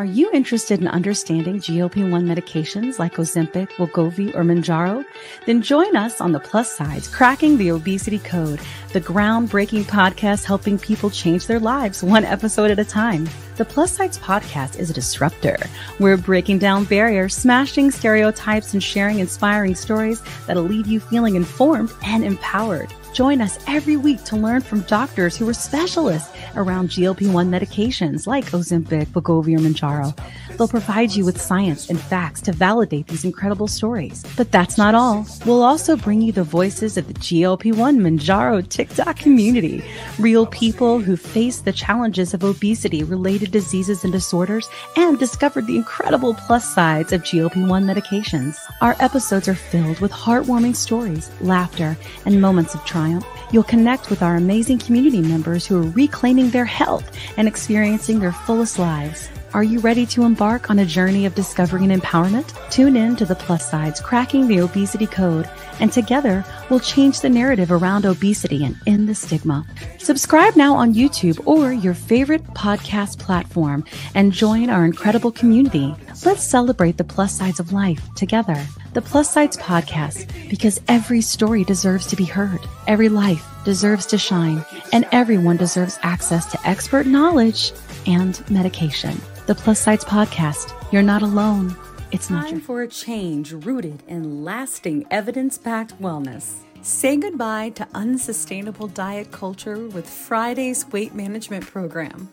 Are 0.00 0.06
you 0.06 0.30
interested 0.32 0.80
in 0.80 0.88
understanding 0.88 1.60
GLP-1 1.60 2.24
medications 2.24 2.98
like 2.98 3.16
Ozempic, 3.16 3.68
Wegovy, 3.72 4.34
or 4.34 4.42
Mounjaro? 4.44 5.04
Then 5.44 5.60
join 5.60 5.94
us 5.94 6.22
on 6.22 6.32
the 6.32 6.40
plus 6.40 6.74
sides, 6.74 7.06
cracking 7.06 7.58
the 7.58 7.72
obesity 7.72 8.18
code, 8.18 8.60
the 8.94 9.02
groundbreaking 9.02 9.82
podcast 9.82 10.44
helping 10.44 10.78
people 10.78 11.10
change 11.10 11.46
their 11.46 11.60
lives 11.60 12.02
one 12.02 12.24
episode 12.24 12.70
at 12.70 12.78
a 12.78 12.84
time. 12.84 13.28
The 13.56 13.66
Plus 13.66 13.92
Sides 13.92 14.18
podcast 14.18 14.78
is 14.78 14.88
a 14.88 14.94
disruptor. 14.94 15.58
We're 15.98 16.16
breaking 16.16 16.60
down 16.60 16.84
barriers, 16.84 17.34
smashing 17.34 17.90
stereotypes, 17.90 18.72
and 18.72 18.82
sharing 18.82 19.18
inspiring 19.18 19.74
stories 19.74 20.22
that'll 20.46 20.62
leave 20.62 20.86
you 20.86 20.98
feeling 20.98 21.34
informed 21.34 21.92
and 22.02 22.24
empowered. 22.24 22.90
Join 23.12 23.40
us 23.40 23.58
every 23.66 23.96
week 23.96 24.22
to 24.24 24.36
learn 24.36 24.60
from 24.60 24.82
doctors 24.82 25.36
who 25.36 25.48
are 25.48 25.54
specialists 25.54 26.30
around 26.54 26.90
GLP-1 26.90 27.48
medications 27.48 28.24
like 28.26 28.44
Ozempic, 28.46 29.06
Wegovy, 29.06 29.56
or 29.56 29.60
Mounjaro. 29.60 30.16
They'll 30.56 30.68
provide 30.68 31.12
you 31.12 31.24
with 31.24 31.40
science 31.40 31.90
and 31.90 31.98
facts 32.00 32.40
to 32.42 32.52
validate 32.52 33.08
these 33.08 33.24
incredible 33.24 33.66
stories. 33.66 34.24
But 34.36 34.52
that's 34.52 34.78
not 34.78 34.94
all. 34.94 35.26
We'll 35.44 35.64
also 35.64 35.96
bring 35.96 36.20
you 36.20 36.30
the 36.30 36.44
voices 36.44 36.96
of 36.96 37.08
the 37.08 37.14
GLP-1 37.14 37.98
Mounjaro 37.98 38.68
TikTok 38.68 39.16
community, 39.16 39.82
real 40.20 40.46
people 40.46 41.00
who 41.00 41.16
face 41.16 41.60
the 41.60 41.72
challenges 41.72 42.32
of 42.32 42.44
obesity 42.44 43.02
related 43.02 43.50
diseases 43.50 44.04
and 44.04 44.12
disorders 44.12 44.68
and 44.96 45.18
discovered 45.18 45.66
the 45.66 45.76
incredible 45.76 46.34
plus 46.34 46.72
sides 46.72 47.12
of 47.12 47.22
GLP-1 47.22 47.84
medications. 47.84 48.56
Our 48.80 48.94
episodes 49.00 49.48
are 49.48 49.54
filled 49.54 49.98
with 49.98 50.12
heartwarming 50.12 50.76
stories, 50.76 51.28
laughter, 51.40 51.96
and 52.24 52.40
moments 52.40 52.74
of 52.74 52.84
triumph 52.84 52.99
triumph, 53.00 53.26
you'll 53.50 53.62
connect 53.62 54.10
with 54.10 54.22
our 54.22 54.36
amazing 54.36 54.78
community 54.78 55.22
members 55.22 55.64
who 55.64 55.78
are 55.78 55.90
reclaiming 55.92 56.50
their 56.50 56.66
health 56.66 57.10
and 57.38 57.48
experiencing 57.48 58.20
their 58.20 58.32
fullest 58.32 58.78
lives. 58.78 59.30
Are 59.52 59.64
you 59.64 59.80
ready 59.80 60.06
to 60.06 60.22
embark 60.22 60.70
on 60.70 60.78
a 60.78 60.86
journey 60.86 61.26
of 61.26 61.34
discovery 61.34 61.82
and 61.82 62.00
empowerment? 62.00 62.54
Tune 62.70 62.94
in 62.94 63.16
to 63.16 63.26
the 63.26 63.34
plus 63.34 63.68
sides, 63.68 64.00
cracking 64.00 64.46
the 64.46 64.60
obesity 64.60 65.08
code, 65.08 65.50
and 65.80 65.92
together 65.92 66.44
we'll 66.68 66.78
change 66.78 67.20
the 67.20 67.28
narrative 67.28 67.72
around 67.72 68.06
obesity 68.06 68.64
and 68.64 68.76
end 68.86 69.08
the 69.08 69.14
stigma. 69.14 69.66
Subscribe 69.98 70.54
now 70.54 70.76
on 70.76 70.94
YouTube 70.94 71.44
or 71.48 71.72
your 71.72 71.94
favorite 71.94 72.44
podcast 72.54 73.18
platform 73.18 73.84
and 74.14 74.32
join 74.32 74.70
our 74.70 74.84
incredible 74.84 75.32
community. 75.32 75.96
Let's 76.24 76.44
celebrate 76.44 76.96
the 76.96 77.02
plus 77.02 77.36
sides 77.36 77.58
of 77.58 77.72
life 77.72 78.00
together. 78.14 78.64
The 78.92 79.02
Plus 79.02 79.30
Sides 79.30 79.56
Podcast, 79.56 80.28
because 80.48 80.80
every 80.88 81.20
story 81.20 81.62
deserves 81.62 82.06
to 82.08 82.16
be 82.16 82.24
heard, 82.24 82.60
every 82.86 83.08
life 83.08 83.44
deserves 83.64 84.06
to 84.06 84.18
shine, 84.18 84.64
and 84.92 85.06
everyone 85.12 85.56
deserves 85.56 85.98
access 86.02 86.46
to 86.46 86.68
expert 86.68 87.06
knowledge 87.06 87.72
and 88.06 88.42
medication. 88.50 89.20
The 89.50 89.56
Plus 89.56 89.80
Sides 89.80 90.04
Podcast, 90.04 90.72
you're 90.92 91.02
not 91.02 91.22
alone. 91.22 91.76
It's 92.12 92.30
not 92.30 92.44
time 92.44 92.52
your- 92.52 92.60
for 92.60 92.82
a 92.82 92.86
change 92.86 93.50
rooted 93.50 94.04
in 94.06 94.44
lasting 94.44 95.06
evidence-backed 95.10 96.00
wellness. 96.00 96.58
Say 96.82 97.16
goodbye 97.16 97.70
to 97.70 97.88
unsustainable 97.92 98.86
diet 98.86 99.32
culture 99.32 99.88
with 99.88 100.08
Friday's 100.08 100.86
weight 100.92 101.16
management 101.16 101.66
program 101.66 102.28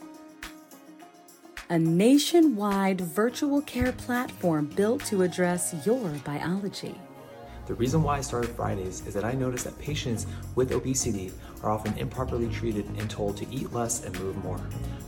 a 1.72 1.80
nationwide 1.80 3.02
virtual 3.02 3.62
care 3.64 3.94
platform 3.94 4.68
built 4.76 5.04
to 5.06 5.24
address 5.24 5.74
your 5.88 6.10
biology. 6.24 6.94
The 7.68 7.76
reason 7.76 8.02
why 8.02 8.18
I 8.18 8.22
started 8.22 8.50
Fridays 8.52 9.06
is 9.06 9.14
that 9.14 9.26
I 9.26 9.34
noticed 9.34 9.66
that 9.66 9.78
patients 9.78 10.26
with 10.56 10.72
obesity 10.72 11.34
are 11.62 11.70
often 11.70 11.98
improperly 11.98 12.48
treated 12.48 12.86
and 12.98 13.10
told 13.10 13.36
to 13.38 13.54
eat 13.54 13.74
less 13.74 14.06
and 14.06 14.18
move 14.22 14.42
more. 14.42 14.62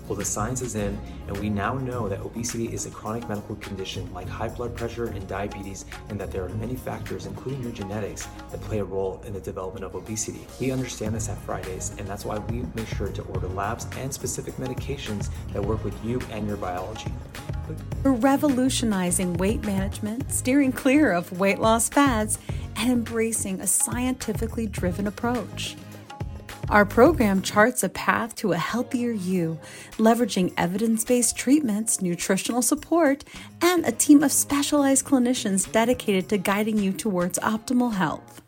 Well, 0.09 0.17
the 0.17 0.25
science 0.25 0.61
is 0.61 0.75
in, 0.75 0.99
and 1.27 1.37
we 1.37 1.49
now 1.49 1.75
know 1.75 2.09
that 2.09 2.19
obesity 2.19 2.65
is 2.73 2.85
a 2.85 2.89
chronic 2.89 3.29
medical 3.29 3.55
condition 3.55 4.13
like 4.13 4.27
high 4.27 4.49
blood 4.49 4.75
pressure 4.75 5.05
and 5.05 5.25
diabetes, 5.25 5.85
and 6.09 6.19
that 6.19 6.31
there 6.31 6.43
are 6.43 6.49
many 6.49 6.75
factors, 6.75 7.27
including 7.27 7.63
your 7.63 7.71
genetics, 7.71 8.27
that 8.51 8.59
play 8.59 8.79
a 8.79 8.83
role 8.83 9.23
in 9.25 9.31
the 9.31 9.39
development 9.39 9.85
of 9.85 9.95
obesity. 9.95 10.45
We 10.59 10.71
understand 10.71 11.15
this 11.15 11.29
at 11.29 11.37
Fridays, 11.37 11.95
and 11.97 12.05
that's 12.05 12.25
why 12.25 12.39
we 12.39 12.65
make 12.75 12.87
sure 12.87 13.07
to 13.07 13.21
order 13.21 13.47
labs 13.47 13.87
and 13.95 14.13
specific 14.13 14.55
medications 14.55 15.29
that 15.53 15.63
work 15.63 15.81
with 15.85 15.95
you 16.03 16.19
and 16.29 16.45
your 16.45 16.57
biology. 16.57 17.13
We're 18.03 18.11
revolutionizing 18.11 19.33
weight 19.33 19.63
management, 19.63 20.31
steering 20.31 20.71
clear 20.71 21.11
of 21.11 21.39
weight 21.39 21.59
loss 21.59 21.89
fads, 21.89 22.39
and 22.75 22.91
embracing 22.91 23.59
a 23.59 23.67
scientifically 23.67 24.67
driven 24.67 25.07
approach. 25.07 25.75
Our 26.69 26.85
program 26.85 27.41
charts 27.41 27.83
a 27.83 27.89
path 27.89 28.35
to 28.35 28.51
a 28.51 28.57
healthier 28.57 29.11
you, 29.11 29.59
leveraging 29.97 30.53
evidence 30.55 31.03
based 31.03 31.35
treatments, 31.35 31.99
nutritional 31.99 32.61
support, 32.61 33.23
and 33.61 33.85
a 33.85 33.91
team 33.91 34.21
of 34.21 34.31
specialized 34.31 35.05
clinicians 35.05 35.71
dedicated 35.71 36.29
to 36.29 36.37
guiding 36.37 36.77
you 36.77 36.93
towards 36.93 37.39
optimal 37.39 37.93
health. 37.93 38.43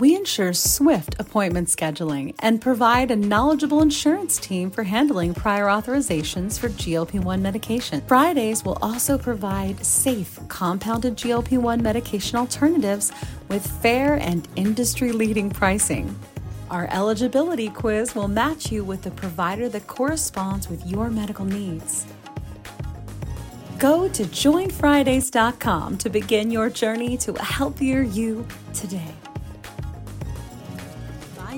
We 0.00 0.14
ensure 0.14 0.52
swift 0.52 1.16
appointment 1.18 1.66
scheduling 1.66 2.36
and 2.38 2.60
provide 2.60 3.10
a 3.10 3.16
knowledgeable 3.16 3.82
insurance 3.82 4.38
team 4.38 4.70
for 4.70 4.84
handling 4.84 5.34
prior 5.34 5.64
authorizations 5.64 6.56
for 6.56 6.68
GLP 6.68 7.18
1 7.20 7.42
medication. 7.42 8.02
Fridays 8.02 8.64
will 8.64 8.78
also 8.80 9.18
provide 9.18 9.84
safe, 9.84 10.38
compounded 10.46 11.16
GLP 11.16 11.58
1 11.58 11.82
medication 11.82 12.38
alternatives 12.38 13.10
with 13.48 13.66
fair 13.66 14.14
and 14.14 14.46
industry 14.54 15.10
leading 15.10 15.50
pricing. 15.50 16.16
Our 16.70 16.86
eligibility 16.92 17.68
quiz 17.68 18.14
will 18.14 18.28
match 18.28 18.70
you 18.70 18.84
with 18.84 19.02
the 19.02 19.10
provider 19.10 19.68
that 19.70 19.88
corresponds 19.88 20.68
with 20.68 20.86
your 20.86 21.10
medical 21.10 21.44
needs. 21.44 22.06
Go 23.80 24.08
to 24.10 24.22
joinfridays.com 24.22 25.98
to 25.98 26.08
begin 26.08 26.52
your 26.52 26.70
journey 26.70 27.16
to 27.16 27.32
a 27.32 27.42
healthier 27.42 28.02
you 28.02 28.46
today 28.72 29.12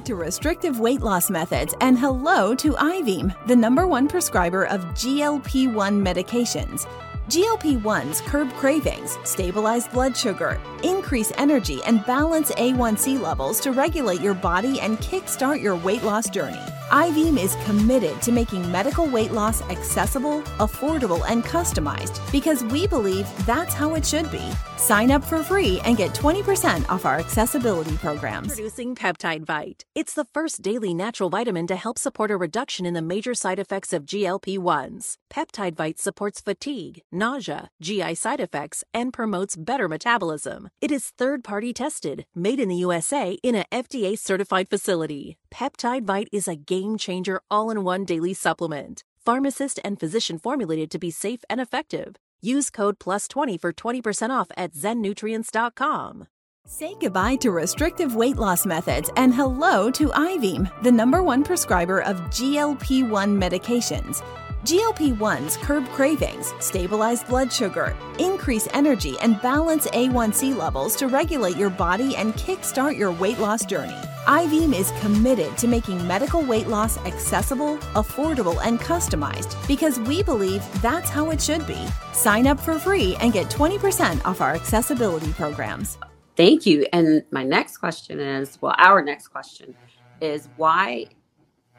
to 0.06 0.15
restrictive 0.15 0.81
weight 0.81 1.00
loss 1.00 1.31
methods 1.31 1.75
and 1.81 1.99
hello 1.99 2.55
to 2.55 2.72
Ivim, 2.72 3.34
the 3.47 3.56
number 3.56 3.87
one 3.87 4.09
prescriber 4.09 4.65
of 4.65 4.81
GLP 4.94 5.72
1 5.72 6.05
medications. 6.05 6.87
GLP 7.28 7.81
1s 7.81 8.21
curb 8.22 8.53
cravings, 8.55 9.19
stabilize 9.25 9.87
blood 9.87 10.16
sugar, 10.16 10.60
increase 10.83 11.33
energy, 11.37 11.81
and 11.87 12.05
balance 12.05 12.50
A1C 12.53 13.21
levels 13.21 13.60
to 13.60 13.72
regulate 13.72 14.21
your 14.21 14.34
body 14.34 14.81
and 14.81 14.99
kickstart 14.99 15.62
your 15.62 15.77
weight 15.77 16.03
loss 16.03 16.28
journey. 16.28 16.65
Ivim 16.91 17.41
is 17.41 17.55
committed 17.67 18.21
to 18.23 18.33
making 18.33 18.69
medical 18.73 19.06
weight 19.06 19.31
loss 19.31 19.62
accessible, 19.71 20.43
affordable, 20.59 21.23
and 21.28 21.45
customized 21.45 22.21
because 22.33 22.65
we 22.65 22.89
believe 22.89 23.28
that's 23.47 23.75
how 23.75 23.95
it 23.95 24.05
should 24.05 24.28
be. 24.33 24.43
Sign 24.77 25.12
up 25.12 25.23
for 25.23 25.45
free 25.45 25.81
and 25.84 25.97
get 25.97 26.11
20% 26.15 26.89
off 26.91 27.06
our 27.06 27.21
accessibility 27.21 27.97
programs. 27.99 28.49
Introducing 28.51 28.97
Peptide 28.97 29.45
Vite. 29.45 29.84
It's 29.95 30.15
the 30.15 30.25
first 30.25 30.62
daily 30.62 30.93
natural 30.93 31.31
vitamin 31.31 31.69
to 31.69 31.77
help 31.77 31.97
support 31.97 32.33
a 32.33 32.37
reduction 32.37 32.84
in 32.84 32.95
the 32.95 33.03
major 33.03 33.34
side 33.34 33.61
effects 33.61 33.93
of 33.93 34.05
GLP 34.05 34.59
1s. 34.59 35.15
Peptide 35.33 35.77
Vite 35.77 36.01
supports 36.01 36.41
fatigue, 36.41 37.03
nausea, 37.12 37.69
GI 37.81 38.17
side 38.17 38.41
effects, 38.41 38.83
and 38.93 39.12
promotes 39.12 39.55
better 39.55 39.87
metabolism. 39.87 40.69
It 40.81 40.91
is 40.91 41.12
third 41.17 41.45
party 41.45 41.72
tested, 41.72 42.27
made 42.34 42.59
in 42.59 42.69
the 42.69 42.77
USA 42.77 43.39
in 43.45 43.55
a 43.55 43.67
FDA 43.71 44.19
certified 44.19 44.69
facility. 44.69 45.37
Peptide 45.55 46.05
Vite 46.05 46.28
is 46.33 46.49
a 46.49 46.57
game 46.57 46.79
changer 46.98 47.41
all 47.50 47.70
in 47.70 47.84
one 47.84 48.04
daily 48.04 48.34
supplement. 48.34 49.04
Pharmacist 49.24 49.78
and 49.84 50.00
physician 50.00 50.38
formulated 50.38 50.91
to 50.91 50.98
be 50.98 51.10
safe 51.10 51.44
and 51.48 51.60
effective. 51.60 52.16
Use 52.42 52.70
code 52.70 52.98
PLUS20 52.98 53.60
for 53.60 53.72
20% 53.72 54.30
off 54.30 54.50
at 54.56 54.72
zennutrients.com. 54.72 56.26
Say 56.66 56.94
goodbye 57.00 57.36
to 57.36 57.50
restrictive 57.50 58.14
weight 58.14 58.36
loss 58.36 58.64
methods 58.64 59.10
and 59.16 59.34
hello 59.34 59.91
to 59.91 60.08
Ivim, 60.08 60.70
the 60.82 60.92
number 60.92 61.22
one 61.22 61.42
prescriber 61.42 62.00
of 62.00 62.16
GLP 62.30 63.08
1 63.08 63.41
medications. 63.41 64.22
GLP 64.65 65.16
1s 65.16 65.59
curb 65.59 65.88
cravings, 65.88 66.53
stabilize 66.60 67.24
blood 67.24 67.51
sugar, 67.51 67.97
increase 68.18 68.68
energy, 68.74 69.16
and 69.22 69.41
balance 69.41 69.86
A1C 69.86 70.54
levels 70.54 70.95
to 70.97 71.09
regulate 71.09 71.57
your 71.57 71.71
body 71.71 72.15
and 72.16 72.34
kickstart 72.34 72.98
your 72.98 73.10
weight 73.10 73.39
loss 73.39 73.65
journey. 73.65 73.97
Ivim 74.27 74.74
is 74.78 74.92
committed 75.01 75.57
to 75.57 75.66
making 75.66 76.07
medical 76.07 76.42
weight 76.42 76.66
loss 76.66 76.98
accessible, 77.07 77.78
affordable, 77.95 78.59
and 78.62 78.78
customized 78.78 79.57
because 79.66 79.98
we 80.01 80.22
believe 80.22 80.62
that's 80.83 81.09
how 81.09 81.30
it 81.30 81.41
should 81.41 81.66
be. 81.66 81.86
Sign 82.12 82.47
up 82.47 82.60
for 82.60 82.78
free 82.78 83.16
and 83.21 83.33
get 83.33 83.47
20% 83.47 84.22
off 84.27 84.42
our 84.42 84.54
accessibility 84.54 85.33
programs. 85.33 85.97
Thank 86.36 86.66
you. 86.66 86.86
And 86.92 87.24
my 87.30 87.45
next 87.45 87.78
question 87.78 88.21
is 88.21 88.59
well, 88.60 88.74
our 88.77 89.03
next 89.03 89.28
question 89.28 89.74
is 90.21 90.51
why 90.57 91.07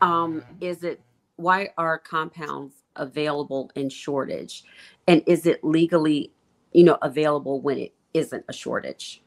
um, 0.02 0.44
is 0.60 0.84
it 0.84 1.00
why 1.42 1.70
are 1.78 1.98
compounds 1.98 2.76
available 2.96 3.72
in 3.76 3.90
shortage 3.90 4.64
and 5.08 5.24
is 5.26 5.46
it 5.46 5.64
legally 5.64 6.32
you 6.74 6.84
know 6.84 6.98
available 7.02 7.62
when 7.62 7.78
it 7.78 7.94
isn't 8.14 8.44
a 8.50 8.54
shortage 8.54 9.22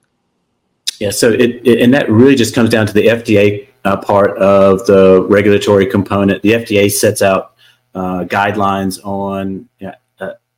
yeah 1.00 1.10
so 1.10 1.30
it, 1.30 1.66
it 1.66 1.80
and 1.80 1.92
that 1.94 2.10
really 2.10 2.34
just 2.34 2.54
comes 2.54 2.68
down 2.68 2.86
to 2.86 2.92
the 2.92 3.06
fda 3.06 3.66
uh, 3.84 3.96
part 3.96 4.36
of 4.38 4.84
the 4.86 5.26
regulatory 5.28 5.86
component 5.86 6.42
the 6.42 6.52
fda 6.52 6.90
sets 6.90 7.22
out 7.22 7.56
uh, 7.94 8.24
guidelines 8.24 8.98
on 9.04 9.68
uh, 9.84 9.92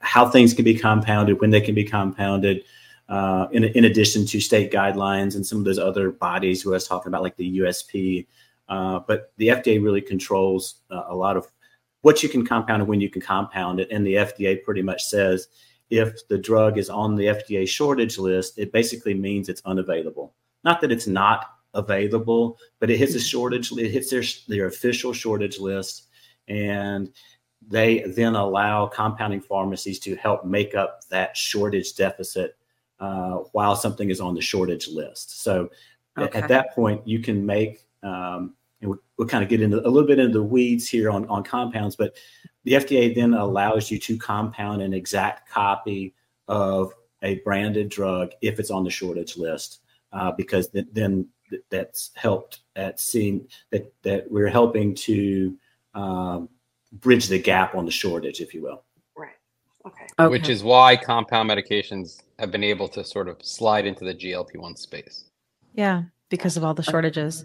how 0.06 0.28
things 0.28 0.54
can 0.54 0.64
be 0.64 0.74
compounded, 0.74 1.40
when 1.40 1.50
they 1.50 1.60
can 1.60 1.74
be 1.74 1.84
compounded. 1.84 2.62
Uh, 3.08 3.46
in, 3.52 3.62
in 3.62 3.84
addition 3.84 4.26
to 4.26 4.40
state 4.40 4.72
guidelines 4.72 5.36
and 5.36 5.46
some 5.46 5.58
of 5.58 5.64
those 5.64 5.78
other 5.78 6.10
bodies 6.10 6.60
who 6.60 6.70
I 6.70 6.74
was 6.74 6.88
talking 6.88 7.08
about, 7.08 7.22
like 7.22 7.36
the 7.36 7.58
USP, 7.58 8.26
uh, 8.68 9.00
but 9.06 9.32
the 9.36 9.48
FDA 9.48 9.82
really 9.82 10.00
controls 10.00 10.82
uh, 10.90 11.04
a 11.08 11.14
lot 11.14 11.36
of 11.36 11.46
what 12.02 12.22
you 12.22 12.28
can 12.28 12.46
compound 12.46 12.82
and 12.82 12.88
when 12.88 13.00
you 13.00 13.10
can 13.10 13.22
compound 13.22 13.80
it. 13.80 13.88
And 13.90 14.06
the 14.06 14.14
FDA 14.14 14.62
pretty 14.62 14.82
much 14.82 15.04
says 15.04 15.48
if 15.90 16.26
the 16.28 16.38
drug 16.38 16.78
is 16.78 16.90
on 16.90 17.14
the 17.16 17.26
FDA 17.26 17.68
shortage 17.68 18.18
list, 18.18 18.58
it 18.58 18.72
basically 18.72 19.14
means 19.14 19.48
it's 19.48 19.62
unavailable. 19.64 20.34
Not 20.64 20.80
that 20.80 20.92
it's 20.92 21.06
not 21.06 21.46
available, 21.74 22.58
but 22.80 22.90
it 22.90 22.98
hits 22.98 23.14
a 23.14 23.20
shortage. 23.20 23.70
It 23.72 23.90
hits 23.90 24.10
their 24.10 24.22
their 24.48 24.66
official 24.66 25.12
shortage 25.12 25.58
list, 25.60 26.08
and 26.48 27.12
they 27.66 28.00
then 28.02 28.34
allow 28.34 28.86
compounding 28.86 29.40
pharmacies 29.40 29.98
to 30.00 30.16
help 30.16 30.44
make 30.44 30.74
up 30.74 31.00
that 31.10 31.36
shortage 31.36 31.94
deficit 31.94 32.56
uh, 32.98 33.38
while 33.52 33.76
something 33.76 34.10
is 34.10 34.20
on 34.20 34.34
the 34.34 34.40
shortage 34.40 34.88
list. 34.88 35.42
So 35.42 35.70
okay. 36.18 36.38
at 36.38 36.48
that 36.48 36.74
point, 36.74 37.06
you 37.06 37.20
can 37.20 37.44
make 37.44 37.85
um, 38.06 38.54
and 38.80 38.90
we'll, 38.90 38.98
we'll, 39.16 39.28
kind 39.28 39.42
of 39.42 39.50
get 39.50 39.60
into 39.60 39.78
a 39.86 39.88
little 39.88 40.06
bit 40.06 40.18
into 40.18 40.38
the 40.38 40.42
weeds 40.42 40.88
here 40.88 41.10
on, 41.10 41.26
on 41.28 41.42
compounds, 41.42 41.96
but 41.96 42.16
the 42.64 42.72
FDA 42.72 43.14
then 43.14 43.34
allows 43.34 43.90
you 43.90 43.98
to 43.98 44.16
compound 44.16 44.82
an 44.82 44.92
exact 44.92 45.48
copy 45.48 46.14
of 46.48 46.92
a 47.22 47.36
branded 47.40 47.88
drug 47.88 48.32
if 48.42 48.60
it's 48.60 48.70
on 48.70 48.84
the 48.84 48.90
shortage 48.90 49.36
list, 49.36 49.80
uh, 50.12 50.30
because 50.32 50.68
th- 50.68 50.86
then 50.92 51.26
th- 51.50 51.62
that's 51.70 52.10
helped 52.14 52.60
at 52.76 53.00
seeing 53.00 53.46
that, 53.70 53.92
that 54.02 54.30
we're 54.30 54.48
helping 54.48 54.94
to 54.94 55.56
um, 55.94 56.48
bridge 56.92 57.28
the 57.28 57.40
gap 57.40 57.74
on 57.74 57.84
the 57.84 57.90
shortage, 57.90 58.40
if 58.40 58.54
you 58.54 58.62
will. 58.62 58.84
Right. 59.16 59.32
Okay. 59.86 60.06
okay. 60.18 60.30
Which 60.30 60.48
is 60.48 60.62
why 60.62 60.96
compound 60.96 61.50
medications 61.50 62.22
have 62.38 62.50
been 62.50 62.64
able 62.64 62.88
to 62.88 63.04
sort 63.04 63.28
of 63.28 63.42
slide 63.42 63.86
into 63.86 64.04
the 64.04 64.14
GLP 64.14 64.56
1 64.56 64.76
space. 64.76 65.24
Yeah, 65.74 66.04
because 66.28 66.56
of 66.56 66.64
all 66.64 66.74
the 66.74 66.82
shortages. 66.82 67.44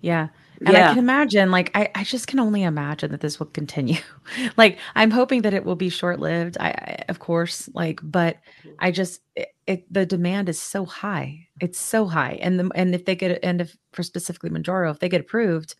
Yeah. 0.00 0.28
And 0.60 0.74
yeah. 0.74 0.86
I 0.86 0.94
can 0.94 0.98
imagine, 0.98 1.50
like, 1.52 1.70
I, 1.74 1.88
I 1.94 2.02
just 2.02 2.26
can 2.26 2.40
only 2.40 2.64
imagine 2.64 3.12
that 3.12 3.20
this 3.20 3.38
will 3.38 3.46
continue. 3.46 4.00
like, 4.56 4.78
I'm 4.96 5.10
hoping 5.10 5.42
that 5.42 5.54
it 5.54 5.64
will 5.64 5.76
be 5.76 5.88
short 5.88 6.18
lived. 6.18 6.56
I, 6.58 6.70
I, 6.70 7.04
of 7.08 7.20
course, 7.20 7.68
like, 7.74 8.00
but 8.02 8.36
mm-hmm. 8.36 8.70
I 8.80 8.90
just, 8.90 9.20
it, 9.36 9.54
it, 9.68 9.92
the 9.92 10.04
demand 10.04 10.48
is 10.48 10.60
so 10.60 10.84
high. 10.84 11.46
It's 11.60 11.78
so 11.78 12.06
high. 12.06 12.38
And 12.42 12.58
the, 12.58 12.70
and 12.74 12.92
if 12.92 13.04
they 13.04 13.14
get, 13.14 13.38
and 13.44 13.60
if 13.60 13.76
for 13.92 14.02
specifically 14.02 14.50
Mounjaro, 14.50 14.90
if 14.90 14.98
they 14.98 15.08
get 15.08 15.20
approved, 15.20 15.76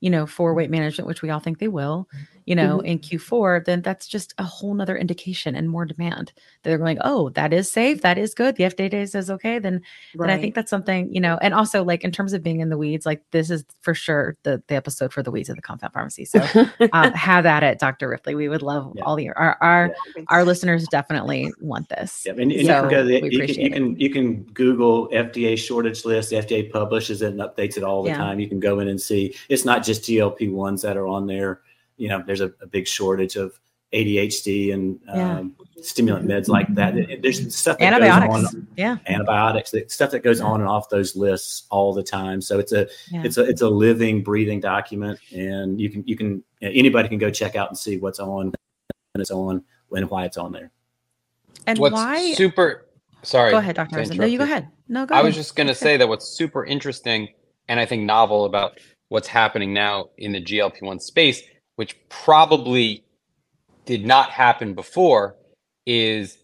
you 0.00 0.08
know, 0.08 0.26
for 0.26 0.54
weight 0.54 0.64
mm-hmm. 0.64 0.72
management, 0.72 1.06
which 1.06 1.20
we 1.20 1.28
all 1.28 1.40
think 1.40 1.58
they 1.58 1.68
will, 1.68 2.08
mm-hmm. 2.14 2.24
You 2.46 2.54
know, 2.54 2.78
mm-hmm. 2.78 2.86
in 2.86 2.98
Q4, 2.98 3.64
then 3.64 3.82
that's 3.82 4.06
just 4.06 4.34
a 4.38 4.44
whole 4.44 4.74
nother 4.74 4.96
indication 4.96 5.54
and 5.54 5.68
more 5.68 5.84
demand. 5.84 6.32
They're 6.62 6.78
going, 6.78 6.98
oh, 7.02 7.30
that 7.30 7.52
is 7.52 7.70
safe, 7.70 8.02
that 8.02 8.18
is 8.18 8.34
good. 8.34 8.56
The 8.56 8.64
FDA 8.64 9.08
says 9.08 9.30
okay, 9.30 9.58
then 9.58 9.80
right. 10.14 10.26
then 10.26 10.30
I 10.30 10.40
think 10.40 10.54
that's 10.54 10.70
something, 10.70 11.12
you 11.12 11.20
know, 11.20 11.38
and 11.40 11.54
also 11.54 11.84
like 11.84 12.04
in 12.04 12.12
terms 12.12 12.32
of 12.32 12.42
being 12.42 12.60
in 12.60 12.68
the 12.68 12.76
weeds, 12.76 13.06
like 13.06 13.22
this 13.30 13.50
is 13.50 13.64
for 13.80 13.94
sure 13.94 14.36
the 14.42 14.62
the 14.68 14.74
episode 14.74 15.12
for 15.12 15.22
the 15.22 15.30
weeds 15.30 15.48
of 15.48 15.56
the 15.56 15.62
compound 15.62 15.92
pharmacy. 15.92 16.24
So 16.24 16.40
um, 16.92 17.12
have 17.14 17.46
at 17.46 17.62
it, 17.62 17.78
Dr. 17.78 18.08
Ripley. 18.08 18.34
We 18.34 18.48
would 18.48 18.62
love 18.62 18.92
yeah. 18.94 19.04
all 19.04 19.18
your 19.18 19.36
our 19.38 19.56
our, 19.60 19.94
yeah. 20.16 20.24
our 20.28 20.44
listeners 20.44 20.86
definitely 20.88 21.52
want 21.60 21.88
this. 21.88 22.24
Yeah, 22.26 22.32
and, 22.32 22.52
and 22.52 22.52
so 22.52 22.58
you 22.58 22.66
can 22.66 22.88
go 22.90 23.04
the, 23.04 23.30
you, 23.30 23.46
can, 23.46 23.60
you 23.60 23.70
can 23.70 24.00
you 24.00 24.10
can 24.10 24.42
Google 24.44 25.08
FDA 25.08 25.56
shortage 25.56 26.04
list. 26.04 26.30
The 26.30 26.36
FDA 26.36 26.70
publishes 26.70 27.22
it 27.22 27.32
and 27.32 27.40
updates 27.40 27.76
it 27.76 27.84
all 27.84 28.02
the 28.02 28.10
yeah. 28.10 28.18
time. 28.18 28.38
You 28.38 28.48
can 28.48 28.60
go 28.60 28.80
in 28.80 28.88
and 28.88 29.00
see 29.00 29.34
it's 29.48 29.64
not 29.64 29.82
just 29.82 30.02
GLP 30.02 30.52
ones 30.52 30.82
that 30.82 30.96
are 30.96 31.06
on 31.06 31.26
there 31.26 31.60
you 31.96 32.08
know, 32.08 32.22
there's 32.26 32.40
a, 32.40 32.52
a 32.60 32.66
big 32.66 32.86
shortage 32.86 33.36
of 33.36 33.58
ADHD 33.92 34.74
and 34.74 35.00
yeah. 35.06 35.38
um, 35.38 35.56
stimulant 35.80 36.26
meds 36.26 36.48
like 36.48 36.72
that. 36.74 36.94
There's 37.22 37.54
stuff 37.54 37.78
that 37.78 37.92
antibiotics, 37.92 38.54
on, 38.54 38.66
yeah, 38.76 38.96
antibiotics, 39.06 39.72
stuff 39.88 40.10
that 40.10 40.24
goes 40.24 40.40
on 40.40 40.60
and 40.60 40.68
off 40.68 40.88
those 40.88 41.14
lists 41.14 41.66
all 41.70 41.94
the 41.94 42.02
time. 42.02 42.40
So 42.40 42.58
it's 42.58 42.72
a 42.72 42.88
yeah. 43.10 43.22
it's 43.24 43.38
a 43.38 43.44
it's 43.44 43.62
a 43.62 43.68
living, 43.68 44.22
breathing 44.22 44.60
document, 44.60 45.20
and 45.32 45.80
you 45.80 45.90
can 45.90 46.02
you 46.06 46.16
can 46.16 46.42
anybody 46.60 47.08
can 47.08 47.18
go 47.18 47.30
check 47.30 47.54
out 47.54 47.68
and 47.68 47.78
see 47.78 47.98
what's 47.98 48.18
on 48.18 48.52
and 49.14 49.20
it's 49.20 49.30
on 49.30 49.62
and 49.92 50.10
why 50.10 50.24
it's 50.24 50.36
on 50.36 50.52
there. 50.52 50.72
And 51.66 51.78
what's 51.78 51.94
why 51.94 52.32
super 52.32 52.86
sorry. 53.22 53.52
Go 53.52 53.58
ahead, 53.58 53.76
Dr. 53.76 54.04
No, 54.06 54.26
you 54.26 54.38
go 54.38 54.44
ahead. 54.44 54.68
No, 54.88 55.06
go 55.06 55.14
I 55.14 55.18
ahead. 55.18 55.26
was 55.26 55.36
just 55.36 55.54
going 55.54 55.68
to 55.68 55.74
say 55.74 55.96
that 55.96 56.08
what's 56.08 56.26
super 56.26 56.64
interesting 56.64 57.28
and 57.68 57.80
I 57.80 57.86
think 57.86 58.02
novel 58.02 58.44
about 58.44 58.78
what's 59.08 59.28
happening 59.28 59.72
now 59.72 60.10
in 60.18 60.32
the 60.32 60.42
GLP 60.42 60.82
one 60.82 61.00
space 61.00 61.42
which 61.76 61.96
probably 62.08 63.04
did 63.84 64.06
not 64.06 64.30
happen 64.30 64.74
before, 64.74 65.36
is 65.86 66.38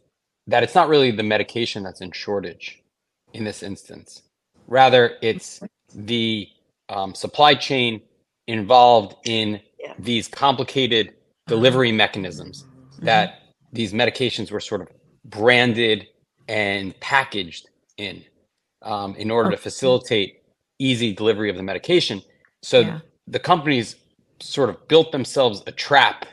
that 0.47 0.62
it's 0.62 0.75
not 0.75 0.88
really 0.88 1.11
the 1.11 1.23
medication 1.23 1.82
that's 1.82 2.00
in 2.00 2.12
shortage 2.12 2.82
in 3.32 3.44
this 3.44 3.62
instance. 3.62 4.23
Rather, 4.67 5.17
it's 5.23 5.61
the 5.94 6.49
um, 6.88 7.15
supply 7.15 7.55
chain 7.55 8.03
involved 8.47 9.17
in 9.25 9.61
yeah. 9.79 9.94
these 9.99 10.29
complicated 10.29 11.15
delivery 11.47 11.93
mechanisms 11.93 12.65
mm-hmm. 12.65 13.06
that 13.06 13.41
these 13.73 13.93
medications 13.93 14.50
were 14.50 14.61
sort 14.61 14.81
of 14.81 14.88
branded 15.25 16.06
and 16.49 16.99
packaged 17.00 17.69
in 17.97 18.25
um, 18.83 19.15
in 19.17 19.31
order 19.31 19.50
to 19.50 19.56
facilitate 19.56 20.43
easy 20.79 21.12
delivery 21.12 21.50
of 21.50 21.56
the 21.56 21.62
medication. 21.62 22.23
So 22.62 22.81
yeah. 22.81 23.00
the 23.26 23.38
companies 23.38 23.97
sort 24.41 24.71
of 24.71 24.89
built 24.89 25.13
themselves 25.13 25.63
a 25.67 25.73
trap 25.73 26.27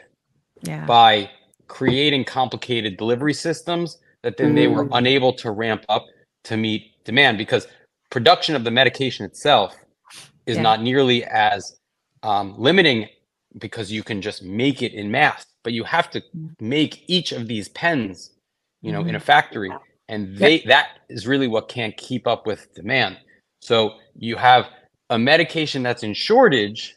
yeah. 0.63 0.85
by 0.85 1.29
creating 1.67 2.23
complicated 2.23 2.97
delivery 2.97 3.33
systems 3.33 3.99
that 4.23 4.37
then 4.37 4.55
they 4.55 4.67
were 4.67 4.85
mm. 4.85 4.97
unable 4.97 5.33
to 5.33 5.51
ramp 5.51 5.85
up 5.89 6.05
to 6.43 6.57
meet 6.57 6.91
demand 7.03 7.37
because 7.37 7.67
production 8.09 8.55
of 8.55 8.63
the 8.63 8.71
medication 8.71 9.25
itself 9.25 9.75
is 10.45 10.55
yeah. 10.55 10.63
not 10.63 10.81
nearly 10.81 11.23
as 11.25 11.77
um, 12.23 12.55
limiting 12.57 13.07
because 13.57 13.91
you 13.91 14.03
can 14.03 14.21
just 14.21 14.43
make 14.43 14.81
it 14.81 14.93
in 14.93 15.11
mass 15.11 15.45
but 15.63 15.73
you 15.73 15.83
have 15.83 16.09
to 16.09 16.21
mm. 16.35 16.49
make 16.59 17.03
each 17.07 17.31
of 17.31 17.47
these 17.47 17.69
pens 17.69 18.31
you 18.81 18.91
know 18.91 19.03
mm. 19.03 19.09
in 19.09 19.15
a 19.15 19.19
factory 19.19 19.71
and 20.09 20.37
they 20.37 20.55
yep. 20.55 20.65
that 20.65 20.87
is 21.09 21.27
really 21.27 21.47
what 21.47 21.67
can't 21.67 21.95
keep 21.97 22.27
up 22.27 22.45
with 22.45 22.73
demand 22.73 23.17
so 23.61 23.95
you 24.15 24.35
have 24.35 24.67
a 25.09 25.19
medication 25.19 25.83
that's 25.83 26.03
in 26.03 26.13
shortage 26.13 26.96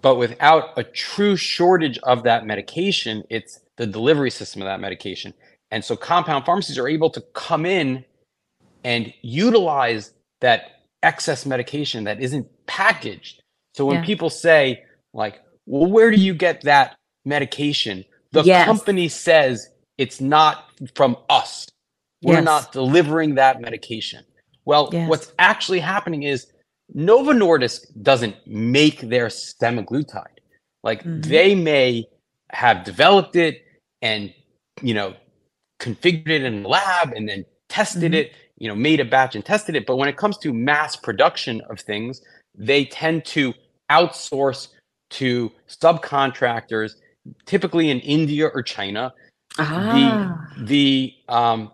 but 0.00 0.16
without 0.16 0.76
a 0.76 0.84
true 0.84 1.36
shortage 1.36 1.98
of 2.02 2.22
that 2.24 2.46
medication, 2.46 3.24
it's 3.30 3.60
the 3.76 3.86
delivery 3.86 4.30
system 4.30 4.62
of 4.62 4.66
that 4.66 4.80
medication. 4.80 5.34
And 5.70 5.84
so 5.84 5.96
compound 5.96 6.44
pharmacies 6.44 6.78
are 6.78 6.88
able 6.88 7.10
to 7.10 7.20
come 7.34 7.66
in 7.66 8.04
and 8.84 9.12
utilize 9.22 10.12
that 10.40 10.82
excess 11.02 11.46
medication 11.46 12.04
that 12.04 12.20
isn't 12.20 12.46
packaged. 12.66 13.42
So 13.74 13.86
when 13.86 13.96
yeah. 13.96 14.04
people 14.04 14.30
say, 14.30 14.84
like, 15.12 15.40
well, 15.66 15.90
where 15.90 16.10
do 16.10 16.16
you 16.16 16.34
get 16.34 16.62
that 16.62 16.96
medication? 17.24 18.04
The 18.32 18.42
yes. 18.42 18.66
company 18.66 19.08
says 19.08 19.68
it's 19.96 20.20
not 20.20 20.64
from 20.94 21.16
us. 21.28 21.68
We're 22.22 22.34
yes. 22.34 22.44
not 22.44 22.72
delivering 22.72 23.36
that 23.36 23.60
medication. 23.60 24.24
Well, 24.64 24.90
yes. 24.92 25.08
what's 25.08 25.32
actually 25.38 25.80
happening 25.80 26.24
is 26.24 26.46
Novo 26.94 27.32
Nordisk 27.32 27.86
doesn't 28.02 28.34
make 28.46 29.00
their 29.00 29.26
semaglutide. 29.26 30.24
Like 30.82 31.02
mm-hmm. 31.02 31.20
they 31.22 31.54
may 31.54 32.06
have 32.50 32.84
developed 32.84 33.36
it 33.36 33.62
and 34.00 34.32
you 34.80 34.94
know 34.94 35.14
configured 35.80 36.28
it 36.28 36.42
in 36.42 36.62
the 36.62 36.68
lab 36.68 37.12
and 37.12 37.28
then 37.28 37.44
tested 37.68 38.12
mm-hmm. 38.12 38.14
it, 38.14 38.32
you 38.58 38.68
know, 38.68 38.74
made 38.74 39.00
a 39.00 39.04
batch 39.04 39.34
and 39.34 39.44
tested 39.44 39.76
it. 39.76 39.86
But 39.86 39.96
when 39.96 40.08
it 40.08 40.16
comes 40.16 40.38
to 40.38 40.52
mass 40.52 40.96
production 40.96 41.60
of 41.70 41.80
things, 41.80 42.20
they 42.54 42.84
tend 42.84 43.24
to 43.26 43.54
outsource 43.90 44.68
to 45.10 45.50
subcontractors, 45.68 46.92
typically 47.46 47.90
in 47.90 48.00
India 48.00 48.46
or 48.46 48.62
China. 48.62 49.12
Ah. 49.58 50.48
The 50.56 50.64
the 50.64 51.14
um, 51.28 51.72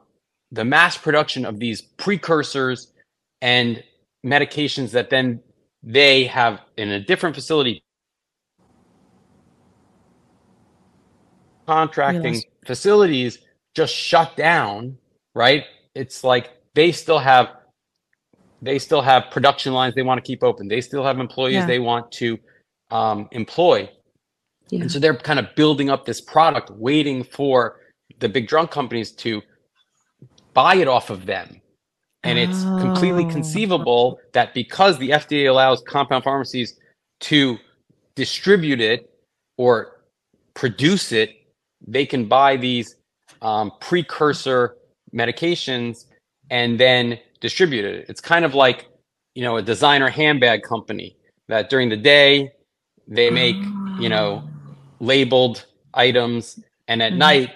the 0.52 0.64
mass 0.64 0.96
production 0.96 1.44
of 1.44 1.58
these 1.58 1.82
precursors 1.82 2.92
and 3.42 3.82
medications 4.24 4.90
that 4.92 5.10
then 5.10 5.40
they 5.82 6.24
have 6.24 6.60
in 6.76 6.90
a 6.90 7.00
different 7.00 7.34
facility 7.34 7.84
contracting 11.66 12.34
yes. 12.34 12.44
facilities 12.66 13.38
just 13.74 13.94
shut 13.94 14.34
down 14.36 14.96
right 15.34 15.64
it's 15.94 16.24
like 16.24 16.50
they 16.74 16.90
still 16.90 17.18
have 17.18 17.48
they 18.62 18.78
still 18.78 19.02
have 19.02 19.24
production 19.30 19.72
lines 19.72 19.94
they 19.94 20.02
want 20.02 20.22
to 20.22 20.26
keep 20.26 20.42
open 20.42 20.68
they 20.68 20.80
still 20.80 21.04
have 21.04 21.18
employees 21.18 21.54
yeah. 21.54 21.66
they 21.66 21.78
want 21.78 22.10
to 22.10 22.38
um, 22.90 23.28
employ 23.32 23.88
yeah. 24.70 24.80
and 24.80 24.90
so 24.90 24.98
they're 24.98 25.16
kind 25.16 25.38
of 25.38 25.54
building 25.54 25.90
up 25.90 26.04
this 26.04 26.20
product 26.20 26.70
waiting 26.70 27.22
for 27.24 27.80
the 28.20 28.28
big 28.28 28.46
drug 28.46 28.70
companies 28.70 29.12
to 29.12 29.42
buy 30.54 30.76
it 30.76 30.88
off 30.88 31.10
of 31.10 31.26
them 31.26 31.60
and 32.24 32.38
it's 32.38 32.66
oh. 32.66 32.80
completely 32.80 33.24
conceivable 33.24 34.18
that 34.32 34.54
because 34.54 34.98
the 34.98 35.10
FDA 35.10 35.48
allows 35.48 35.82
compound 35.82 36.24
pharmacies 36.24 36.78
to 37.20 37.58
distribute 38.14 38.80
it 38.80 39.10
or 39.56 40.00
produce 40.54 41.12
it, 41.12 41.30
they 41.86 42.06
can 42.06 42.26
buy 42.26 42.56
these 42.56 42.96
um, 43.42 43.72
precursor 43.80 44.76
medications 45.14 46.06
and 46.50 46.78
then 46.78 47.18
distribute 47.40 47.84
it. 47.84 48.06
It's 48.08 48.20
kind 48.20 48.44
of 48.44 48.54
like, 48.54 48.88
you 49.34 49.42
know, 49.42 49.56
a 49.56 49.62
designer 49.62 50.08
handbag 50.08 50.62
company 50.62 51.16
that 51.48 51.70
during 51.70 51.88
the 51.88 51.96
day 51.96 52.52
they 53.06 53.30
make, 53.30 53.56
you 54.00 54.08
know, 54.08 54.42
labeled 55.00 55.66
items 55.92 56.58
and 56.88 57.02
at 57.02 57.12
Mhm. 57.12 57.18
night 57.18 57.50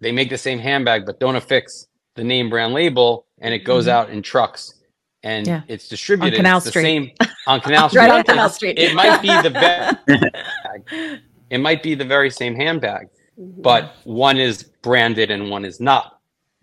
they 0.00 0.12
make 0.12 0.30
the 0.30 0.38
same 0.38 0.58
handbag 0.58 1.04
but 1.06 1.20
don't 1.20 1.36
affix 1.36 1.85
the 2.16 2.24
name 2.24 2.50
brand 2.50 2.74
label 2.74 3.26
and 3.40 3.54
it 3.54 3.60
goes 3.60 3.86
Mhm. 3.86 3.90
out 3.90 4.10
in 4.10 4.22
trucks 4.22 4.74
and 5.22 5.46
Yeah. 5.46 5.62
it's 5.68 5.88
distributed 5.88 6.36
Canal 6.36 6.56
it's 6.56 6.64
the 6.64 6.70
Street. 6.70 6.82
same 6.82 7.10
on 7.46 7.60
Canal 7.60 7.88
Street. 7.88 8.00
Right 8.02 8.10
on 8.10 8.24
Canal 8.24 8.48
Street. 8.48 8.78
It 8.78 8.94
might 8.94 9.22
be 9.22 9.28
the 9.28 9.50
very 9.50 11.20
it 11.50 11.58
might 11.58 11.82
be 11.82 11.94
the 11.94 12.04
very 12.04 12.30
same 12.30 12.54
handbag, 12.56 13.08
but 13.38 13.94
one 14.04 14.38
is 14.38 14.64
branded 14.82 15.30
and 15.30 15.50
one 15.50 15.64
is 15.64 15.80
not 15.80 16.12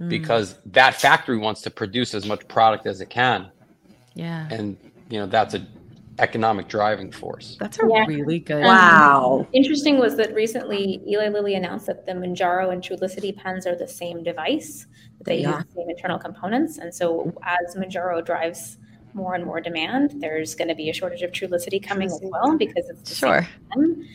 Mm. 0.02 0.10
because 0.10 0.56
that 0.66 0.96
factory 0.96 1.38
wants 1.38 1.62
to 1.62 1.70
produce 1.70 2.16
as 2.16 2.26
much 2.26 2.48
product 2.48 2.88
as 2.88 3.00
it 3.00 3.12
can 3.12 3.46
yeah, 4.16 4.48
and 4.50 4.76
you 5.12 5.20
know 5.20 5.28
that's 5.28 5.54
a 5.54 5.64
economic 6.18 6.68
driving 6.68 7.12
force 7.12 7.58
that's 7.60 7.78
a 7.78 7.88
Yeah. 7.88 8.04
really 8.08 8.40
good. 8.40 8.64
Wow. 8.64 9.48
Interesting 9.54 10.00
was 10.00 10.16
that 10.18 10.34
recently 10.34 11.00
Eli 11.08 11.28
Lilly 11.30 11.54
announced 11.54 11.86
that 11.86 12.08
the 12.08 12.14
Mounjaro 12.14 12.72
and 12.74 12.82
Trulicity 12.82 13.36
pens 13.38 13.68
are 13.68 13.76
the 13.76 13.88
same 13.88 14.24
device. 14.24 14.88
They 15.24 15.40
Yeah. 15.42 15.58
use 15.58 15.66
the 15.66 15.72
same 15.82 15.90
internal 15.90 16.20
components, 16.20 16.78
and 16.78 16.94
so 16.94 17.34
as 17.44 17.76
Mounjaro 17.76 18.24
drives 18.26 18.78
more 19.14 19.36
and 19.36 19.46
more 19.46 19.62
demand, 19.62 20.16
there's 20.22 20.56
going 20.56 20.68
to 20.70 20.76
be 20.76 20.90
a 20.90 20.94
shortage 20.94 21.22
of 21.22 21.32
Trulicity 21.32 21.82
coming 21.82 22.08
as 22.08 22.20
well 22.24 22.58
because 22.58 22.90
it's 22.90 23.16
Sure. 23.16 23.48
Um, 23.76 24.06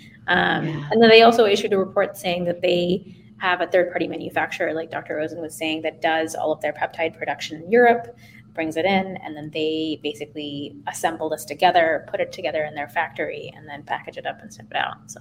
Yeah. 0.66 0.88
And 0.90 1.00
then 1.02 1.08
they 1.08 1.22
also 1.22 1.46
issued 1.46 1.72
a 1.72 1.78
report 1.78 2.16
saying 2.16 2.44
that 2.44 2.60
they 2.60 3.14
have 3.38 3.60
a 3.60 3.66
third-party 3.68 4.08
manufacturer, 4.08 4.74
like 4.74 4.90
Dr. 4.90 5.16
Rosen 5.16 5.40
was 5.40 5.54
saying, 5.54 5.82
that 5.82 6.02
does 6.02 6.34
all 6.34 6.52
of 6.52 6.60
their 6.60 6.72
peptide 6.72 7.16
production 7.16 7.62
in 7.62 7.70
Europe, 7.70 8.16
brings 8.52 8.76
it 8.76 8.84
in, 8.84 9.16
and 9.18 9.36
then 9.36 9.48
they 9.50 10.00
basically 10.02 10.74
assemble 10.88 11.28
this 11.30 11.44
together, 11.44 12.04
put 12.10 12.20
it 12.20 12.32
together 12.32 12.64
in 12.64 12.74
their 12.74 12.88
factory, 12.88 13.52
and 13.56 13.68
then 13.68 13.84
package 13.84 14.16
it 14.18 14.26
up 14.26 14.42
and 14.42 14.52
ship 14.52 14.66
it 14.70 14.76
out. 14.76 14.96
So 15.06 15.20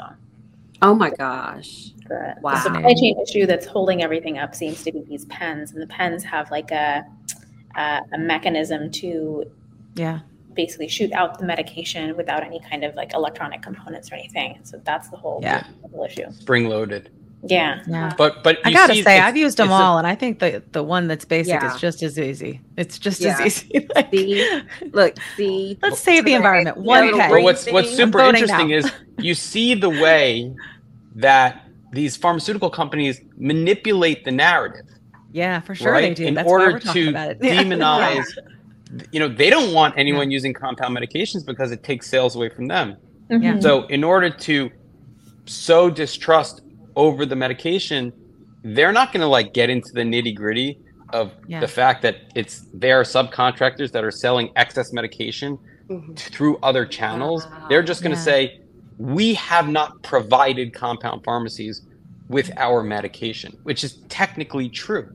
Oh 0.81 0.93
my 0.95 1.11
gosh. 1.11 1.91
The, 2.07 2.35
Wow. 2.41 2.53
the 2.53 2.59
supply 2.61 2.93
chain 2.93 3.15
issue 3.21 3.45
that's 3.45 3.65
holding 3.65 4.01
everything 4.03 4.37
up 4.37 4.55
seems 4.55 4.83
to 4.83 4.91
be 4.91 5.01
these 5.03 5.25
pens, 5.25 5.71
and 5.71 5.81
the 5.81 5.87
pens 5.87 6.23
have 6.23 6.49
like 6.51 6.71
a 6.71 7.05
a, 7.75 8.01
a 8.13 8.17
mechanism 8.17 8.89
to 8.91 9.45
Yeah, 9.95 10.19
basically 10.55 10.87
shoot 10.87 11.11
out 11.13 11.37
the 11.39 11.45
medication 11.45 12.15
without 12.17 12.43
any 12.43 12.59
kind 12.59 12.83
of 12.83 12.95
like 12.95 13.13
electronic 13.13 13.61
components 13.61 14.11
or 14.11 14.15
anything. 14.15 14.59
So 14.63 14.81
that's 14.83 15.09
the 15.09 15.17
whole, 15.17 15.39
Yeah. 15.43 15.63
the 15.83 15.89
whole 15.89 16.05
issue. 16.05 16.31
spring 16.31 16.69
loaded 16.69 17.09
Yeah. 17.43 17.81
yeah. 17.87 18.13
but 18.17 18.43
but 18.43 18.57
I 18.65 18.71
gotta 18.71 18.95
see 18.95 19.03
say, 19.03 19.19
I've 19.19 19.37
used 19.37 19.57
them 19.57 19.67
it's 19.67 19.73
a- 19.73 19.75
all, 19.83 19.99
and 19.99 20.07
I 20.07 20.15
think 20.15 20.39
the 20.39 20.63
the 20.71 20.81
one 20.81 21.07
that's 21.07 21.23
basic 21.25 21.53
Yeah. 21.61 21.71
is 21.75 21.79
just 21.79 22.01
as 22.01 22.17
easy. 22.17 22.61
It's 22.77 22.97
just 22.97 23.21
Yeah. 23.21 23.37
as 23.39 23.63
easy. 23.65 23.87
Like, 23.95 24.09
See? 24.11 24.63
Look, 24.91 25.15
see. 25.35 25.77
let's 25.83 25.99
save 25.99 26.25
the 26.25 26.33
environment. 26.33 26.77
One 26.77 27.07
the 27.11 27.13
K. 27.13 27.27
But 27.29 27.43
what's 27.43 27.71
what's 27.71 27.95
super 27.95 28.21
interesting 28.21 28.69
now. 28.69 28.77
is 28.77 28.91
you 29.19 29.35
see 29.35 29.75
the 29.75 29.89
way 29.89 30.55
that 31.15 31.63
these 31.91 32.17
pharmaceutical 32.17 32.69
companies 32.69 33.21
manipulate 33.37 34.25
the 34.25 34.31
narrative, 34.31 34.85
Yeah, 35.31 35.59
for 35.61 35.73
sure 35.75 35.93
they 35.99 36.07
right? 36.09 36.15
do. 36.15 36.25
In 36.25 36.33
That's 36.33 36.45
why 36.45 36.51
order 36.51 36.71
we're 36.73 36.79
to 36.93 37.09
about 37.09 37.31
it. 37.31 37.37
Yeah. 37.41 37.63
demonize, 37.63 38.25
you 39.11 39.19
know, 39.19 39.27
they 39.27 39.49
don't 39.49 39.73
want 39.73 39.93
anyone 39.97 40.31
using 40.31 40.53
compound 40.53 40.95
medications 40.97 41.45
because 41.45 41.71
it 41.71 41.83
takes 41.83 42.07
sales 42.09 42.35
away 42.35 42.49
from 42.49 42.67
them. 42.67 42.97
Yeah. 43.29 43.37
Mhm. 43.53 43.61
So 43.61 43.85
in 43.87 44.03
order 44.03 44.29
to 44.29 44.69
sow 45.45 45.89
distrust 45.89 46.61
over 46.95 47.25
the 47.25 47.35
medication, 47.35 48.11
they're 48.63 48.91
not 48.91 49.13
going 49.13 49.21
to 49.21 49.27
like 49.27 49.53
get 49.53 49.69
into 49.69 49.89
the 49.93 50.01
nitty 50.01 50.35
gritty 50.35 50.79
of 51.13 51.31
Yeah. 51.47 51.61
the 51.61 51.67
fact 51.67 52.01
that 52.01 52.15
it's 52.35 52.65
their 52.73 53.03
subcontractors 53.03 53.91
that 53.93 54.03
are 54.03 54.11
selling 54.11 54.49
excess 54.57 54.91
medication 54.91 55.57
Mhm. 55.89 56.17
through 56.17 56.57
other 56.63 56.85
channels. 56.85 57.47
They're 57.69 57.83
just 57.83 58.01
going 58.03 58.11
to 58.13 58.19
Yeah. 58.19 58.23
say, 58.25 58.59
we 58.97 59.35
have 59.35 59.67
not 59.69 59.91
provided 60.03 60.73
compound 60.73 61.21
pharmacies 61.23 61.81
with 62.29 62.51
our 62.57 62.83
medication, 62.83 63.53
which 63.63 63.83
is 63.83 63.99
technically 64.09 64.69
true. 64.69 65.07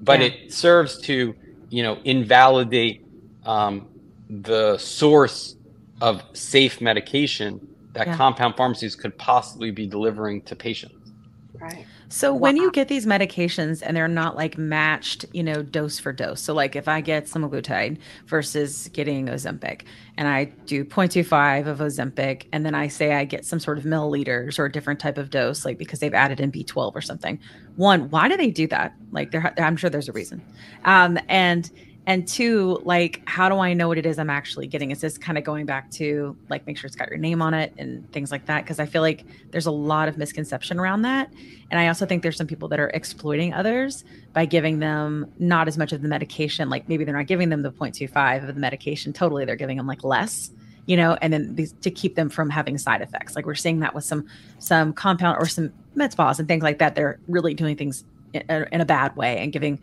But 0.00 0.20
Yeah. 0.20 0.26
it 0.26 0.52
serves 0.52 0.98
to, 1.02 1.34
you 1.70 1.82
know, 1.82 1.98
invalidate 2.04 3.02
um, 3.44 3.88
the 4.28 4.78
source 4.78 5.56
of 6.00 6.22
safe 6.34 6.80
medication 6.80 7.62
that 7.94 8.08
Yeah. 8.08 8.16
compound 8.16 8.56
pharmacies 8.56 8.96
could 8.96 9.16
possibly 9.18 9.70
be 9.70 9.86
delivering 9.86 10.42
to 10.46 10.56
patients. 10.56 11.12
Right. 11.60 11.86
So 12.14 12.32
when 12.32 12.56
you 12.56 12.70
get 12.70 12.86
these 12.86 13.06
medications 13.06 13.82
and 13.84 13.96
they're 13.96 14.06
not 14.06 14.36
like 14.36 14.56
matched, 14.56 15.24
you 15.32 15.42
know, 15.42 15.64
dose 15.64 15.98
for 15.98 16.12
dose. 16.12 16.40
So 16.40 16.54
like 16.54 16.76
if 16.76 16.86
I 16.86 17.00
get 17.00 17.24
semaglutide 17.24 17.98
versus 18.28 18.88
getting 18.92 19.26
Ozempic 19.26 19.82
and 20.16 20.28
I 20.28 20.44
do 20.44 20.84
0.25 20.84 21.66
of 21.66 21.78
Ozempic 21.78 22.46
and 22.52 22.64
then 22.64 22.72
I 22.72 22.86
say 22.86 23.14
I 23.14 23.24
get 23.24 23.44
some 23.44 23.58
sort 23.58 23.78
of 23.78 23.84
milliliters 23.84 24.60
or 24.60 24.66
a 24.66 24.70
different 24.70 25.00
type 25.00 25.18
of 25.18 25.30
dose 25.30 25.64
like 25.64 25.76
because 25.76 25.98
they've 25.98 26.14
added 26.14 26.38
in 26.38 26.52
B12 26.52 26.92
or 26.94 27.00
something. 27.00 27.40
One, 27.74 28.08
why 28.10 28.28
do 28.28 28.36
they 28.36 28.52
do 28.52 28.68
that? 28.68 28.94
Like 29.10 29.32
there 29.32 29.52
I'm 29.58 29.76
sure 29.76 29.90
there's 29.90 30.08
a 30.08 30.12
reason. 30.12 30.40
Um 30.84 31.18
and 31.28 31.68
and 32.06 32.28
two, 32.28 32.80
like 32.84 33.22
how 33.26 33.48
do 33.48 33.58
I 33.58 33.72
know 33.72 33.88
what 33.88 33.96
it 33.96 34.04
is 34.04 34.18
I'm 34.18 34.28
actually 34.28 34.66
getting? 34.66 34.90
Is 34.90 35.00
this 35.00 35.16
kind 35.16 35.38
of 35.38 35.44
going 35.44 35.64
back 35.64 35.90
to 35.92 36.36
like 36.50 36.66
make 36.66 36.76
sure 36.76 36.86
it's 36.86 36.96
got 36.96 37.08
your 37.08 37.16
name 37.18 37.40
on 37.40 37.54
it 37.54 37.72
and 37.78 38.10
things 38.12 38.30
like 38.30 38.44
that 38.46 38.62
because 38.64 38.78
I 38.78 38.84
feel 38.84 39.00
like 39.00 39.24
there's 39.52 39.64
a 39.66 39.70
lot 39.70 40.08
of 40.08 40.18
misconception 40.18 40.78
around 40.78 41.02
that. 41.02 41.32
And 41.70 41.80
I 41.80 41.88
also 41.88 42.04
think 42.04 42.22
there's 42.22 42.36
some 42.36 42.46
people 42.46 42.68
that 42.68 42.78
are 42.80 42.90
exploiting 42.90 43.54
others 43.54 44.04
by 44.34 44.44
giving 44.44 44.80
them 44.80 45.32
not 45.38 45.66
as 45.66 45.78
much 45.78 45.92
of 45.92 46.02
the 46.02 46.08
medication. 46.08 46.68
Like 46.68 46.88
maybe 46.90 47.04
they're 47.04 47.16
not 47.16 47.26
giving 47.26 47.48
them 47.48 47.62
the 47.62 47.72
0.25 47.72 48.48
of 48.48 48.54
the 48.54 48.60
medication 48.60 49.14
totally. 49.14 49.46
They're 49.46 49.56
giving 49.56 49.78
them 49.78 49.86
like 49.86 50.04
less, 50.04 50.50
you 50.84 50.98
know, 50.98 51.16
and 51.22 51.32
then 51.32 51.54
these, 51.54 51.72
to 51.80 51.90
keep 51.90 52.16
them 52.16 52.28
from 52.28 52.50
having 52.50 52.76
side 52.76 53.00
effects. 53.00 53.34
Like 53.34 53.46
we're 53.46 53.54
seeing 53.54 53.80
that 53.80 53.94
with 53.94 54.04
some 54.04 54.26
some 54.58 54.92
compound 54.92 55.38
or 55.40 55.46
some 55.46 55.72
med 55.94 56.12
spas 56.12 56.38
and 56.38 56.46
things 56.48 56.62
like 56.62 56.80
that. 56.80 56.96
They're 56.96 57.18
really 57.28 57.54
doing 57.54 57.76
things 57.76 58.04
in, 58.34 58.66
in 58.72 58.80
a 58.80 58.84
bad 58.84 59.16
way 59.16 59.38
and 59.38 59.52
giving, 59.52 59.80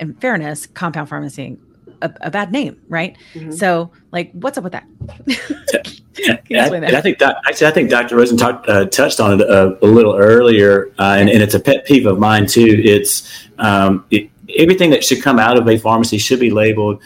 in 0.00 0.14
fairness, 0.14 0.66
compound 0.66 1.08
pharmacy 1.08 1.58
a, 2.02 2.12
a 2.22 2.30
bad 2.30 2.52
name, 2.52 2.80
right? 2.88 3.16
Mhm. 3.34 3.52
So, 3.56 3.90
like, 4.12 4.30
what's 4.32 4.58
up 4.58 4.64
with 4.64 4.72
that? 4.72 4.84
Yeah, 5.26 5.36
Can 6.14 6.36
you 6.48 6.60
explain 6.60 6.84
and 6.84 6.92
that? 6.92 6.94
I 6.94 7.00
think 7.00 7.18
doc, 7.18 7.36
actually, 7.46 7.66
I 7.66 7.70
think 7.70 7.90
Dr. 7.90 8.16
Rosen 8.16 8.36
talked, 8.36 8.68
uh, 8.68 8.86
touched 8.86 9.20
on 9.20 9.40
it 9.40 9.48
a, 9.48 9.78
a 9.84 9.86
little 9.86 10.14
earlier, 10.16 10.92
uh, 10.98 11.16
and, 11.18 11.28
and 11.28 11.42
it's 11.42 11.54
a 11.54 11.60
pet 11.60 11.86
peeve 11.86 12.06
of 12.06 12.18
mine 12.18 12.46
too. 12.46 12.80
It's 12.84 13.48
um, 13.58 14.04
it, 14.10 14.30
everything 14.56 14.90
that 14.90 15.04
should 15.04 15.22
come 15.22 15.38
out 15.38 15.56
of 15.58 15.66
a 15.68 15.76
pharmacy 15.78 16.18
should 16.18 16.40
be 16.40 16.50
labeled 16.50 17.02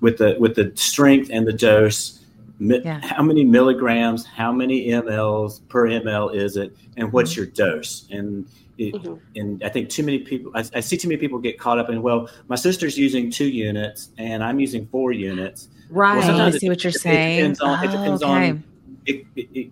with 0.00 0.18
the 0.18 0.36
with 0.38 0.54
the 0.54 0.72
strength 0.74 1.30
and 1.32 1.46
the 1.46 1.52
dose. 1.52 2.20
Mi- 2.58 2.80
Yeah. 2.84 3.00
How 3.02 3.22
many 3.22 3.44
milligrams? 3.44 4.24
How 4.24 4.52
many 4.52 4.86
mLs 4.88 5.60
per 5.68 5.88
ml 5.88 6.34
is 6.34 6.56
it? 6.56 6.76
And 6.96 7.12
what's 7.12 7.36
your 7.36 7.46
dose? 7.46 8.06
And 8.10 8.46
it, 8.78 8.94
Mhm. 8.94 9.20
and 9.36 9.62
I 9.64 9.68
think 9.68 9.88
too 9.90 10.02
many 10.02 10.18
people. 10.20 10.50
I, 10.54 10.64
I 10.74 10.80
see 10.80 10.96
too 10.96 11.08
many 11.08 11.18
people 11.18 11.38
get 11.38 11.58
caught 11.58 11.78
up 11.78 11.90
in. 11.90 12.00
Well, 12.02 12.28
my 12.48 12.56
sister's 12.56 12.96
using 12.96 13.30
two 13.30 13.48
units, 13.48 14.10
and 14.18 14.42
I'm 14.42 14.58
using 14.60 14.86
four 14.86 15.12
units. 15.12 15.68
Right. 15.90 16.18
Well, 16.18 16.40
I 16.40 16.50
see 16.50 16.66
it- 16.66 16.68
what 16.70 16.82
you're 16.84 16.90
it 16.90 16.94
saying. 17.00 17.38
depends 17.38 17.60
on- 17.60 17.84
it 17.84 17.88
Oh, 17.88 17.92
depends 17.92 18.22
okay. 18.22 18.48
on- 18.50 18.64
it 19.06 19.26
it, 19.36 19.48
it, 19.54 19.70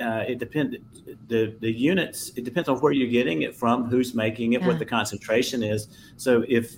uh, 0.00 0.24
it 0.28 0.38
depends 0.38 0.76
the 1.28 1.54
the 1.60 1.70
units 1.70 2.32
it 2.36 2.44
depends 2.44 2.68
on 2.68 2.76
where 2.78 2.92
you're 2.92 3.08
getting 3.08 3.42
it 3.42 3.54
from 3.54 3.84
who's 3.84 4.14
making 4.14 4.52
it 4.54 4.60
Yeah. 4.60 4.66
what 4.66 4.78
the 4.80 4.84
concentration 4.84 5.62
is 5.62 5.86
so 6.16 6.44
if 6.48 6.74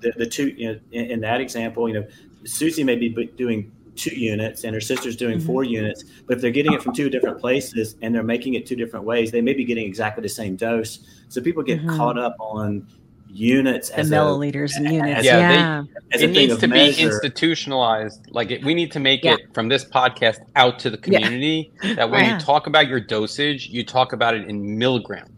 the, 0.00 0.12
the 0.16 0.26
two 0.26 0.48
you 0.56 0.68
know 0.72 0.78
in, 0.92 1.04
in 1.12 1.20
that 1.20 1.40
example 1.40 1.88
you 1.88 1.94
know 1.94 2.06
susie 2.44 2.84
may 2.84 2.94
be 2.96 3.08
doing 3.36 3.70
two 3.98 4.14
units 4.14 4.64
and 4.64 4.72
her 4.74 4.80
sister's 4.80 5.16
doing 5.16 5.38
Mhm. 5.38 5.46
four 5.46 5.64
units 5.64 6.04
but 6.26 6.36
if 6.36 6.40
they're 6.42 6.50
getting 6.50 6.72
it 6.72 6.82
from 6.82 6.94
two 6.94 7.10
different 7.10 7.38
places 7.38 7.96
and 8.02 8.14
they're 8.14 8.22
making 8.22 8.54
it 8.54 8.64
two 8.66 8.76
different 8.76 9.04
ways 9.04 9.30
they 9.30 9.40
may 9.40 9.52
be 9.52 9.64
getting 9.64 9.84
exactly 9.86 10.22
the 10.22 10.28
same 10.28 10.56
dose 10.56 11.00
so 11.28 11.40
people 11.40 11.62
get 11.62 11.82
Mhm. 11.84 11.96
caught 11.96 12.16
up 12.18 12.36
on 12.38 12.86
units 13.30 13.90
The 13.90 13.98
as 13.98 14.10
a, 14.10 14.14
milliliters 14.14 14.74
and 14.76 14.86
units. 14.90 15.22
Yeah, 15.24 15.48
they- 15.48 15.54
Yeah. 15.54 15.82
as 16.12 16.22
it 16.22 16.30
needs 16.30 16.54
of 16.54 16.60
to 16.60 16.68
be 16.68 16.88
institutionalized. 16.98 18.20
Like 18.30 18.50
it, 18.50 18.64
we 18.64 18.72
need 18.72 18.90
to 18.92 19.00
make 19.00 19.22
Yeah. 19.22 19.34
it 19.34 19.40
from 19.52 19.68
this 19.68 19.84
podcast 19.84 20.38
out 20.56 20.78
to 20.80 20.90
the 20.90 20.98
Yeah. 21.06 21.20
community. 21.20 21.70
That 21.96 22.10
when 22.10 22.24
Yeah. 22.24 22.34
you 22.34 22.40
talk 22.40 22.66
about 22.66 22.88
your 22.88 23.00
dosage, 23.00 23.68
you 23.68 23.84
talk 23.84 24.14
about 24.14 24.34
it 24.34 24.48
in 24.48 24.78
milligrams. 24.78 25.28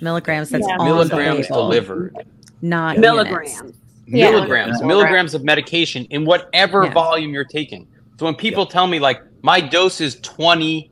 milligrams. 0.00 0.48
That's 0.50 0.66
Yeah. 0.66 0.76
on 0.78 0.86
milligrams 0.86 1.46
delivered. 1.48 2.14
not 2.62 2.98
Milligrams. 2.98 3.62
Yeah. 4.06 4.30
Milligrams, 4.30 4.78
Yeah. 4.80 4.86
milligrams 4.86 5.34
of 5.34 5.44
medication 5.44 6.06
in 6.10 6.24
whatever 6.24 6.84
Yeah. 6.84 6.92
volume 6.92 7.32
you're 7.34 7.44
taking. 7.44 7.86
So 8.18 8.26
when 8.26 8.34
people 8.34 8.66
tell 8.66 8.86
me 8.86 8.98
like 8.98 9.20
my 9.42 9.60
dose 9.60 10.00
is 10.00 10.20
20 10.20 10.90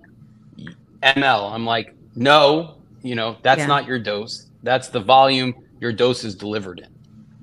ml, 1.02 1.52
I'm 1.52 1.64
like, 1.64 1.94
no, 2.14 2.76
you 3.02 3.14
know, 3.14 3.36
that's 3.42 3.60
Yeah. 3.60 3.66
not 3.66 3.86
your 3.86 3.98
dose. 3.98 4.50
That's 4.62 4.88
the 4.88 5.00
volume 5.00 5.54
your 5.80 5.92
dose 5.92 6.24
is 6.24 6.34
delivered 6.34 6.80
in. 6.80 6.86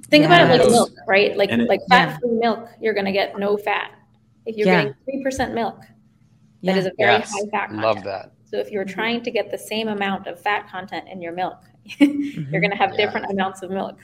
Think 0.10 0.26
about 0.26 0.42
it 0.42 0.50
like 0.50 0.62
Yes. 0.62 0.72
milk, 0.72 0.92
right? 1.08 1.38
Like 1.38 1.50
it- 1.52 1.68
like 1.68 1.82
fat 1.90 2.20
free 2.20 2.32
milk, 2.32 2.68
you're 2.82 2.94
going 2.94 3.06
to 3.06 3.12
get 3.12 3.38
no 3.38 3.58
fat. 3.58 3.92
If 4.46 4.58
you're 4.58 4.68
Yeah. 4.68 4.78
getting 4.84 4.96
three 5.06 5.24
percent 5.24 5.54
milk, 5.54 5.78
Yeah. 6.62 6.74
that 6.74 6.80
is 6.80 6.86
a 6.88 6.92
very 6.98 7.14
Yes, 7.14 7.32
high 7.32 7.48
fat 7.52 7.68
content. 7.68 7.82
love 7.84 8.04
that. 8.04 8.32
So 8.46 8.58
if 8.58 8.72
you're 8.72 8.86
trying 8.86 9.22
to 9.24 9.32
get 9.32 9.52
the 9.52 9.58
same 9.58 9.88
amount 9.88 10.26
of 10.28 10.40
fat 10.40 10.68
content 10.70 11.06
in 11.12 11.22
your 11.22 11.34
milk, 11.34 11.58
you're 12.00 12.62
going 12.62 12.72
to 12.72 12.78
have 12.78 12.92
Yeah. 12.92 13.06
different 13.06 13.30
amounts 13.32 13.62
of 13.62 13.70
milk. 13.72 13.98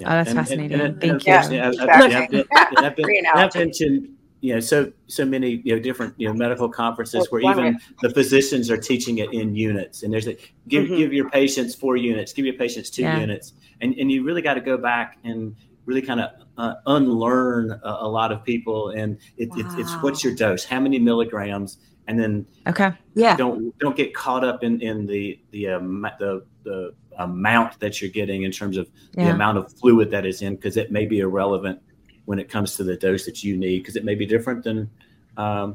Oh, 0.00 0.04
that's 0.10 0.32
fascinating. 0.32 0.78
Thank 0.78 1.02
you. 1.26 1.34
unfortunately, 1.34 1.60
I- 1.60 1.64
I- 1.64 2.04
Exactly. 2.06 2.16
I've 2.16 2.30
been- 2.30 2.44
I've 2.84 2.96
been- 2.96 3.04
Great 3.04 3.26
I've 3.26 3.34
analogy. 3.34 3.58
mentioned, 3.58 4.08
you 4.40 4.54
know, 4.54 4.60
so 4.60 4.92
so 5.08 5.24
many 5.24 5.60
you 5.64 5.74
know 5.74 5.80
different 5.80 6.14
you 6.16 6.28
know 6.28 6.34
medical 6.34 6.68
conferences 6.68 7.26
where 7.30 7.40
even 7.40 7.78
the 8.02 8.10
physicians 8.10 8.70
are 8.70 8.76
teaching 8.76 9.18
it 9.18 9.32
in 9.32 9.54
units, 9.56 10.02
and 10.02 10.12
there's 10.12 10.28
a 10.28 10.36
give 10.68 10.84
Mhm. 10.86 10.96
give 10.96 11.12
your 11.12 11.28
patients 11.30 11.74
four 11.74 11.96
units, 11.96 12.32
give 12.32 12.44
your 12.44 12.54
patients 12.54 12.90
two 12.90 13.02
Yeah. 13.02 13.18
units, 13.18 13.52
and 13.80 13.94
and 13.98 14.12
you 14.12 14.22
really 14.24 14.42
got 14.42 14.54
to 14.54 14.60
go 14.60 14.76
back 14.78 15.18
and 15.24 15.56
really 15.86 16.02
kind 16.02 16.20
of 16.20 16.30
uh, 16.56 16.74
unlearn 16.86 17.72
a, 17.82 17.88
a 18.00 18.08
lot 18.08 18.30
of 18.30 18.44
people, 18.44 18.90
and 18.90 19.18
it, 19.36 19.50
it's 19.56 19.74
it's 19.76 20.00
what's 20.02 20.22
your 20.22 20.34
dose, 20.34 20.64
how 20.64 20.78
many 20.80 20.98
milligrams, 20.98 21.78
and 22.06 22.18
then 22.20 22.46
Okay. 22.66 22.92
Yeah. 23.14 23.36
don't 23.36 23.74
don't 23.80 23.96
get 23.96 24.14
caught 24.14 24.44
up 24.44 24.62
in 24.62 24.80
in 24.80 25.06
the 25.06 25.38
the 25.50 25.68
um, 25.68 26.06
the 26.20 26.44
the 26.64 26.92
amount 27.18 27.80
that 27.80 28.00
you're 28.00 28.10
getting 28.10 28.42
in 28.44 28.52
terms 28.52 28.76
of 28.76 28.88
the 29.14 29.30
amount 29.34 29.58
of 29.58 29.72
fluid 29.80 30.10
that 30.12 30.24
is 30.24 30.42
in 30.42 30.54
because 30.54 30.76
it 30.76 30.92
may 30.92 31.04
be 31.06 31.18
irrelevant 31.18 31.80
when 32.28 32.38
it 32.38 32.50
comes 32.50 32.76
to 32.76 32.84
the 32.84 32.94
dose 32.94 33.24
that 33.24 33.42
you 33.42 33.56
need 33.56 33.78
because 33.78 33.96
it 33.96 34.04
may 34.04 34.14
be 34.14 34.26
different 34.26 34.62
than 34.62 34.90
um, 35.38 35.74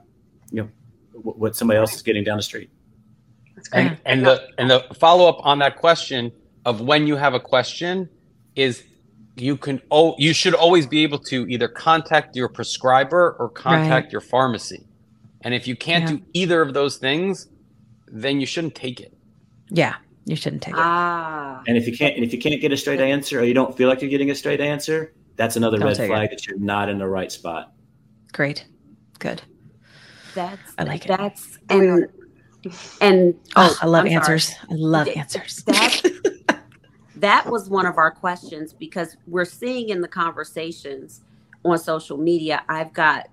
you 0.52 0.62
know 0.62 0.70
w- 1.16 1.36
what 1.36 1.56
somebody 1.56 1.80
else 1.80 1.96
is 1.96 2.04
getting 2.04 2.24
down 2.24 2.38
the 2.38 2.44
street. 2.44 2.70
That's 3.56 3.68
great. 3.70 3.88
And, 3.88 3.98
and 4.06 4.26
the 4.28 4.48
and 4.60 4.70
the 4.70 4.86
follow 4.94 5.28
up 5.28 5.40
on 5.44 5.58
that 5.60 5.78
question 5.78 6.32
of 6.64 6.80
when 6.80 7.08
you 7.08 7.16
have 7.16 7.34
a 7.34 7.40
question 7.40 8.08
is 8.56 8.84
you 9.36 9.58
can 9.58 9.82
oh 9.90 10.14
you 10.20 10.32
should 10.32 10.54
always 10.54 10.86
be 10.86 11.02
able 11.02 11.18
to 11.18 11.48
either 11.48 11.68
contact 11.68 12.36
your 12.36 12.50
prescriber 12.50 13.36
or 13.40 13.50
contact 13.50 14.12
your 14.12 14.22
pharmacy. 14.22 14.86
And 15.42 15.56
if 15.56 15.68
you 15.68 15.76
can't 15.76 16.04
Yeah. 16.04 16.18
do 16.18 16.22
either 16.34 16.62
of 16.62 16.76
those 16.76 16.98
things, 16.98 17.48
then 18.08 18.40
you 18.40 18.46
shouldn't 18.46 18.76
take 18.76 19.02
it. 19.02 19.12
Yeah. 19.72 19.96
You 20.26 20.36
shouldn't 20.36 20.62
take 20.62 20.76
it. 20.76 20.80
Ah. 20.80 21.64
And 21.68 21.78
if 21.78 21.88
you 21.88 21.98
can't 21.98 22.16
and 22.16 22.24
if 22.24 22.32
you 22.32 22.40
can't 22.40 22.62
get 22.62 22.72
a 22.72 22.78
straight 22.78 23.02
answer 23.02 23.40
or 23.40 23.44
you 23.44 23.56
don't 23.56 23.76
feel 23.76 23.90
like 23.90 24.02
you're 24.04 24.12
getting 24.12 24.30
a 24.30 24.36
straight 24.36 24.62
answer, 24.62 25.14
that's 25.36 25.56
another 25.56 25.78
Don't 25.78 25.88
red 25.88 25.98
take 25.98 26.10
flag 26.10 26.30
that 26.30 26.46
you're 26.48 26.58
not 26.60 26.90
in 26.90 26.98
the 26.98 27.08
right 27.08 27.32
spot. 27.32 27.74
Great. 28.32 28.66
Good. 29.20 29.42
That's 30.36 30.74
I 30.78 30.84
like 30.84 31.06
it. 31.06 31.10
that's 31.10 31.60
and 31.70 32.08
and 33.02 33.36
Oh, 33.56 33.78
I 33.82 33.86
love 33.86 34.06
I'm 34.06 34.12
sorry. 34.12 34.16
answers. 34.16 34.52
I 34.70 34.74
love 34.74 35.06
Th- 35.06 35.18
answers. 35.18 35.64
That 35.66 36.02
that 37.18 37.46
was 37.50 37.70
one 37.70 37.86
of 37.86 37.98
our 37.98 38.12
questions 38.12 38.74
because 38.74 39.16
we're 39.28 39.46
seeing 39.46 39.90
in 39.90 40.02
the 40.02 40.08
conversations 40.08 41.22
on 41.66 41.78
social 41.78 42.18
media, 42.18 42.64
I've 42.68 42.92
got 42.94 43.28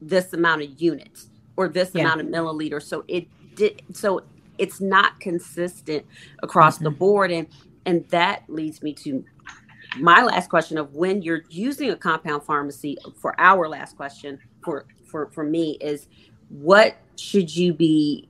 this 0.00 0.32
amount 0.32 0.62
of 0.62 0.80
units 0.80 1.28
or 1.56 1.68
this 1.68 1.90
Yeah. 1.94 2.02
amount 2.02 2.20
of 2.22 2.26
milliliters. 2.28 2.82
So 2.84 3.04
it 3.08 3.26
did 3.54 3.82
so 3.92 4.22
it's 4.58 4.80
not 4.80 5.20
consistent 5.20 6.04
across 6.42 6.78
the 6.78 6.88
Mm-hmm. 6.90 6.98
board. 6.98 7.30
And 7.30 7.46
and 7.86 8.08
that 8.08 8.42
leads 8.48 8.82
me 8.82 8.92
to 8.94 9.24
my 9.96 10.22
last 10.22 10.50
question 10.50 10.76
of 10.78 10.94
when 10.94 11.22
you're 11.22 11.42
using 11.48 11.90
a 11.90 11.96
compound 11.96 12.42
pharmacy 12.42 12.96
for 13.16 13.34
our 13.40 13.68
last 13.68 13.96
question 13.96 14.38
for 14.62 14.84
for 15.06 15.28
for 15.30 15.44
me 15.44 15.78
is 15.80 16.06
what 16.48 16.96
should 17.18 17.54
you 17.54 17.72
be 17.72 18.28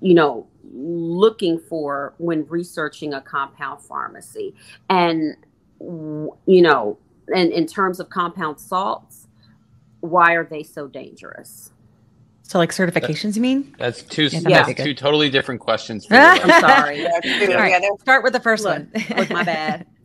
you 0.00 0.14
know 0.14 0.46
looking 0.72 1.58
for 1.58 2.14
when 2.18 2.44
researching 2.48 3.14
a 3.14 3.20
compound 3.20 3.80
pharmacy 3.80 4.54
and 4.90 5.36
you 5.80 6.62
know 6.62 6.98
and 7.34 7.52
in 7.52 7.66
terms 7.66 8.00
of 8.00 8.10
compound 8.10 8.58
salts 8.58 9.28
why 10.00 10.32
are 10.34 10.44
they 10.44 10.62
so 10.62 10.86
dangerous 10.88 11.70
So 12.42 12.58
like 12.58 12.70
certifications, 12.70 13.34
you 13.36 13.42
mean? 13.42 13.74
That's 13.78 14.02
two 14.02 14.24
Yeah, 14.26 14.62
that's 14.64 14.80
two 14.82 14.94
totally 14.94 15.30
different 15.30 15.60
questions. 15.60 16.06
For 16.06 16.14
you. 16.20 16.20
i'm 16.20 16.60
sorry 16.60 17.02
Yeah, 17.02 17.20
too. 17.20 17.52
All 17.52 17.58
right. 17.58 17.82
Yeah, 17.82 17.88
Start 18.00 18.22
with 18.22 18.32
the 18.32 18.40
first 18.40 18.64
Look, 18.64 18.74
one. 18.74 18.92
look 19.16 19.30
my 19.30 19.42
bad 19.44 19.86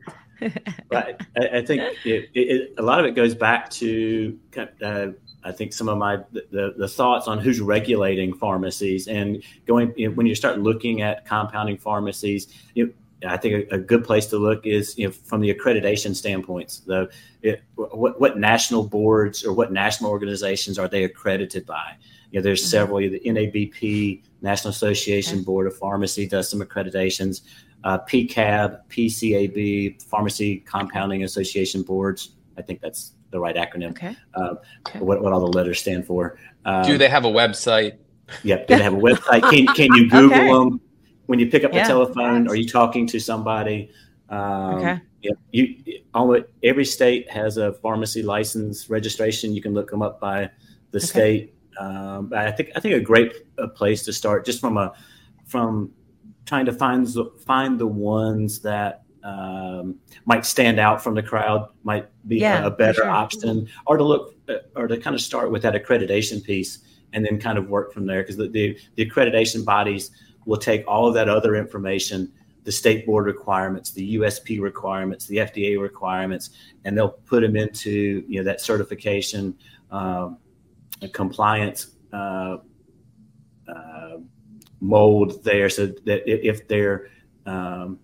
Right. 0.91 1.15
I, 1.37 1.59
I 1.59 1.65
think 1.65 1.81
it, 2.03 2.29
it, 2.33 2.73
a 2.77 2.81
lot 2.81 2.99
of 2.99 3.05
it 3.05 3.11
goes 3.15 3.35
back 3.35 3.69
to 3.71 4.37
uh, 4.83 5.07
I 5.43 5.51
think 5.51 5.73
some 5.73 5.89
of 5.89 5.97
my 5.97 6.17
the, 6.31 6.73
the 6.77 6.87
thoughts 6.87 7.27
on 7.27 7.39
who's 7.39 7.61
regulating 7.61 8.33
pharmacies 8.33 9.07
and 9.07 9.43
going 9.65 9.93
you 9.95 10.09
know, 10.09 10.15
when 10.15 10.25
you 10.25 10.35
start 10.35 10.59
looking 10.59 11.01
at 11.01 11.25
compounding 11.25 11.77
pharmacies. 11.77 12.47
You 12.75 12.87
know, 12.87 12.93
I 13.29 13.37
think 13.37 13.71
a, 13.71 13.75
a 13.75 13.77
good 13.77 14.03
place 14.03 14.25
to 14.27 14.37
look 14.37 14.65
is 14.65 14.97
you 14.97 15.07
know, 15.07 15.11
from 15.11 15.41
the 15.41 15.53
accreditation 15.53 16.15
standpoints. 16.15 16.79
The 16.79 17.09
it, 17.41 17.63
what 17.75 18.19
what 18.19 18.37
national 18.37 18.87
boards 18.87 19.45
or 19.45 19.53
what 19.53 19.71
national 19.71 20.11
organizations 20.11 20.77
are 20.77 20.87
they 20.87 21.03
accredited 21.03 21.65
by? 21.65 21.97
You 22.31 22.39
know, 22.39 22.43
there's 22.43 22.63
Mhm. 22.63 22.69
several. 22.69 22.99
The 22.99 23.19
NABP, 23.25 24.21
National 24.41 24.71
Association 24.71 25.43
Board 25.43 25.67
of 25.67 25.75
Pharmacy, 25.77 26.27
does 26.27 26.49
some 26.49 26.61
accreditations 26.61 27.41
uh, 27.83 27.99
PCAB, 27.99 28.79
PCAB, 28.89 30.01
Pharmacy 30.03 30.57
Compounding 30.59 31.23
Association 31.23 31.83
Boards. 31.83 32.35
I 32.57 32.61
think 32.61 32.81
that's 32.81 33.13
the 33.31 33.39
right 33.39 33.55
acronym. 33.55 33.91
okay. 33.91 34.15
Uh, 34.33 34.55
Okay. 34.87 34.99
what, 34.99 35.21
what 35.21 35.31
all 35.33 35.39
the 35.39 35.47
letters 35.57 35.79
stand 35.79 36.05
for. 36.05 36.37
Um, 36.65 36.83
Do 36.83 36.97
they 36.97 37.07
have 37.09 37.25
a 37.25 37.29
website? 37.31 37.97
Yep. 38.43 38.67
Do 38.67 38.75
they 38.75 38.83
have 38.83 38.93
a 38.93 38.97
website? 38.97 39.49
Can, 39.49 39.67
can 39.73 39.93
you 39.93 40.09
Google 40.09 40.37
Okay. 40.37 40.51
them 40.51 40.81
when 41.27 41.39
you 41.39 41.47
pick 41.47 41.63
up 41.63 41.73
Yeah. 41.73 41.81
the 41.83 41.87
telephone? 41.87 42.47
Are 42.47 42.55
you 42.55 42.67
talking 42.67 43.07
to 43.07 43.19
somebody? 43.19 43.89
Um, 44.29 44.75
Okay. 44.75 45.01
yeah, 45.21 45.31
you 45.51 45.75
almost 46.13 46.43
every 46.63 46.85
state 46.85 47.29
has 47.29 47.57
a 47.57 47.73
pharmacy 47.73 48.21
license 48.23 48.89
registration. 48.89 49.53
You 49.53 49.61
can 49.61 49.73
look 49.73 49.89
them 49.91 50.01
up 50.01 50.19
by 50.19 50.49
the 50.91 50.97
Okay. 50.97 51.05
state. 51.05 51.53
Um, 51.79 52.31
I 52.35 52.51
think 52.51 52.69
I 52.75 52.79
think 52.79 52.95
a 52.95 52.99
great 52.99 53.33
uh 53.57 53.67
place 53.67 54.03
to 54.05 54.13
start, 54.13 54.45
just 54.45 54.59
from 54.59 54.77
a 54.77 54.93
from 55.45 55.91
trying 56.45 56.65
to 56.65 56.73
find 56.73 57.07
the- 57.07 57.31
find 57.45 57.79
the 57.79 57.87
ones 57.87 58.59
that 58.59 59.03
um, 59.23 59.99
might 60.25 60.45
stand 60.45 60.79
out 60.79 61.03
from 61.03 61.13
the 61.13 61.21
crowd, 61.23 61.69
might 61.83 62.07
be 62.27 62.37
Yeah, 62.37 62.63
a, 62.63 62.67
a 62.67 62.71
better 62.71 63.01
sure. 63.01 63.09
option, 63.09 63.67
or 63.85 63.97
to 63.97 64.03
look 64.03 64.35
uh, 64.49 64.55
or 64.75 64.87
to 64.87 64.97
kind 64.97 65.15
of 65.15 65.21
start 65.21 65.51
with 65.51 65.61
that 65.61 65.75
accreditation 65.75 66.43
piece 66.43 66.79
and 67.13 67.23
then 67.25 67.39
kind 67.39 67.57
of 67.57 67.69
work 67.69 67.93
from 67.93 68.05
there 68.05 68.23
because 68.23 68.37
the, 68.37 68.47
the 68.47 68.77
the 68.95 69.05
accreditation 69.05 69.63
bodies 69.63 70.11
will 70.45 70.57
take 70.57 70.83
all 70.87 71.07
of 71.07 71.13
that 71.13 71.29
other 71.29 71.55
information 71.55 72.31
the 72.63 72.71
state 72.71 73.05
board 73.05 73.25
requirements, 73.25 73.91
the 73.91 74.15
USP 74.17 74.61
requirements, 74.61 75.25
the 75.25 75.37
FDA 75.37 75.81
requirements, 75.81 76.51
and 76.85 76.95
they'll 76.95 77.09
put 77.09 77.41
them 77.41 77.55
into 77.55 78.23
you 78.27 78.39
know 78.39 78.43
that 78.43 78.61
certification 78.61 79.55
um, 79.91 80.37
compliance 81.13 81.95
uh, 82.13 82.57
mold 84.81 85.43
there, 85.43 85.69
so 85.69 85.85
that 85.87 86.27
if 86.27 86.67
they're 86.67 87.07
um, 87.45 87.99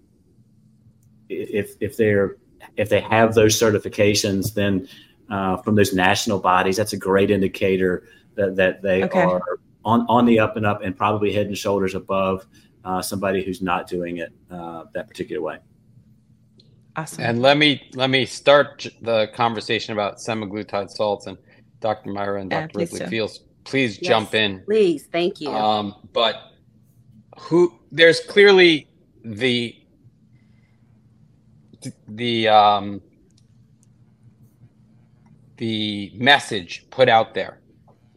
if 1.30 1.76
if 1.82 1.98
they're 1.98 2.38
if 2.78 2.90
they 2.90 3.02
have 3.02 3.34
those 3.34 3.60
certifications, 3.60 4.54
then 4.54 4.88
uh, 5.30 5.58
from 5.58 5.76
those 5.76 5.94
national 5.94 6.40
bodies, 6.40 6.78
that's 6.78 6.94
a 6.94 6.98
great 6.98 7.30
indicator 7.32 8.04
that, 8.36 8.56
that 8.56 8.82
they 8.82 9.04
Okay. 9.04 9.24
are 9.24 9.42
on, 9.84 10.06
on 10.10 10.26
the 10.26 10.40
up 10.40 10.58
and 10.58 10.66
up 10.66 10.82
and 10.84 10.96
probably 10.96 11.34
head 11.34 11.48
and 11.48 11.58
shoulders 11.58 11.96
above 11.96 12.46
uh, 12.86 13.02
somebody 13.02 13.44
who's 13.44 13.62
not 13.62 13.88
doing 13.88 14.18
it 14.18 14.32
uh, 14.52 14.86
that 14.94 15.08
particular 15.08 15.42
way. 15.42 15.58
Awesome. 16.96 17.24
And 17.24 17.42
let 17.42 17.58
me 17.58 17.90
let 17.94 18.10
me 18.10 18.26
start 18.26 18.88
the 19.02 19.30
conversation 19.36 19.94
about 19.94 20.18
semaglutide 20.18 20.90
salts 20.90 21.28
and 21.28 21.38
Dr. 21.80 22.10
Myra 22.12 22.42
and 22.42 22.50
Dr. 22.50 22.70
please 22.70 22.92
Ripley 22.94 23.00
do. 23.02 23.10
Fields. 23.10 23.42
Please 23.66 24.00
Yes. 24.02 24.08
jump 24.08 24.34
in. 24.34 24.62
please 24.66 25.08
thank 25.12 25.40
you 25.42 25.50
Um, 25.50 25.94
but 26.14 26.36
who? 27.40 27.74
There's 27.92 28.20
clearly 28.22 28.88
the 29.24 29.76
the 32.08 32.48
um, 32.48 33.02
the 35.58 36.12
message 36.16 36.86
put 36.90 37.10
out 37.10 37.34
there 37.34 37.60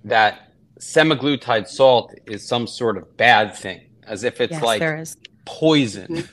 that 0.04 0.52
semaglutide 0.80 1.66
salt 1.68 2.14
is 2.26 2.46
some 2.46 2.66
sort 2.66 2.96
of 2.96 3.16
bad 3.16 3.54
thing, 3.56 3.80
as 4.06 4.24
if 4.24 4.40
it's 4.40 4.52
yes, 4.52 4.62
like 4.62 4.80
there 4.80 4.96
is. 4.96 5.16
poison, 5.46 6.28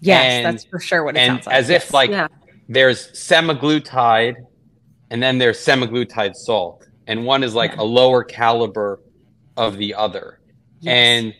Yes, 0.00 0.24
and- 0.24 0.46
that's 0.46 0.64
for 0.64 0.80
sure 0.80 1.04
what 1.04 1.16
it 1.16 1.20
and 1.20 1.36
sounds 1.36 1.46
like. 1.46 1.54
as 1.56 1.70
if 1.70 1.92
like 1.92 2.10
yeah 2.10 2.28
there's 2.68 3.08
semaglutide, 3.12 4.36
and 5.10 5.22
then 5.22 5.38
there's 5.38 5.58
semaglutide 5.58 6.34
salt, 6.34 6.86
and 7.06 7.24
one 7.24 7.42
is 7.42 7.54
like 7.54 7.72
Yeah. 7.72 7.82
a 7.82 7.84
lower 7.84 8.24
caliber 8.24 9.00
of 9.56 9.76
the 9.76 9.94
other. 9.94 10.40
Yes. 10.80 10.92
And 10.94 11.34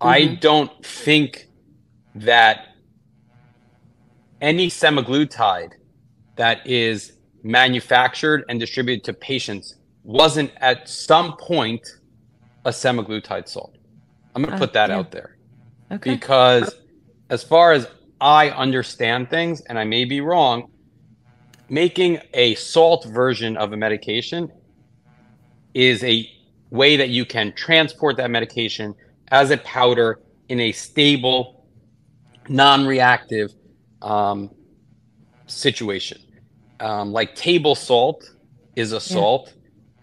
I 0.00 0.20
Mm-hmm. 0.22 0.34
don't 0.40 0.84
think 0.84 1.48
that 2.14 2.68
any 4.40 4.68
semaglutide 4.68 5.72
that 6.36 6.66
is 6.66 7.12
manufactured 7.42 8.44
and 8.48 8.58
distributed 8.58 9.04
to 9.04 9.12
patients 9.12 9.76
wasn't 10.02 10.50
at 10.58 10.88
some 10.88 11.36
point 11.36 11.86
a 12.64 12.70
semaglutide 12.70 13.48
salt. 13.48 13.76
I'm 14.34 14.42
going 14.42 14.50
to 14.50 14.56
Uh, 14.56 14.58
put 14.58 14.72
that 14.74 14.88
yeah. 14.90 14.96
out 14.98 15.10
there 15.10 15.36
okay. 15.92 16.14
because 16.14 16.74
as 17.28 17.42
far 17.42 17.72
as 17.72 17.86
I 18.20 18.50
understand 18.50 19.30
things, 19.30 19.60
and 19.62 19.78
I 19.78 19.84
may 19.84 20.04
be 20.04 20.20
wrong, 20.20 20.70
making 21.68 22.18
a 22.34 22.54
salt 22.56 23.04
version 23.06 23.56
of 23.56 23.72
a 23.72 23.76
medication 23.76 24.50
is 25.74 26.02
a 26.04 26.28
way 26.70 26.96
that 26.96 27.08
you 27.10 27.24
can 27.24 27.52
transport 27.54 28.16
that 28.18 28.30
medication 28.30 28.94
as 29.30 29.50
a 29.50 29.56
powder 29.58 30.18
in 30.48 30.60
a 30.60 30.72
stable, 30.72 31.66
non-reactive 32.48 33.50
um, 34.02 34.50
situation. 35.46 36.18
Um, 36.80 37.12
like 37.12 37.34
table 37.34 37.74
salt 37.74 38.24
is 38.76 38.92
a 38.92 39.00
salt. 39.00 39.54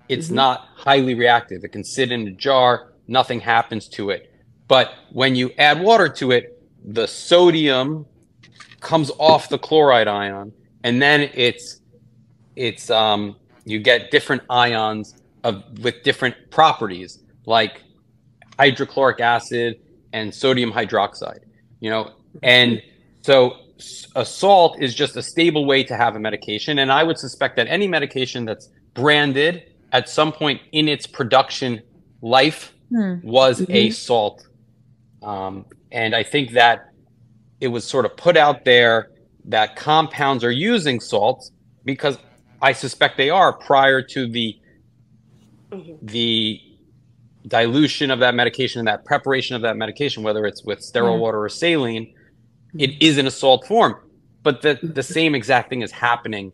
It's 0.10 0.30
Mhm. 0.30 0.36
not 0.36 0.68
highly 0.76 1.16
reactive. 1.16 1.64
It 1.64 1.70
can 1.70 1.84
sit 1.84 2.12
in 2.12 2.28
a 2.28 2.32
jar, 2.32 2.94
nothing 3.08 3.40
happens 3.40 3.88
to 3.90 4.10
it. 4.12 4.32
But 4.68 4.94
when 5.12 5.36
you 5.36 5.52
add 5.58 5.82
water 5.82 6.10
to 6.10 6.32
it, 6.32 6.46
the 6.84 7.08
sodium 7.08 8.06
comes 8.82 9.12
off 9.20 9.50
the 9.50 9.58
chloride 9.58 10.08
ion, 10.08 10.54
and 10.84 11.02
then 11.02 11.30
it's 11.34 11.82
it's 12.56 12.90
um 12.90 13.36
you 13.66 13.80
get 13.80 14.12
different 14.12 14.44
ions 14.50 15.16
of 15.44 15.64
with 15.84 16.04
different 16.04 16.36
properties 16.52 17.20
like 17.46 17.84
hydrochloric 18.60 19.20
acid 19.20 19.76
and 20.14 20.34
sodium 20.34 20.72
hydroxide 20.72 21.40
you 21.80 21.90
know 21.90 22.12
and 22.44 22.82
so 23.22 23.56
a 24.16 24.26
salt 24.26 24.82
is 24.82 24.96
just 24.96 25.16
a 25.16 25.22
stable 25.22 25.66
way 25.66 25.84
to 25.84 25.96
have 25.96 26.16
a 26.16 26.20
medication 26.20 26.80
and 26.80 26.92
i 26.92 27.04
would 27.04 27.18
suspect 27.18 27.56
that 27.56 27.68
any 27.68 27.88
medication 27.88 28.46
that's 28.46 28.70
branded 28.94 29.64
at 29.92 30.10
some 30.10 30.32
point 30.32 30.60
in 30.72 30.88
its 30.88 31.06
production 31.08 31.82
life 32.22 32.74
Hmm. 32.90 33.16
was 33.22 33.62
a 33.62 33.90
Mhm. 33.90 33.94
salt 33.94 34.48
um, 35.22 35.66
and 35.92 36.16
i 36.16 36.24
think 36.24 36.52
that 36.52 36.86
it 37.60 37.68
was 37.68 37.84
sort 37.86 38.06
of 38.06 38.16
put 38.16 38.38
out 38.38 38.64
there 38.64 39.10
that 39.46 39.76
compounds 39.76 40.44
are 40.44 40.52
using 40.52 41.00
salts 41.02 41.52
because 41.84 42.18
i 42.62 42.72
suspect 42.72 43.18
they 43.18 43.30
are 43.30 43.52
prior 43.54 44.02
to 44.02 44.28
the 44.28 44.56
Mhm. 45.72 45.98
the 46.02 46.62
dilution 47.48 48.12
of 48.12 48.20
that 48.20 48.36
medication 48.36 48.80
and 48.80 48.88
that 48.88 49.06
preparation 49.06 49.56
of 49.56 49.62
that 49.62 49.78
medication, 49.78 50.24
whether 50.24 50.46
it's 50.46 50.64
with 50.64 50.82
sterile 50.82 51.14
Yeah. 51.16 51.20
water 51.22 51.44
or 51.44 51.50
saline, 51.50 52.14
it 52.78 52.92
is 53.02 53.18
in 53.18 53.28
a 53.28 53.32
salt 53.32 53.66
form. 53.68 53.96
But 54.44 54.62
the, 54.62 54.80
the 54.82 55.04
same 55.04 55.36
exact 55.36 55.70
thing 55.70 55.82
is 55.82 55.92
happening 55.92 56.52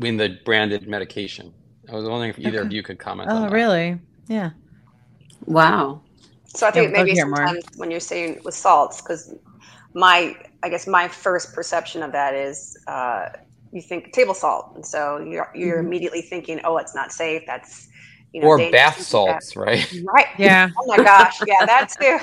in 0.00 0.16
the 0.16 0.38
branded 0.44 0.86
medication. 0.88 1.52
I 1.90 1.94
was 1.96 2.04
wondering 2.08 2.30
if 2.30 2.38
either 2.38 2.62
of 2.62 2.72
you 2.72 2.82
could 2.82 2.98
comment 2.98 3.30
on 3.30 3.48
Oh, 3.48 3.50
really? 3.50 3.98
Yeah. 4.28 4.50
Wow. 5.46 6.02
So 6.46 6.66
I 6.66 6.70
think 6.70 6.92
Yeah, 6.92 6.98
I'll 6.98 7.04
maybe 7.04 7.14
hear 7.16 7.26
more. 7.26 7.36
sometimes 7.36 7.64
when 7.76 7.90
you're 7.90 8.00
saying 8.00 8.40
with 8.44 8.54
salts, 8.54 9.00
because 9.00 9.34
my, 9.94 10.36
I 10.62 10.68
guess 10.68 10.86
my 10.86 11.08
first 11.08 11.54
perception 11.54 12.02
of 12.02 12.12
that 12.12 12.34
is 12.34 12.76
uh, 12.86 13.28
you 13.72 13.82
think 13.82 14.12
table 14.12 14.34
salt, 14.34 14.72
and 14.74 14.84
so 14.84 15.18
you're 15.18 15.50
you're 15.54 15.82
Mhm. 15.82 15.86
immediately 15.86 16.22
thinking, 16.22 16.60
oh, 16.64 16.78
it's 16.78 16.94
not 16.94 17.12
safe. 17.12 17.42
That's 17.46 17.88
you 18.32 18.40
know, 18.42 18.48
Or 18.48 18.58
dangerous, 18.58 18.72
bath 18.82 18.94
things 18.96 19.06
that. 19.06 19.10
salts, 19.10 19.56
right? 19.56 19.92
right? 20.04 20.26
Yeah. 20.38 20.68
Oh 20.80 20.86
my 20.86 20.96
gosh, 20.98 21.40
yeah, 21.46 21.64
that's 21.66 21.96
too. 21.96 22.18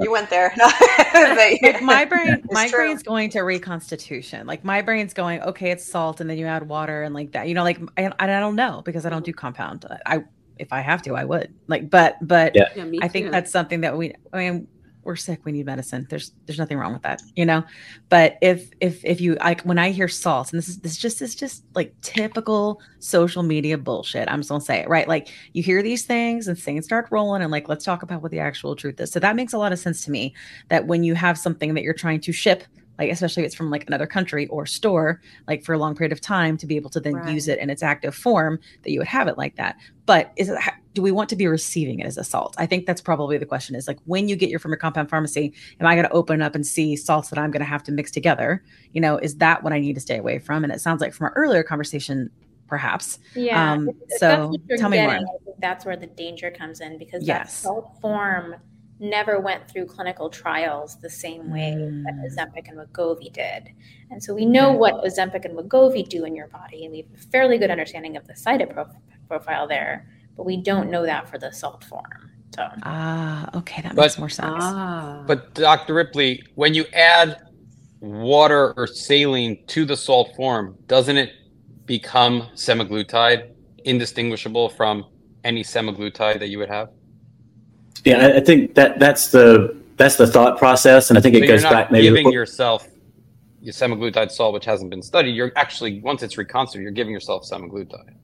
You 0.00 0.12
went 0.12 0.30
there. 0.30 0.52
But- 0.58 1.36
like 1.36 1.82
my 1.82 2.04
brain 2.04 2.42
my 2.50 2.68
true. 2.68 2.78
brain's 2.78 3.02
going 3.02 3.30
to 3.30 3.40
reconstitution 3.42 4.46
like 4.46 4.62
my 4.64 4.82
brain's 4.82 5.12
going 5.14 5.40
okay 5.42 5.70
it's 5.70 5.84
salt 5.84 6.20
and 6.20 6.28
then 6.30 6.38
you 6.38 6.46
add 6.46 6.68
water 6.68 7.02
and 7.02 7.14
like 7.14 7.32
that 7.32 7.48
you 7.48 7.54
know 7.54 7.62
like 7.64 7.78
I, 7.96 8.12
I 8.18 8.26
don't 8.26 8.54
know 8.56 8.82
because 8.84 9.04
i 9.06 9.10
don't 9.10 9.24
do 9.24 9.32
compound 9.32 9.84
i 10.06 10.22
if 10.58 10.72
i 10.72 10.80
have 10.80 11.02
to 11.02 11.14
i 11.14 11.24
would 11.24 11.52
like 11.66 11.90
but 11.90 12.16
but 12.20 12.54
Yeah. 12.54 12.68
Yeah, 12.76 12.84
me 12.84 12.98
i 13.02 13.08
think 13.08 13.26
too. 13.26 13.30
that's 13.32 13.50
something 13.50 13.80
that 13.80 13.96
we 13.96 14.14
i 14.32 14.38
mean 14.38 14.68
we're 15.08 15.16
sick 15.16 15.40
we 15.44 15.52
need 15.52 15.66
medicine. 15.66 16.06
There's 16.08 16.32
there's 16.46 16.58
nothing 16.58 16.78
wrong 16.78 16.92
with 16.92 17.02
that 17.02 17.22
you 17.34 17.46
know? 17.46 17.64
But 18.10 18.36
if 18.42 18.70
if 18.80 19.04
if 19.04 19.20
you 19.20 19.34
like 19.36 19.62
when 19.62 19.78
i 19.78 19.90
hear 19.90 20.06
salts 20.06 20.52
and 20.52 20.58
this 20.58 20.68
is 20.68 20.78
this 20.78 20.96
just 20.96 21.22
is 21.22 21.34
just 21.34 21.64
like 21.74 21.92
typical 22.02 22.80
social 23.00 23.42
media 23.42 23.78
bullshit 23.78 24.28
i'm 24.28 24.40
just 24.40 24.50
gonna 24.50 24.60
say 24.60 24.80
it 24.80 24.88
right? 24.88 25.08
Like 25.08 25.28
you 25.54 25.62
hear 25.62 25.82
these 25.82 26.04
things 26.04 26.46
and 26.46 26.58
things 26.58 26.84
start 26.84 27.08
rolling 27.10 27.42
and 27.42 27.50
like 27.50 27.68
let's 27.68 27.84
talk 27.84 28.02
about 28.02 28.22
what 28.22 28.30
the 28.30 28.38
actual 28.38 28.76
truth 28.76 29.00
is. 29.00 29.10
So 29.10 29.18
that 29.20 29.34
makes 29.34 29.52
a 29.54 29.58
lot 29.58 29.72
of 29.72 29.78
sense 29.78 30.04
to 30.04 30.10
me 30.10 30.34
that 30.68 30.86
when 30.86 31.02
you 31.02 31.14
have 31.14 31.38
something 31.38 31.74
that 31.74 31.82
you're 31.82 31.94
trying 31.94 32.20
to 32.20 32.32
ship 32.32 32.64
like 32.98 33.10
especially 33.10 33.42
if 33.44 33.46
it's 33.48 33.54
from 33.54 33.70
like 33.70 33.84
another 33.86 34.06
country 34.06 34.46
or 34.48 34.66
store 34.66 35.20
like 35.46 35.64
for 35.64 35.72
a 35.72 35.78
long 35.78 35.94
period 35.94 36.12
of 36.12 36.20
time 36.20 36.56
to 36.56 36.66
be 36.66 36.76
able 36.76 36.90
to 36.90 37.00
then 37.00 37.14
Right. 37.14 37.32
use 37.34 37.48
it 37.48 37.58
in 37.58 37.70
its 37.70 37.82
active 37.82 38.14
form 38.14 38.58
that 38.82 38.90
you 38.90 38.98
would 39.00 39.06
have 39.08 39.28
it 39.28 39.38
like 39.38 39.56
that 39.56 39.76
but 40.06 40.32
is 40.36 40.48
it 40.48 40.58
do 40.94 41.02
we 41.02 41.10
want 41.12 41.28
to 41.30 41.36
be 41.36 41.46
receiving 41.46 42.00
it 42.00 42.06
as 42.06 42.18
a 42.18 42.24
salt 42.24 42.54
i 42.58 42.66
think 42.66 42.86
that's 42.86 43.00
probably 43.00 43.38
the 43.38 43.46
question 43.46 43.74
is 43.76 43.86
like 43.86 43.98
when 44.06 44.28
you 44.28 44.34
get 44.36 44.50
your 44.50 44.58
from 44.58 44.70
your 44.72 44.78
compound 44.78 45.08
pharmacy 45.08 45.52
am 45.80 45.86
i 45.86 45.94
going 45.94 46.06
to 46.06 46.12
open 46.12 46.42
up 46.42 46.54
and 46.54 46.66
see 46.66 46.96
salts 46.96 47.30
that 47.30 47.38
i'm 47.38 47.50
going 47.50 47.60
to 47.60 47.66
have 47.66 47.82
to 47.82 47.92
mix 47.92 48.10
together 48.10 48.62
you 48.92 49.00
know 49.00 49.16
is 49.18 49.36
that 49.36 49.62
what 49.62 49.72
i 49.72 49.78
need 49.78 49.94
to 49.94 50.00
stay 50.00 50.18
away 50.18 50.38
from 50.38 50.64
and 50.64 50.72
it 50.72 50.80
sounds 50.80 51.00
like 51.00 51.12
from 51.14 51.26
our 51.26 51.32
earlier 51.36 51.62
conversation 51.62 52.30
perhaps 52.66 53.18
Yeah. 53.34 53.72
Um, 53.72 53.88
if- 53.88 53.94
if 53.96 54.08
that's 54.08 54.20
so 54.20 54.52
tell 54.76 54.90
me 54.90 55.00
more. 55.00 55.10
I 55.10 55.18
think 55.18 55.28
that's 55.58 55.86
where 55.86 55.96
the 55.96 56.06
danger 56.06 56.50
comes 56.50 56.80
in 56.82 56.98
because 56.98 57.24
Yes. 57.26 57.62
that 57.62 57.68
salt 57.68 57.96
form 58.02 58.56
never 59.00 59.38
went 59.40 59.68
through 59.70 59.86
clinical 59.86 60.28
trials 60.28 60.96
the 61.00 61.10
same 61.10 61.50
way 61.50 61.70
that 62.04 62.14
Mm. 62.14 62.24
Ozempic 62.26 62.68
and 62.68 62.78
Wegovy 62.78 63.32
did. 63.32 63.68
And 64.10 64.22
so 64.22 64.34
we 64.34 64.44
know 64.44 64.72
what 64.72 64.94
Ozempic 65.04 65.44
and 65.44 65.56
Wegovy 65.56 66.08
do 66.08 66.24
in 66.24 66.34
your 66.34 66.48
body, 66.48 66.84
and 66.84 66.92
we 66.92 66.98
have 67.02 67.06
a 67.14 67.26
fairly 67.30 67.58
good 67.58 67.70
understanding 67.70 68.16
of 68.16 68.26
the 68.26 68.34
side 68.34 68.60
effect 68.60 68.90
profile 69.28 69.68
there, 69.68 70.08
but 70.36 70.44
we 70.46 70.56
don't 70.56 70.90
know 70.90 71.04
that 71.04 71.28
for 71.28 71.38
the 71.38 71.52
salt 71.52 71.84
form. 71.84 72.30
So 72.54 72.66
ah 72.82 73.48
okay 73.54 73.82
that 73.82 73.94
But- 73.94 74.02
makes 74.02 74.18
more 74.18 74.28
sense 74.30 74.56
Ah. 74.58 75.22
But 75.26 75.54
Dr. 75.54 75.94
Ripley, 75.94 76.42
when 76.54 76.74
you 76.74 76.84
add 76.94 77.36
water 78.00 78.72
or 78.76 78.86
saline 78.86 79.64
to 79.66 79.84
the 79.84 79.96
salt 79.96 80.34
form, 80.34 80.76
doesn't 80.86 81.16
it 81.18 81.30
become 81.84 82.42
semaglutide, 82.54 83.50
indistinguishable 83.84 84.70
from 84.70 85.04
any 85.44 85.62
semaglutide 85.62 86.38
that 86.40 86.48
you 86.48 86.58
would 86.58 86.68
have? 86.70 86.88
Yeah, 88.04 88.26
I, 88.26 88.36
I 88.36 88.40
think 88.40 88.74
that 88.74 88.98
that's 88.98 89.30
the 89.30 89.76
that's 89.96 90.16
the 90.16 90.26
thought 90.26 90.58
process, 90.58 91.10
and 91.10 91.18
I 91.18 91.20
think 91.20 91.34
So 91.36 91.42
it 91.42 91.46
goes 91.46 91.62
back 91.62 91.90
maybe. 91.90 92.04
giving 92.04 92.32
yourself 92.32 92.88
your 93.60 93.72
semaglutide 93.74 94.30
salt, 94.30 94.54
which 94.54 94.64
hasn't 94.64 94.90
been 94.90 95.02
studied. 95.02 95.32
You're 95.34 95.52
actually 95.56 96.00
once 96.00 96.22
it's 96.22 96.38
reconstituted, 96.38 96.82
you're 96.84 96.92
giving 96.92 97.12
yourself 97.12 97.44
semaglutide. 97.50 98.14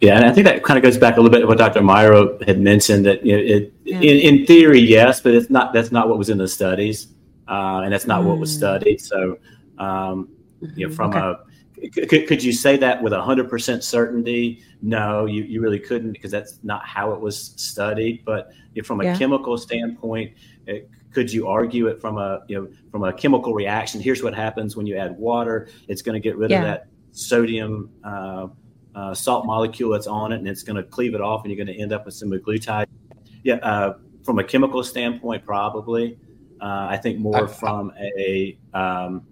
Yeah, 0.00 0.16
and 0.16 0.24
I 0.26 0.32
think 0.32 0.44
that 0.46 0.62
kind 0.62 0.76
of 0.76 0.82
goes 0.82 0.98
back 0.98 1.16
a 1.16 1.20
little 1.20 1.30
bit 1.30 1.40
to 1.40 1.46
what 1.46 1.56
Dr. 1.58 1.80
Myro 1.80 2.44
had 2.46 2.60
mentioned 2.60 3.06
that 3.06 3.24
you 3.24 3.32
know, 3.36 3.42
it, 3.42 3.72
Yeah. 3.84 4.00
in, 4.00 4.38
in 4.40 4.46
theory, 4.46 4.80
yes, 4.80 5.20
but 5.20 5.34
it's 5.34 5.50
not. 5.50 5.72
That's 5.72 5.90
not 5.92 6.08
what 6.08 6.18
was 6.18 6.30
in 6.30 6.38
the 6.38 6.48
studies, 6.48 7.08
uh, 7.48 7.80
and 7.84 7.92
that's 7.92 8.06
not 8.06 8.24
what 8.24 8.38
was 8.38 8.52
Mm. 8.52 8.56
studied. 8.58 9.00
So, 9.00 9.38
um, 9.78 10.28
you 10.76 10.88
know, 10.88 10.94
from 10.94 11.10
Okay. 11.10 11.18
a 11.20 11.38
could, 11.92 12.26
could 12.26 12.42
you 12.42 12.52
say 12.52 12.76
that 12.76 13.02
with 13.02 13.12
hundred 13.12 13.48
percent 13.48 13.84
certainty? 13.84 14.62
No, 14.82 15.26
you, 15.26 15.42
you 15.42 15.60
really 15.60 15.80
couldn't 15.80 16.12
because 16.12 16.30
that's 16.30 16.58
not 16.62 16.84
how 16.86 17.12
it 17.12 17.20
was 17.20 17.54
studied. 17.56 18.24
But 18.24 18.50
from 18.84 19.00
a 19.00 19.04
Yeah. 19.04 19.16
chemical 19.18 19.56
standpoint, 19.58 20.32
it, 20.66 20.88
could 21.12 21.32
you 21.32 21.46
argue 21.46 21.86
it 21.88 22.00
from 22.00 22.18
a 22.18 22.42
you 22.48 22.60
know 22.60 22.68
from 22.90 23.04
a 23.04 23.12
chemical 23.12 23.54
reaction? 23.54 24.00
Here's 24.00 24.22
what 24.22 24.34
happens 24.34 24.76
when 24.76 24.86
you 24.86 24.96
add 24.96 25.16
water. 25.18 25.68
It's 25.88 26.02
going 26.02 26.14
to 26.14 26.20
get 26.20 26.36
rid 26.36 26.50
Yeah. 26.50 26.58
of 26.58 26.64
that 26.64 26.86
sodium 27.12 27.90
uh, 28.02 28.48
uh, 28.94 29.14
salt 29.14 29.46
molecule 29.46 29.90
that's 29.90 30.06
on 30.06 30.32
it, 30.32 30.36
and 30.36 30.48
it's 30.48 30.62
going 30.62 30.76
to 30.76 30.82
cleave 30.82 31.14
it 31.14 31.20
off, 31.20 31.44
and 31.44 31.52
you're 31.52 31.64
going 31.64 31.74
to 31.76 31.80
end 31.82 31.92
up 31.92 32.06
with 32.06 32.14
semaglutide. 32.14 32.86
Yeah, 33.42 33.56
uh, 33.56 33.94
from 34.24 34.38
a 34.38 34.44
chemical 34.44 34.82
standpoint, 34.84 35.44
probably. 35.44 36.18
Uh, 36.60 36.86
I 36.88 36.96
think 36.96 37.18
more 37.18 37.44
I- 37.44 37.46
from 37.52 37.92
a 37.98 38.56
um, 38.72 39.26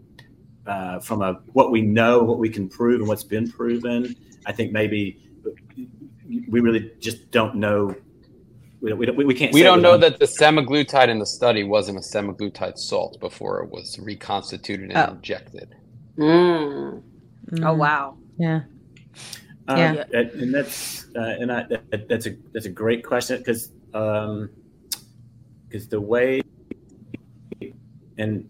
uh, 0.66 1.00
from 1.00 1.22
a 1.22 1.34
what 1.52 1.70
we 1.70 1.82
know, 1.82 2.22
what 2.22 2.38
we 2.38 2.48
can 2.48 2.68
prove, 2.68 3.00
and 3.00 3.08
what's 3.08 3.24
been 3.24 3.50
proven. 3.50 4.14
I 4.46 4.52
think 4.52 4.72
maybe 4.72 5.20
we 6.48 6.60
really 6.60 6.90
just 7.00 7.30
don't 7.30 7.56
know. 7.56 7.94
We 8.80 8.90
don't. 8.90 8.98
We, 8.98 9.06
don't, 9.06 9.16
we 9.16 9.34
can't. 9.34 9.52
We 9.52 9.60
say 9.60 9.64
don't 9.64 9.76
with 9.76 9.82
know 9.84 9.90
one- 9.92 10.00
that 10.00 10.18
the 10.18 10.24
semaglutide 10.26 11.08
in 11.08 11.18
the 11.18 11.26
study 11.26 11.62
wasn't 11.64 11.98
a 11.98 12.00
semaglutide 12.00 12.78
salt 12.78 13.18
before 13.20 13.62
it 13.62 13.70
was 13.70 13.98
reconstituted 14.00 14.90
and 14.90 14.96
Oh. 14.98 15.12
injected. 15.14 15.74
Mm. 16.18 17.02
Oh 17.52 17.56
Mm, 17.56 17.76
wow. 17.76 18.16
yeah 18.38 18.60
Um, 19.68 19.78
Yeah. 19.78 20.04
and- 20.12 20.30
and 20.30 20.54
that's 20.54 21.06
uh, 21.16 21.36
and 21.40 21.52
I, 21.52 21.64
that, 21.90 22.08
that's 22.08 22.26
a 22.26 22.36
that's 22.52 22.66
a 22.66 22.70
great 22.70 23.04
question 23.04 23.38
because 23.38 23.68
because 25.68 25.88
the 25.88 26.00
way 26.00 26.40
and 28.18 28.48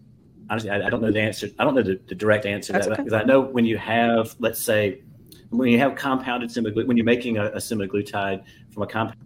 honestly 0.53 0.69
I, 0.69 0.85
I 0.85 0.89
don't 0.89 1.01
know 1.01 1.11
the 1.11 1.19
answer 1.19 1.49
I 1.59 1.63
don't 1.63 1.75
know 1.75 1.83
the, 1.83 1.99
the 2.07 2.15
direct 2.15 2.45
answer 2.45 2.67
to 2.67 2.73
That's 2.73 2.87
that 2.87 2.93
okay. 2.93 3.03
because 3.03 3.21
I 3.21 3.23
know 3.23 3.41
when 3.41 3.65
you 3.65 3.77
have 3.77 4.35
let's 4.39 4.61
say 4.61 5.01
when 5.49 5.69
you 5.69 5.79
have 5.79 5.95
compounded 5.95 6.49
semaglutide 6.49 6.87
when 6.87 6.97
you're 6.97 7.05
making 7.05 7.37
a, 7.37 7.45
a 7.47 7.57
semaglutide 7.57 8.43
from 8.71 8.83
a 8.83 8.87
compound 8.87 9.17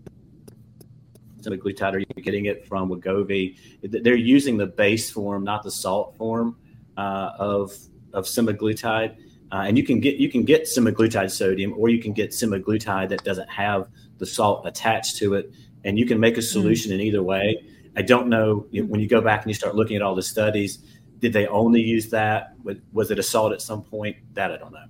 semaglutide 1.41 1.93
or 1.93 1.99
you're 1.99 2.23
getting 2.23 2.45
it 2.45 2.65
from 2.67 2.89
Wegovy 2.89 3.57
they're 3.83 4.15
using 4.15 4.57
the 4.57 4.67
base 4.67 5.09
form 5.09 5.43
not 5.43 5.63
the 5.63 5.71
salt 5.71 6.15
form 6.17 6.57
uh, 6.97 7.31
of 7.37 7.77
of 8.13 8.25
semaglutide 8.25 9.17
uh, 9.51 9.63
and 9.65 9.77
you 9.77 9.83
can 9.83 9.99
get 9.99 10.17
you 10.17 10.29
can 10.29 10.43
get 10.43 10.63
semaglutide 10.63 11.31
sodium, 11.31 11.73
or 11.77 11.89
you 11.89 12.01
can 12.01 12.11
get 12.11 12.31
semaglutide 12.31 13.09
that 13.09 13.23
doesn't 13.23 13.49
have 13.49 13.87
the 14.17 14.25
salt 14.25 14.67
attached 14.67 15.17
to 15.17 15.35
it, 15.35 15.51
and 15.85 15.97
you 15.97 16.05
can 16.05 16.19
make 16.19 16.37
a 16.37 16.41
solution 16.41 16.91
in 16.91 16.99
either 16.99 17.23
way. 17.23 17.63
I 17.95 18.01
don't 18.01 18.27
know 18.27 18.67
you 18.71 18.83
know, 18.83 18.87
when 18.89 18.99
you 18.99 19.07
go 19.07 19.21
back 19.21 19.41
and 19.41 19.49
you 19.49 19.55
start 19.55 19.75
looking 19.75 19.95
at 19.95 20.01
all 20.01 20.15
the 20.15 20.21
studies, 20.21 20.79
did 21.19 21.33
they 21.33 21.47
only 21.47 21.81
use 21.81 22.09
that? 22.09 22.53
Was, 22.63 22.77
was 22.93 23.11
it 23.11 23.19
a 23.19 23.23
salt 23.23 23.53
at 23.53 23.61
some 23.61 23.83
point? 23.83 24.17
That 24.33 24.51
I 24.51 24.57
don't 24.57 24.73
know. 24.73 24.85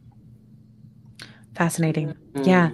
fascinating 1.55 2.15
Mm. 2.33 2.45
Yeah. 2.45 2.69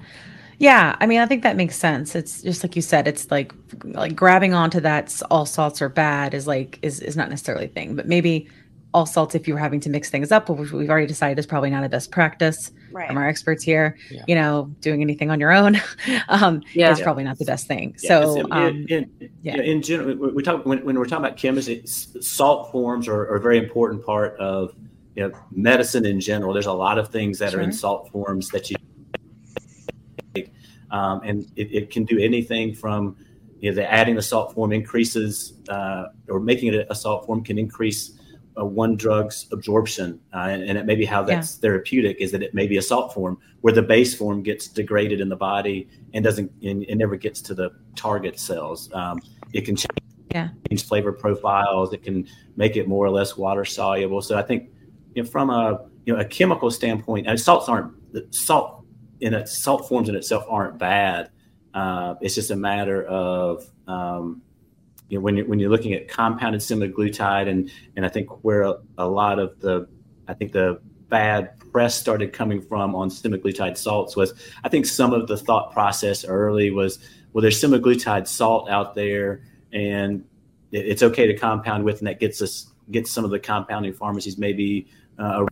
Yeah, 0.59 0.95
I 1.01 1.07
mean, 1.07 1.19
I 1.19 1.25
think 1.25 1.43
that 1.43 1.57
makes 1.57 1.75
sense. 1.75 2.15
It's 2.15 2.41
just 2.41 2.63
like 2.63 2.75
you 2.75 2.81
said. 2.81 3.07
It's 3.07 3.29
like 3.31 3.53
like 3.83 4.15
grabbing 4.15 4.53
onto 4.53 4.79
that 4.81 5.21
all 5.29 5.45
salts 5.45 5.81
are 5.81 5.89
bad 5.89 6.33
is 6.33 6.47
like 6.47 6.79
is 6.81 7.01
is 7.01 7.17
not 7.17 7.29
necessarily 7.29 7.65
a 7.65 7.69
thing, 7.69 7.95
but 7.95 8.07
maybe 8.07 8.47
all 8.93 9.05
salts 9.05 9.35
if 9.35 9.47
you 9.47 9.55
were 9.55 9.59
having 9.59 9.79
to 9.81 9.89
mix 9.89 10.09
things 10.09 10.31
up, 10.31 10.49
which 10.49 10.71
we've 10.71 10.89
already 10.89 11.07
decided 11.07 11.39
is 11.39 11.47
probably 11.47 11.69
not 11.69 11.83
a 11.83 11.89
best 11.89 12.11
practice 12.11 12.71
Right. 12.93 13.07
from 13.07 13.17
our 13.17 13.27
experts 13.27 13.63
here. 13.63 13.97
Yeah. 14.11 14.23
You 14.27 14.35
know, 14.35 14.73
doing 14.81 15.01
anything 15.01 15.31
on 15.31 15.39
your 15.39 15.51
own 15.51 15.81
um, 16.29 16.61
Yeah. 16.73 16.91
is 16.91 17.01
probably 17.01 17.23
not 17.23 17.37
the 17.39 17.45
best 17.45 17.67
thing. 17.67 17.95
Yeah, 18.01 18.07
so 18.09 18.31
it's- 18.39 18.45
um, 18.51 18.67
in, 18.67 18.87
in, 18.89 19.29
yeah. 19.41 19.55
yeah. 19.57 19.61
in 19.63 19.81
general, 19.81 20.15
we- 20.15 20.31
we 20.31 20.43
talk 20.43 20.65
when, 20.65 20.83
when 20.85 20.97
we're 20.97 21.05
talking 21.05 21.25
about 21.25 21.37
chemistry, 21.37 21.81
salt 21.85 22.71
forms 22.71 23.07
are, 23.07 23.21
are 23.21 23.35
a 23.35 23.41
very 23.41 23.57
important 23.57 24.05
part 24.05 24.37
of 24.39 24.73
you 25.15 25.27
know 25.27 25.37
medicine 25.51 26.05
in 26.05 26.19
general. 26.19 26.53
There's 26.53 26.65
a 26.65 26.73
lot 26.73 26.97
of 26.97 27.09
things 27.09 27.37
that 27.39 27.53
are 27.53 27.61
in 27.61 27.71
salt 27.71 28.09
forms 28.11 28.49
that 28.49 28.69
you 28.71 28.75
take, 30.33 30.51
um, 30.91 31.21
and 31.23 31.45
it, 31.55 31.71
it 31.71 31.89
can 31.91 32.03
do 32.05 32.17
anything 32.19 32.73
from 32.73 33.15
you 33.59 33.69
know 33.69 33.75
the 33.75 33.91
adding 33.91 34.15
the 34.15 34.21
salt 34.21 34.53
form 34.53 34.71
increases 34.73 35.53
uh, 35.69 36.05
or 36.29 36.39
making 36.39 36.73
it 36.73 36.87
a 36.89 36.95
salt 36.95 37.25
form 37.25 37.43
can 37.43 37.57
increase 37.57 38.19
uh, 38.59 38.65
one 38.65 38.95
drug's 38.95 39.47
absorption, 39.51 40.19
uh, 40.33 40.47
and, 40.49 40.63
and 40.63 40.77
it 40.77 40.85
may 40.85 40.95
be 40.95 41.05
how 41.05 41.23
that's 41.23 41.55
therapeutic 41.55 42.17
is 42.19 42.31
that 42.31 42.43
it 42.43 42.53
may 42.53 42.67
be 42.67 42.77
a 42.77 42.81
salt 42.81 43.13
form 43.13 43.37
where 43.61 43.73
the 43.73 43.81
base 43.81 44.13
form 44.13 44.43
gets 44.43 44.67
degraded 44.67 45.19
in 45.21 45.29
the 45.29 45.35
body 45.35 45.87
and 46.13 46.23
doesn't 46.23 46.51
and 46.61 46.83
it 46.83 46.95
never 46.95 47.15
gets 47.15 47.41
to 47.41 47.53
the 47.53 47.71
target 47.95 48.39
cells. 48.39 48.91
Um, 48.93 49.19
it 49.53 49.61
can 49.65 49.75
change, 49.75 49.97
Yeah. 50.33 50.49
change 50.69 50.85
flavor 50.85 51.11
profiles. 51.11 51.93
It 51.93 52.03
can 52.03 52.27
make 52.55 52.75
it 52.75 52.87
more 52.87 53.05
or 53.05 53.09
less 53.09 53.37
water 53.37 53.65
soluble. 53.65 54.21
So 54.21 54.37
I 54.37 54.43
think 54.43 54.69
you 55.15 55.23
know, 55.23 55.29
from 55.29 55.49
a 55.49 55.85
you 56.05 56.13
know 56.13 56.19
a 56.19 56.25
chemical 56.25 56.69
standpoint, 56.69 57.27
and 57.27 57.39
salts 57.39 57.67
aren't 57.69 57.93
salt 58.29 58.85
in 59.21 59.33
its 59.33 59.57
salt 59.57 59.87
forms 59.87 60.09
in 60.09 60.15
itself 60.15 60.45
aren't 60.47 60.77
bad. 60.77 61.31
Uh, 61.73 62.13
it's 62.21 62.35
just 62.35 62.51
a 62.51 62.55
matter 62.55 63.03
of 63.05 63.65
um, 63.87 64.42
you 65.13 65.19
know 65.19 65.23
when 65.23 65.37
you're 65.37 65.45
when 65.45 65.59
you're 65.59 65.69
looking 65.69 65.93
at 65.93 66.07
compounded 66.07 66.59
semaglutide 66.59 67.47
and 67.47 67.69
and 67.95 68.03
I 68.03 68.09
think 68.09 68.43
where 68.43 68.63
a, 68.63 68.77
a 68.97 69.07
lot 69.07 69.37
of 69.37 69.59
the 69.59 69.87
I 70.27 70.33
think 70.33 70.51
the 70.53 70.81
bad 71.07 71.51
press 71.71 71.93
started 71.93 72.33
coming 72.33 72.59
from 72.63 72.95
on 72.95 73.09
semaglutide 73.09 73.77
salts 73.77 74.15
was 74.15 74.33
I 74.63 74.69
think 74.69 74.87
some 74.87 75.13
of 75.13 75.27
the 75.27 75.37
thought 75.37 75.71
process 75.71 76.25
early 76.25 76.71
was 76.71 76.97
well 77.31 77.43
there's 77.43 77.61
semaglutide 77.61 78.27
salt 78.27 78.69
out 78.69 78.95
there 78.95 79.43
and 79.71 80.25
it- 80.71 80.87
it's 80.87 81.03
okay 81.03 81.27
to 81.27 81.35
compound 81.37 81.83
with 81.83 81.99
and 81.99 82.07
that 82.07 82.19
gets 82.19 82.41
us 82.41 82.71
gets 82.89 83.11
some 83.11 83.23
of 83.23 83.29
the 83.29 83.39
compounding 83.39 83.93
pharmacies 83.93 84.39
maybe 84.39 84.87
uh, 85.19 85.45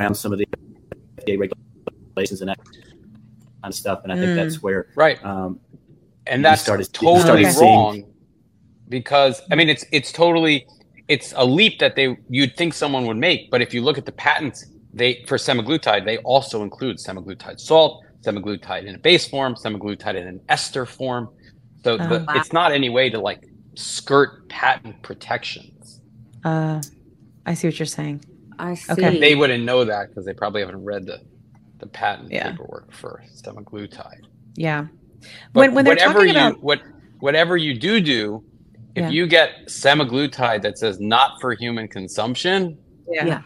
around 0.00 0.14
some 0.14 0.32
of 0.32 0.38
the 0.38 0.46
FDA 1.18 1.38
regulations 1.38 2.40
and 2.40 2.48
that 2.48 2.58
kind 2.64 2.78
of 3.62 3.74
stuff 3.74 4.00
and 4.04 4.12
I 4.12 4.16
think 4.16 4.30
Mm. 4.30 4.36
that's 4.36 4.62
where 4.62 4.86
Right. 4.94 5.22
um, 5.22 5.60
and 6.26 6.40
you 6.40 6.44
that's 6.44 6.62
started- 6.62 6.90
totally 6.94 7.20
started 7.20 7.52
seeing- 7.52 7.70
wrong 7.78 8.04
because 8.90 9.42
i 9.52 9.56
mean 9.56 9.70
it's 9.70 9.86
it's 9.92 10.12
totally 10.12 10.66
it's 11.08 11.34
a 11.36 11.44
leap 11.46 11.80
that 11.80 11.96
they 11.96 12.16
you'd 12.28 12.56
think 12.56 12.74
someone 12.74 13.06
would 13.06 13.18
make 13.18 13.50
but 13.50 13.62
if 13.62 13.74
you 13.74 13.82
look 13.82 13.98
at 13.98 14.06
the 14.06 14.12
patents 14.12 14.66
they 14.94 15.24
for 15.28 15.38
semaglutide 15.38 16.04
they 16.06 16.18
also 16.18 16.62
include 16.64 16.98
semaglutide 16.98 17.60
salt 17.60 18.02
semaglutide 18.26 18.86
in 18.86 18.96
a 18.96 18.98
base 18.98 19.28
form 19.28 19.54
semaglutide 19.56 20.16
in 20.16 20.28
an 20.28 20.40
ester 20.50 20.86
form 20.86 21.30
so 21.84 21.98
the, 21.98 22.26
Oh. 22.28 22.34
it's 22.38 22.52
not 22.52 22.72
any 22.72 22.90
way 22.90 23.10
to 23.10 23.20
like 23.20 23.44
skirt 23.76 24.48
patent 24.50 25.02
protections 25.02 26.02
uh, 26.44 26.82
I 27.46 27.54
see 27.54 27.68
what 27.68 27.78
you're 27.78 27.86
saying. 27.86 28.24
I 28.58 28.74
see. 28.74 28.92
Okay. 28.92 29.20
they 29.20 29.34
wouldn't 29.36 29.64
know 29.64 29.84
that 29.84 30.08
because 30.08 30.24
they 30.26 30.34
probably 30.34 30.62
haven't 30.62 30.84
read 30.84 31.06
the 31.06 31.20
the 31.80 31.86
patent 31.86 32.30
Yeah. 32.30 32.50
paperwork 32.50 32.92
for 32.92 33.22
semaglutide 33.42 34.22
Yeah. 34.56 34.86
But 35.54 35.60
When 35.60 35.74
when 35.74 35.84
they're 35.86 35.94
whatever 35.94 36.20
talking 36.20 36.34
you 36.34 36.40
about 36.48 36.62
what 36.62 36.82
whatever 37.20 37.56
you 37.58 37.78
do 37.78 38.00
do, 38.00 38.44
if 39.00 39.04
Yeah. 39.04 39.08
you 39.10 39.26
get 39.26 39.66
semaglutide 39.66 40.62
that 40.62 40.78
says 40.78 41.00
not 41.00 41.40
for 41.40 41.54
human 41.54 41.88
consumption, 41.88 42.78
yeah. 43.08 43.24
Yeah. 43.26 43.42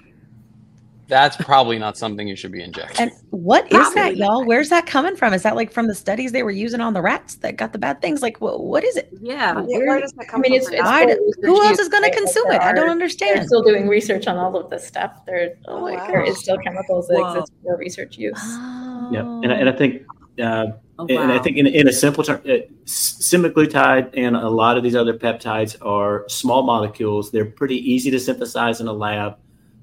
that's 1.07 1.37
probably 1.37 1.79
not 1.79 1.97
something 1.99 2.27
you 2.27 2.35
should 2.37 2.51
be 2.53 2.63
injecting. 2.63 2.99
And 3.03 3.11
what 3.31 3.71
is 3.71 3.95
that, 3.95 4.17
y'all? 4.17 4.45
Where's 4.45 4.71
that 4.71 4.87
coming 4.87 5.17
from? 5.17 5.35
Is 5.35 5.43
that 5.43 5.55
like 5.55 5.71
from 5.71 5.87
the 5.87 5.95
studies 5.95 6.33
they 6.33 6.43
were 6.43 6.51
using 6.51 6.81
on 6.81 6.95
the 6.95 7.03
rats 7.03 7.35
that 7.37 7.57
got 7.57 7.73
the 7.73 7.79
bad 7.79 8.01
things? 8.01 8.23
Like, 8.23 8.41
what, 8.41 8.61
what 8.65 8.85
is 8.85 8.97
it? 8.97 9.11
Yeah. 9.21 9.53
Where, 9.61 9.87
where 9.87 10.01
does 10.01 10.13
that 10.13 10.29
come 10.29 10.41
I 10.41 10.49
mean, 10.49 10.53
from? 10.53 10.57
it's, 10.57 10.67
it's 10.69 10.83
now? 10.83 10.91
Why 10.91 11.03
for 11.05 11.15
do- 11.15 11.21
research 11.27 11.45
who 11.45 11.63
else 11.65 11.79
is 11.79 11.89
going 11.91 12.05
to 12.05 12.11
consume 12.11 12.45
there 12.49 12.57
it? 12.61 12.63
I 12.63 12.73
don't 12.73 12.77
are- 12.77 12.85
They're 12.85 12.91
understand. 12.91 13.47
still 13.47 13.63
doing 13.63 13.87
research 13.87 14.27
on 14.27 14.37
all 14.39 14.57
of 14.57 14.71
this 14.71 14.87
stuff. 14.87 15.13
There, 15.27 15.55
Oh 15.69 15.83
my 15.83 15.97
there 16.07 16.25
gosh. 16.25 16.37
still 16.39 16.57
chemicals 16.59 17.07
that 17.09 17.19
Whoa. 17.19 17.33
exist 17.35 17.53
for 17.63 17.77
research 17.77 18.17
use. 18.19 18.41
Oh. 18.43 19.11
yeah 19.13 19.21
and, 19.21 19.53
I- 19.53 19.57
and 19.57 19.69
I 19.69 19.73
think 19.73 20.03
uh, 20.43 20.67
Oh, 20.99 21.07
And 21.09 21.33
I 21.33 21.39
think 21.41 21.57
in, 21.57 21.67
in 21.67 21.89
a 21.89 21.93
simple 21.93 22.23
term, 22.23 22.41
uh, 22.47 22.53
s- 22.85 23.19
semaglutide 23.21 24.11
and 24.17 24.37
a 24.37 24.49
lot 24.49 24.77
of 24.77 24.85
these 24.85 24.95
other 24.95 25.13
peptides 25.19 25.77
are 25.85 26.25
small 26.29 26.63
molecules. 26.63 27.33
They're 27.33 27.45
pretty 27.51 27.77
easy 27.93 28.11
to 28.13 28.21
synthesize 28.21 28.81
in 28.81 28.87
a 28.87 28.93
lab. 28.93 29.37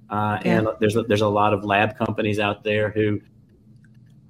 Uh, 0.10 0.40
And 0.46 0.68
there's 0.80 0.96
a, 0.96 1.04
there's 1.04 1.22
a 1.22 1.28
lot 1.28 1.54
of 1.54 1.66
lab 1.66 1.98
companies 1.98 2.40
out 2.40 2.64
there 2.64 2.92
who 2.92 3.20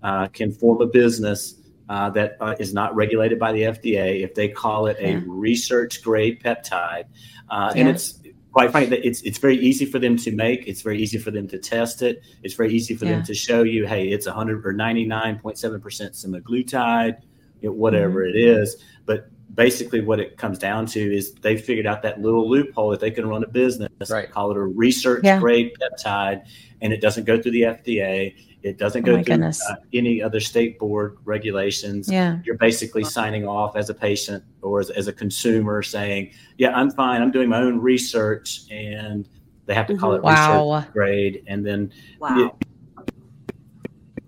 uh, 0.03 0.27
can 0.29 0.51
form 0.51 0.81
a 0.81 0.87
business 0.87 1.55
uh, 1.89 2.09
that 2.11 2.37
uh, 2.39 2.55
is 2.59 2.73
not 2.73 2.95
regulated 2.95 3.37
by 3.37 3.51
the 3.51 3.61
FDA 3.63 4.23
if 4.23 4.33
they 4.33 4.47
call 4.47 4.87
it 4.87 4.97
a 4.99 5.11
Yeah. 5.13 5.21
research 5.27 6.01
grade 6.01 6.41
peptide. 6.41 7.03
Uh, 7.49 7.73
And 7.75 7.87
it's 7.89 8.19
quite 8.51 8.71
frankly, 8.71 8.99
it's 9.03 9.21
it's 9.21 9.37
very 9.37 9.57
easy 9.57 9.85
for 9.85 9.99
them 9.99 10.17
to 10.17 10.31
make. 10.31 10.67
It's 10.67 10.81
very 10.81 11.01
easy 11.01 11.17
for 11.17 11.31
them 11.31 11.47
to 11.49 11.57
test 11.57 12.01
it. 12.01 12.23
It's 12.43 12.53
very 12.53 12.73
easy 12.73 12.95
for 12.95 13.05
Yeah. 13.05 13.11
them 13.13 13.23
to 13.23 13.33
show 13.33 13.63
you, 13.63 13.87
hey, 13.87 14.09
it's 14.09 14.27
100 14.27 14.65
or 14.65 14.73
99.7 14.73 15.81
percent 15.81 16.13
semaglutide, 16.13 17.17
whatever 17.61 18.21
Mm-hmm. 18.25 18.37
it 18.37 18.41
is. 18.41 18.77
But 19.05 19.29
basically, 19.55 20.01
what 20.01 20.19
it 20.19 20.37
comes 20.37 20.57
down 20.59 20.85
to 20.87 20.99
is 20.99 21.33
they 21.35 21.57
figured 21.57 21.85
out 21.87 22.01
that 22.03 22.21
little 22.21 22.49
loophole 22.49 22.89
that 22.91 22.99
they 22.99 23.11
can 23.11 23.27
run 23.27 23.43
a 23.43 23.47
business, 23.47 23.89
Right. 24.09 24.29
call 24.29 24.51
it 24.51 24.57
a 24.57 24.61
research 24.63 25.21
Yeah. 25.23 25.39
grade 25.39 25.71
peptide, 25.81 26.43
and 26.81 26.93
it 26.93 27.01
doesn't 27.01 27.25
go 27.25 27.41
through 27.41 27.51
the 27.51 27.63
FDA. 27.65 28.33
It 28.63 28.77
doesn't 28.77 29.01
Oh 29.03 29.05
go 29.05 29.17
my 29.17 29.23
through 29.23 29.43
uh, 29.43 29.75
any 29.93 30.21
other 30.21 30.39
state 30.39 30.77
board 30.77 31.17
regulations 31.25 32.09
Yeah. 32.11 32.39
you're 32.43 32.57
basically 32.57 33.03
signing 33.03 33.47
off 33.47 33.75
as 33.75 33.89
a 33.89 33.93
patient 33.93 34.43
or 34.61 34.79
as, 34.79 34.89
as 34.91 35.07
a 35.07 35.13
consumer 35.13 35.81
saying, 35.81 36.31
"Yeah, 36.57 36.75
I'm 36.75 36.91
fine. 36.91 37.21
I'm 37.21 37.31
doing 37.31 37.49
my 37.49 37.59
own 37.59 37.79
research," 37.79 38.61
and 38.69 39.27
they 39.65 39.73
have 39.73 39.87
to 39.87 39.97
call 39.97 40.13
it 40.13 40.21
Wow. 40.21 40.31
research 40.75 40.93
grade. 40.93 41.43
And 41.47 41.65
then 41.65 41.91
Wow. 42.19 42.55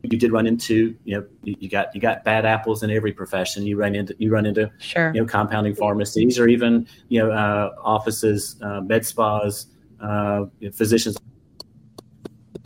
you 0.03 0.17
did 0.19 0.31
run 0.33 0.45
into, 0.47 0.95
you 1.05 1.15
know, 1.17 1.25
you, 1.43 1.55
you 1.59 1.69
got 1.69 1.93
you 1.95 2.01
got 2.01 2.23
bad 2.23 2.45
apples 2.45 2.83
in 2.83 2.89
every 2.89 3.13
profession. 3.13 3.65
You 3.65 3.77
run 3.77 3.95
into 3.95 4.15
you 4.17 4.31
run 4.31 4.45
into 4.45 4.69
Sure. 4.79 5.11
you 5.13 5.21
know 5.21 5.27
compounding 5.27 5.75
pharmacies 5.75 6.39
or 6.39 6.47
even 6.47 6.87
you 7.09 7.19
know 7.19 7.31
uh, 7.31 7.69
offices, 7.83 8.57
uh, 8.63 8.81
med 8.81 9.05
spas, 9.05 9.67
uh, 10.01 10.45
physicians. 10.73 11.17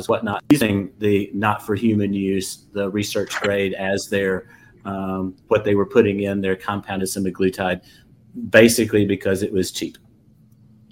Whatnot 0.06 0.44
using 0.52 0.92
the 1.00 1.32
not 1.34 1.66
for 1.66 1.74
human 1.76 2.14
use, 2.14 2.68
the 2.72 2.90
research 2.90 3.32
grade 3.42 3.74
as 3.74 4.08
their 4.10 4.48
um, 4.86 5.36
what 5.48 5.64
they 5.64 5.74
were 5.74 5.88
putting 5.88 6.22
in 6.22 6.40
their 6.40 6.56
compounded 6.56 7.10
semaglutide, 7.10 7.82
basically 8.50 9.06
because 9.06 9.42
it 9.42 9.52
was 9.52 9.72
cheap. 9.72 9.98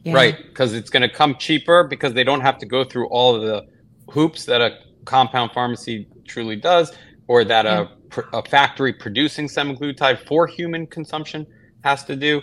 Yeah. 0.04 0.13
Right, 0.13 0.38
because 0.38 0.74
it's 0.74 0.89
going 0.89 1.02
to 1.02 1.10
come 1.10 1.36
cheaper 1.36 1.84
because 1.84 2.13
they 2.13 2.24
don't 2.24 2.41
have 2.41 2.58
to 2.60 2.65
go 2.65 2.84
through 2.84 3.08
all 3.08 3.36
of 3.36 3.41
the 3.44 3.65
hoops 4.12 4.46
that 4.46 4.62
a 4.62 4.78
compound 5.06 5.52
pharmacy 5.54 6.08
truly 6.28 6.56
does, 6.56 6.91
or 7.28 7.44
that 7.44 7.65
a, 7.65 7.89
a 8.34 8.44
factory 8.44 8.94
producing 8.94 9.48
semaglutide 9.48 10.26
for 10.28 10.48
human 10.48 10.88
consumption 10.88 11.46
has 11.84 12.04
to 12.06 12.15
do. 12.15 12.41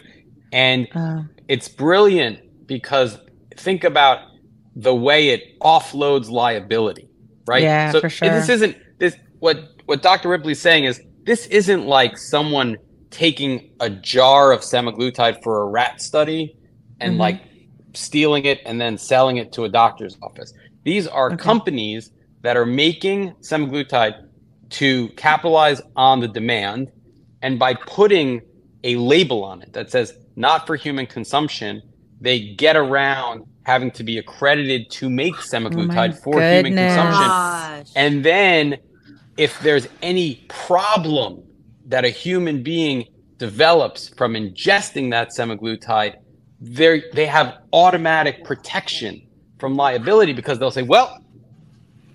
And 0.52 0.88
Uh, 0.94 1.22
it's 1.48 1.68
brilliant 1.68 2.66
because 2.66 3.18
think 3.56 3.84
about 3.84 4.31
the 4.76 4.94
way 4.94 5.30
it 5.30 5.58
offloads 5.60 6.30
liability, 6.30 7.08
right? 7.46 7.62
Yeah, 7.62 7.90
so 7.92 8.00
for 8.00 8.08
sure. 8.08 8.28
This 8.30 8.48
isn't 8.48 8.76
this 8.98 9.16
what 9.40 9.68
what 9.86 10.02
Dr. 10.02 10.28
Ripley's 10.28 10.60
saying 10.60 10.84
is 10.84 11.00
this 11.24 11.46
isn't 11.46 11.86
like 11.86 12.16
someone 12.16 12.76
taking 13.10 13.70
a 13.80 13.90
jar 13.90 14.52
of 14.52 14.60
semaglutide 14.60 15.42
for 15.42 15.62
a 15.62 15.66
rat 15.66 16.00
study 16.00 16.56
and 17.00 17.14
Mhm. 17.16 17.18
like 17.18 17.42
stealing 17.94 18.44
it 18.46 18.60
and 18.64 18.80
then 18.80 18.96
selling 18.96 19.36
it 19.36 19.52
to 19.52 19.64
a 19.64 19.68
doctor's 19.68 20.16
office. 20.22 20.52
These 20.84 21.06
are 21.06 21.26
Okay. 21.32 21.36
companies 21.36 22.10
that 22.42 22.56
are 22.56 22.64
making 22.66 23.32
semaglutide 23.42 24.14
to 24.70 25.08
capitalize 25.10 25.82
on 25.96 26.20
the 26.20 26.28
demand 26.28 26.90
and 27.42 27.58
by 27.58 27.74
putting 27.74 28.40
a 28.84 28.96
label 28.96 29.44
on 29.44 29.60
it 29.62 29.74
that 29.74 29.90
says 29.90 30.14
not 30.36 30.66
for 30.66 30.74
human 30.76 31.06
consumption, 31.06 31.82
they 32.20 32.54
get 32.54 32.76
around 32.76 33.44
having 33.64 33.90
to 33.92 34.04
be 34.04 34.18
accredited 34.18 34.90
to 34.90 35.08
make 35.08 35.34
oh 35.34 35.38
semaglutide 35.38 36.20
for 36.22 36.40
human 36.40 36.74
consumption. 36.74 37.28
Gosh. 37.28 37.88
And 37.96 38.24
then 38.24 38.78
if 39.36 39.60
there's 39.60 39.88
any 40.02 40.44
problem 40.48 41.42
that 41.86 42.04
a 42.04 42.08
human 42.08 42.62
being 42.62 43.06
develops 43.38 44.08
from 44.08 44.34
ingesting 44.34 45.10
that 45.10 45.30
semaglutide, 45.30 46.16
they 46.60 47.02
they 47.12 47.26
have 47.26 47.58
automatic 47.72 48.44
protection 48.44 49.26
from 49.58 49.76
liability 49.76 50.32
because 50.32 50.58
they'll 50.58 50.70
say, 50.70 50.82
well, 50.82 51.18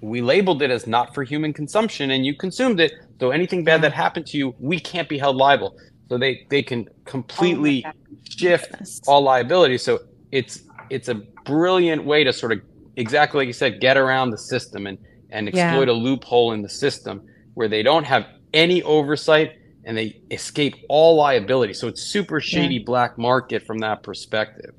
we 0.01 0.21
labeled 0.21 0.61
it 0.61 0.69
as 0.69 0.87
not 0.87 1.13
for 1.13 1.23
human 1.23 1.53
consumption 1.53 2.11
and 2.11 2.25
you 2.25 2.35
consumed 2.35 2.79
it. 2.79 2.93
So 3.19 3.31
anything 3.31 3.63
bad 3.63 3.81
that 3.81 3.93
happened 3.93 4.27
to 4.27 4.37
you, 4.37 4.55
we 4.59 4.79
can't 4.79 5.09
be 5.09 5.17
held 5.17 5.37
liable. 5.37 5.75
So 6.09 6.17
they, 6.17 6.45
they 6.49 6.61
can 6.61 6.87
oh 6.87 6.93
completely 7.05 7.85
Oh 7.85 7.91
shift 8.29 8.69
all 9.07 9.21
liability. 9.21 9.77
So 9.77 9.99
it's 10.31 10.63
it's 10.89 11.09
a 11.09 11.21
brilliant 11.47 12.03
way 12.03 12.23
to 12.23 12.31
sort 12.33 12.51
of 12.51 12.59
exactly 12.97 13.39
like 13.39 13.47
you 13.47 13.53
said, 13.53 13.79
get 13.81 13.97
around 13.97 14.29
the 14.31 14.37
system 14.37 14.85
and 14.87 14.97
and 15.31 15.49
Yeah. 15.53 15.67
exploit 15.67 15.89
a 15.89 15.93
loophole 15.93 16.51
in 16.53 16.61
the 16.61 16.69
system 16.69 17.21
where 17.55 17.67
they 17.67 17.83
don't 17.83 18.05
have 18.05 18.25
any 18.53 18.81
oversight 18.83 19.53
and 19.83 19.97
they 19.97 20.21
escape 20.31 20.75
all 20.89 21.15
liability. 21.15 21.73
So 21.73 21.87
it's 21.87 22.01
super 22.01 22.39
shady 22.39 22.79
black 22.79 23.17
market 23.17 23.65
from 23.65 23.79
that 23.79 24.03
perspective. 24.03 24.73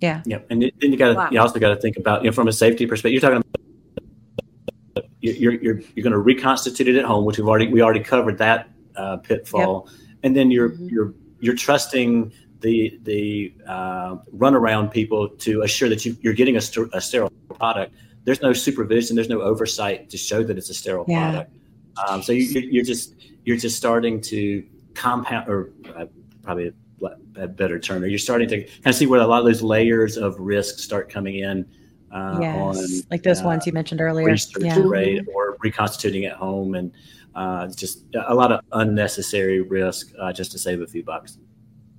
Yeah. 0.00 0.22
Yep. 0.26 0.46
And 0.50 0.62
then 0.62 0.70
you 0.92 0.96
got 0.96 1.08
to 1.08 1.14
Wow. 1.14 1.28
you 1.30 1.40
also 1.40 1.58
got 1.58 1.70
to 1.74 1.80
think 1.80 1.96
about 1.96 2.22
you 2.22 2.28
know 2.30 2.34
from 2.34 2.48
a 2.48 2.52
safety 2.52 2.86
perspective. 2.86 3.12
You're 3.12 3.20
talking 3.20 3.36
about 4.96 5.04
you're 5.20 5.52
you're 5.54 5.80
you're 5.94 6.02
going 6.02 6.12
to 6.12 6.18
reconstitute 6.18 6.88
it 6.88 6.96
at 6.96 7.04
home, 7.04 7.24
which 7.24 7.38
we've 7.38 7.48
already 7.48 7.68
we 7.68 7.80
already 7.82 8.00
covered 8.00 8.38
that 8.38 8.68
uh, 8.96 9.16
pitfall, 9.18 9.88
and 10.22 10.36
then 10.36 10.50
you're 10.50 10.70
Mhm. 10.70 10.90
you're 10.90 11.14
you're 11.40 11.54
trusting 11.56 12.32
the 12.64 12.98
the 13.02 13.54
uh, 13.68 14.16
runaround 14.34 14.90
people 14.90 15.28
to 15.46 15.62
assure 15.62 15.88
that 15.88 16.04
you, 16.04 16.16
you're 16.22 16.38
getting 16.42 16.56
a, 16.56 16.60
ster- 16.60 16.90
a 16.92 17.00
sterile 17.00 17.30
product. 17.54 17.94
There's 18.24 18.40
no 18.40 18.52
supervision, 18.54 19.14
there's 19.16 19.28
no 19.28 19.42
oversight 19.42 20.10
to 20.10 20.16
show 20.16 20.42
that 20.42 20.56
it's 20.56 20.70
a 20.70 20.74
sterile 20.74 21.04
Yeah. 21.06 21.30
product. 21.30 21.50
Um, 22.08 22.22
so 22.22 22.32
you, 22.32 22.44
you're, 22.44 22.62
you're 22.74 22.84
just 22.84 23.14
you're 23.44 23.58
just 23.66 23.76
starting 23.76 24.20
to 24.32 24.64
compound, 24.94 25.48
or 25.48 25.70
uh, 25.94 26.06
probably 26.42 26.72
a, 27.02 27.42
a 27.44 27.46
better 27.46 27.78
term. 27.78 28.04
You're 28.04 28.18
starting 28.18 28.48
to 28.48 28.64
kind 28.64 28.86
of 28.86 28.94
see 28.94 29.06
where 29.06 29.20
a 29.20 29.26
lot 29.26 29.40
of 29.40 29.44
those 29.44 29.62
layers 29.62 30.16
of 30.16 30.36
risk 30.40 30.78
start 30.78 31.08
coming 31.10 31.36
in. 31.36 31.66
Uh, 32.10 32.38
yes. 32.40 32.56
on 32.56 32.86
like 33.10 33.24
those 33.24 33.42
uh, 33.42 33.50
ones 33.50 33.66
you 33.66 33.72
mentioned 33.72 34.00
earlier. 34.00 34.34
Yeah. 34.58 34.78
rate 34.84 35.26
or 35.34 35.56
reconstituting 35.60 36.24
at 36.24 36.36
home, 36.36 36.74
and 36.76 36.92
uh, 37.34 37.66
just 37.68 38.04
a 38.28 38.34
lot 38.34 38.52
of 38.52 38.60
unnecessary 38.72 39.60
risk 39.60 40.12
uh, 40.20 40.32
just 40.32 40.52
to 40.52 40.58
save 40.58 40.80
a 40.80 40.86
few 40.86 41.02
bucks. 41.02 41.38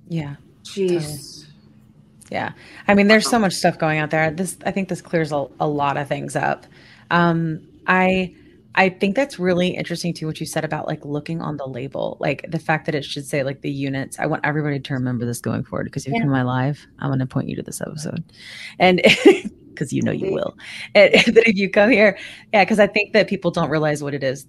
Yeah. 0.08 0.36
Jeez. 0.66 1.46
Yeah. 2.30 2.52
I 2.88 2.94
mean, 2.94 3.06
there's 3.08 3.28
so 3.28 3.38
much 3.38 3.52
stuff 3.54 3.78
going 3.78 3.98
out 3.98 4.10
there. 4.10 4.30
This, 4.30 4.56
I 4.66 4.70
think 4.72 4.88
this 4.88 5.00
clears 5.00 5.32
a, 5.32 5.46
a 5.60 5.68
lot 5.68 5.96
of 5.96 6.08
things 6.08 6.34
up. 6.34 6.66
Um, 7.10 7.60
I, 7.86 8.34
I 8.74 8.88
think 8.90 9.14
that's 9.16 9.38
really 9.38 9.68
interesting 9.68 10.12
too, 10.12 10.26
what 10.26 10.38
you 10.40 10.44
said 10.46 10.64
about 10.64 10.86
like 10.86 11.04
looking 11.04 11.40
on 11.40 11.56
the 11.56 11.66
label, 11.66 12.16
like 12.20 12.44
the 12.50 12.58
fact 12.58 12.86
that 12.86 12.94
it 12.94 13.04
should 13.04 13.24
say 13.26 13.42
like 13.42 13.62
the 13.62 13.70
units. 13.70 14.18
I 14.18 14.26
want 14.26 14.44
everybody 14.44 14.80
to 14.80 14.94
remember 14.94 15.24
this 15.24 15.40
going 15.40 15.62
forward 15.64 15.84
because 15.84 16.02
if 16.04 16.08
you 16.08 16.14
Yeah. 16.16 16.22
come 16.22 16.30
my 16.30 16.42
live, 16.42 16.84
I'm 16.98 17.08
going 17.08 17.20
to 17.20 17.26
point 17.26 17.48
you 17.48 17.56
to 17.56 17.62
this 17.62 17.80
episode 17.80 18.24
and 18.78 19.00
because 19.68 19.92
you 19.92 20.02
know 20.02 20.12
you 20.12 20.32
will. 20.32 20.56
And, 20.94 21.14
that 21.34 21.48
if 21.48 21.56
you 21.56 21.70
come 21.70 21.90
here, 21.90 22.18
yeah, 22.52 22.64
because 22.64 22.78
I 22.80 22.86
think 22.86 23.12
that 23.12 23.28
people 23.28 23.50
don't 23.50 23.70
realize 23.70 24.02
what 24.02 24.14
it 24.14 24.24
is. 24.24 24.46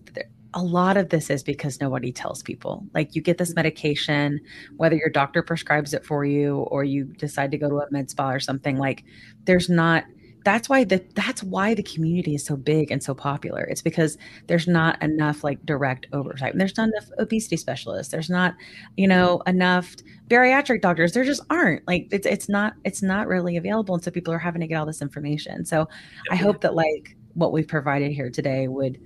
A 0.53 0.63
lot 0.63 0.97
of 0.97 1.10
this 1.10 1.29
is 1.29 1.43
because 1.43 1.81
nobody 1.81 2.12
tells 2.12 2.41
people. 2.41 2.86
Like 2.93 3.15
you 3.15 3.21
get 3.21 3.38
this 3.38 3.49
mm-hmm. 3.49 3.60
medication, 3.60 4.39
whether 4.77 4.95
your 4.95 5.10
doctor 5.10 5.43
prescribes 5.43 5.93
it 5.93 6.05
for 6.05 6.25
you 6.25 6.60
or 6.71 6.83
you 6.83 7.05
decide 7.05 7.51
to 7.51 7.57
go 7.57 7.69
to 7.69 7.77
a 7.77 7.88
med 7.91 8.10
spa 8.10 8.31
or 8.31 8.39
something 8.39 8.77
like 8.77 9.03
there's 9.45 9.69
not 9.69 10.03
that's 10.47 10.69
why 10.69 10.86
the 10.86 11.03
that's 11.13 11.43
why 11.43 11.73
the 11.73 11.83
community 11.83 12.33
is 12.33 12.45
so 12.45 12.55
big 12.55 12.89
and 12.89 13.03
so 13.03 13.13
popular. 13.13 13.63
It's 13.63 13.81
because 13.81 14.17
there's 14.47 14.65
not 14.65 15.01
enough 15.03 15.43
like 15.43 15.65
direct 15.65 16.07
oversight. 16.13 16.53
And 16.53 16.62
there's 16.62 16.77
not 16.77 16.88
enough 16.88 17.10
obesity 17.19 17.57
specialists. 17.57 18.13
There's 18.13 18.29
not 18.29 18.55
you 18.95 19.10
know 19.10 19.41
enough 19.45 19.93
bariatric 20.29 20.81
doctors. 20.81 21.12
There 21.12 21.25
just 21.25 21.43
aren't. 21.49 21.86
Like 21.86 22.07
it's 22.12 22.25
it's 22.25 22.47
not 22.47 22.75
it's 22.86 23.03
not 23.03 23.27
really 23.27 23.57
available. 23.57 23.95
And 23.95 24.01
so 24.01 24.10
people 24.10 24.33
are 24.33 24.39
having 24.39 24.62
to 24.62 24.67
get 24.67 24.75
all 24.75 24.86
this 24.86 25.01
information. 25.01 25.65
So 25.65 25.89
i 26.31 26.38
hope 26.38 26.62
that 26.62 26.75
like 26.75 27.17
what 27.33 27.51
we've 27.51 27.67
provided 27.67 28.13
here 28.13 28.29
today 28.29 28.69
would 28.69 28.97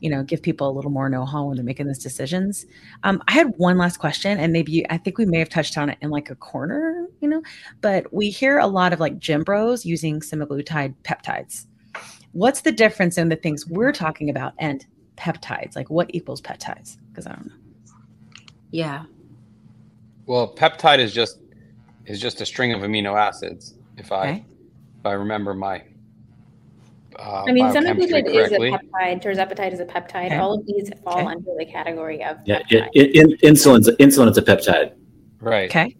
you 0.00 0.10
know 0.10 0.22
give 0.22 0.42
people 0.42 0.68
a 0.68 0.72
little 0.72 0.90
more 0.90 1.08
know-how 1.08 1.44
when 1.44 1.56
they're 1.56 1.64
making 1.64 1.86
these 1.86 1.98
decisions 1.98 2.66
um, 3.04 3.22
i 3.28 3.32
had 3.32 3.52
one 3.56 3.78
last 3.78 3.98
question 3.98 4.38
and 4.38 4.52
maybe 4.52 4.72
you, 4.72 4.84
i 4.90 4.98
think 4.98 5.18
we 5.18 5.26
may 5.26 5.38
have 5.38 5.48
touched 5.48 5.78
on 5.78 5.88
it 5.90 5.98
in 6.00 6.10
like 6.10 6.30
a 6.30 6.34
corner 6.34 7.06
you 7.20 7.28
know 7.28 7.42
but 7.80 8.12
we 8.12 8.30
hear 8.30 8.58
a 8.58 8.66
lot 8.66 8.92
of 8.92 9.00
like 9.00 9.18
gym 9.18 9.42
bros 9.42 9.84
using 9.84 10.20
semaglutide 10.20 10.94
peptides 11.04 11.66
what's 12.32 12.62
the 12.62 12.72
difference 12.72 13.18
in 13.18 13.28
the 13.28 13.36
things 13.36 13.66
we're 13.66 13.92
talking 13.92 14.30
about 14.30 14.54
and 14.58 14.86
peptides 15.16 15.76
like 15.76 15.90
what 15.90 16.12
equals 16.14 16.40
peptides 16.40 16.96
because 17.12 17.26
i 17.26 17.30
don't 17.30 17.46
know 17.46 17.52
Yeah. 18.70 19.04
Well, 20.26 20.54
peptide 20.54 20.98
is 20.98 21.12
just 21.12 21.38
is 22.06 22.20
just 22.20 22.40
a 22.40 22.46
string 22.46 22.72
of 22.72 22.82
amino 22.82 23.18
acids. 23.18 23.74
If 23.96 24.12
I 24.12 24.28
Okay. 24.28 24.44
if 24.98 25.06
I 25.06 25.12
remember 25.12 25.54
my 25.54 25.82
uh, 27.18 27.44
I 27.46 27.52
mean, 27.52 27.64
biochemistry 27.66 28.22
semaglutide 28.22 28.26
is 28.28 28.52
a 28.52 28.58
correctly. 28.58 28.70
peptide. 28.70 29.22
Tirzepatide 29.22 29.72
is 29.72 29.80
a 29.80 29.84
peptide. 29.84 30.26
Okay. 30.26 30.36
All 30.38 30.54
of 30.54 30.66
these 30.66 30.90
fall 31.04 31.18
Okay. 31.18 31.26
under 31.26 31.50
the 31.58 31.66
category 31.66 32.22
of 32.24 32.38
Yeah, 32.46 32.60
peptide. 32.62 32.88
it, 32.94 33.16
it, 33.16 33.16
in, 33.42 33.54
insulin's 33.54 33.88
insulin 33.98 34.30
is 34.30 34.38
a 34.38 34.42
peptide. 34.42 34.92
Right. 35.40 35.70
okay 35.70 35.96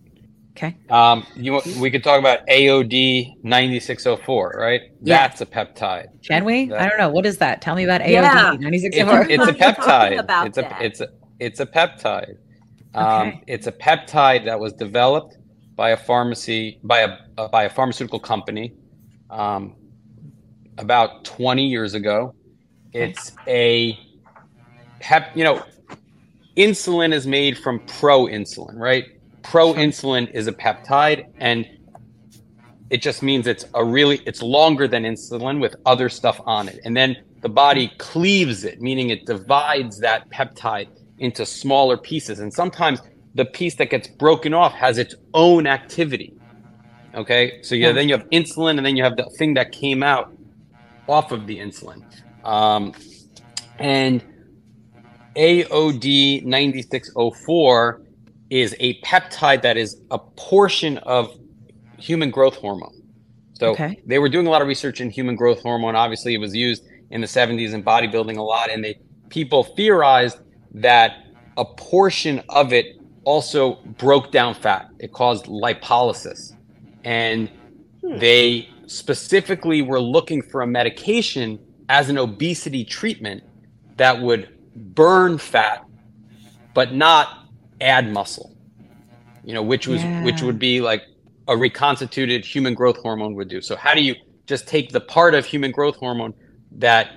okay 0.56 0.76
Um, 0.90 1.24
you 1.36 1.60
we 1.80 1.90
could 1.90 2.04
talk 2.04 2.18
about 2.20 2.46
AOD 2.48 3.42
ninety 3.42 3.80
six 3.80 4.06
oh 4.06 4.16
four, 4.16 4.54
right? 4.58 4.82
Yeah. 5.02 5.16
That's 5.28 5.40
a 5.40 5.46
peptide. 5.46 6.06
can 6.28 6.44
we 6.44 6.66
That- 6.66 6.80
i 6.82 6.88
don't 6.88 6.98
know 6.98 7.08
what 7.10 7.24
is 7.24 7.38
that 7.38 7.62
tell 7.62 7.74
me 7.74 7.84
about 7.84 8.02
aod 8.02 8.10
Yeah. 8.10 8.56
9604 8.60 9.22
It's, 9.30 9.48
it's 9.48 9.48
a 9.48 9.54
peptide. 9.64 10.18
about 10.18 10.46
It's 10.48 10.58
a 10.58 10.62
that. 10.62 10.82
it's 10.82 11.00
a 11.00 11.08
it's 11.38 11.60
a 11.60 11.66
peptide. 11.66 12.36
Um, 12.94 13.28
Okay. 13.28 13.42
It's 13.46 13.66
a 13.66 13.72
peptide 13.72 14.44
that 14.44 14.58
was 14.60 14.72
developed 14.74 15.38
by 15.76 15.90
a 15.90 15.96
pharmacy 15.96 16.80
by 16.84 16.98
a 17.00 17.10
uh, 17.38 17.48
by 17.48 17.62
a 17.64 17.70
pharmaceutical 17.70 18.20
company 18.20 18.74
um, 19.30 19.74
about 20.80 21.24
twenty 21.24 21.66
years 21.66 21.94
ago. 21.94 22.34
It's 22.92 23.32
a 23.46 23.98
pep. 25.00 25.30
You 25.36 25.44
know, 25.44 25.64
insulin 26.56 27.12
is 27.12 27.26
made 27.26 27.58
from 27.58 27.80
pro-insulin, 27.80 28.76
right? 28.76 29.04
Pro-insulin 29.42 30.30
is 30.32 30.46
a 30.46 30.52
peptide, 30.52 31.26
and 31.38 31.66
it 32.90 33.00
just 33.00 33.22
means 33.22 33.46
it's 33.46 33.64
a 33.74 33.84
really 33.84 34.20
it's 34.26 34.42
longer 34.42 34.86
than 34.86 35.04
insulin 35.04 35.60
with 35.60 35.76
other 35.86 36.08
stuff 36.08 36.40
on 36.44 36.68
it 36.68 36.80
and 36.84 36.96
then 36.96 37.16
the 37.40 37.48
body 37.48 37.90
cleaves 37.98 38.64
it 38.64 38.80
meaning 38.80 39.10
it 39.10 39.24
divides 39.24 39.98
that 40.00 40.28
peptide 40.30 40.88
into 41.18 41.46
smaller 41.46 41.96
pieces 41.96 42.40
and 42.40 42.52
sometimes 42.52 43.00
the 43.36 43.44
piece 43.44 43.76
that 43.76 43.90
gets 43.90 44.08
broken 44.08 44.52
off 44.52 44.72
has 44.72 44.98
its 44.98 45.14
own 45.34 45.66
activity 45.66 46.34
okay 47.14 47.62
so 47.62 47.74
yeah 47.74 47.90
hmm. 47.90 47.96
then 47.96 48.08
you 48.08 48.16
have 48.16 48.28
insulin 48.30 48.76
and 48.76 48.84
then 48.84 48.96
you 48.96 49.04
have 49.04 49.16
the 49.16 49.24
thing 49.38 49.54
that 49.54 49.72
came 49.72 50.02
out 50.02 50.32
off 51.10 51.32
of 51.32 51.46
the 51.46 51.58
insulin 51.58 52.02
um, 52.44 52.92
and 53.78 54.24
aod 55.36 56.44
9604 56.44 58.02
is 58.50 58.74
a 58.80 59.00
peptide 59.02 59.62
that 59.62 59.76
is 59.76 60.00
a 60.10 60.18
portion 60.18 60.98
of 60.98 61.32
human 61.98 62.30
growth 62.30 62.56
hormone. 62.56 62.94
So 63.54 63.70
Okay. 63.70 64.00
they 64.06 64.18
were 64.18 64.28
doing 64.28 64.46
a 64.46 64.50
lot 64.50 64.62
of 64.62 64.66
research 64.68 65.00
in 65.00 65.10
human 65.10 65.36
growth 65.36 65.62
hormone. 65.62 65.94
Obviously, 65.94 66.34
it 66.34 66.38
was 66.38 66.54
used 66.56 66.82
in 67.10 67.20
the 67.20 67.26
70s 67.28 67.72
in 67.74 67.84
bodybuilding 67.84 68.38
a 68.38 68.42
lot, 68.42 68.70
and 68.70 68.82
they 68.82 68.98
people 69.28 69.62
theorized 69.62 70.38
that 70.74 71.12
a 71.56 71.64
portion 71.64 72.42
of 72.48 72.72
it 72.72 72.86
also 73.24 73.76
broke 73.98 74.32
down 74.32 74.54
fat. 74.54 74.88
It 74.98 75.12
caused 75.12 75.44
lipolysis, 75.44 76.52
and 77.04 77.48
they 78.02 78.69
specifically 78.90 79.82
were 79.82 80.00
looking 80.00 80.42
for 80.42 80.62
a 80.62 80.66
medication 80.66 81.58
as 81.88 82.08
an 82.08 82.18
obesity 82.18 82.84
treatment 82.84 83.42
that 83.96 84.20
would 84.20 84.48
burn 84.74 85.38
fat, 85.38 85.84
but 86.74 86.92
not 86.92 87.46
add 87.80 88.12
muscle. 88.12 88.56
You 89.44 89.54
know, 89.54 89.62
which 89.62 89.86
was 89.86 90.02
which 90.22 90.42
would 90.42 90.58
be 90.58 90.80
like 90.80 91.02
a 91.48 91.56
reconstituted 91.56 92.44
human 92.44 92.74
growth 92.74 92.98
hormone 92.98 93.34
would 93.34 93.48
do. 93.48 93.60
So 93.60 93.76
how 93.76 93.94
do 93.94 94.02
you 94.02 94.14
just 94.46 94.66
take 94.66 94.90
the 94.90 95.00
part 95.00 95.34
of 95.34 95.46
human 95.46 95.70
growth 95.70 95.96
hormone 95.96 96.34
that 96.72 97.10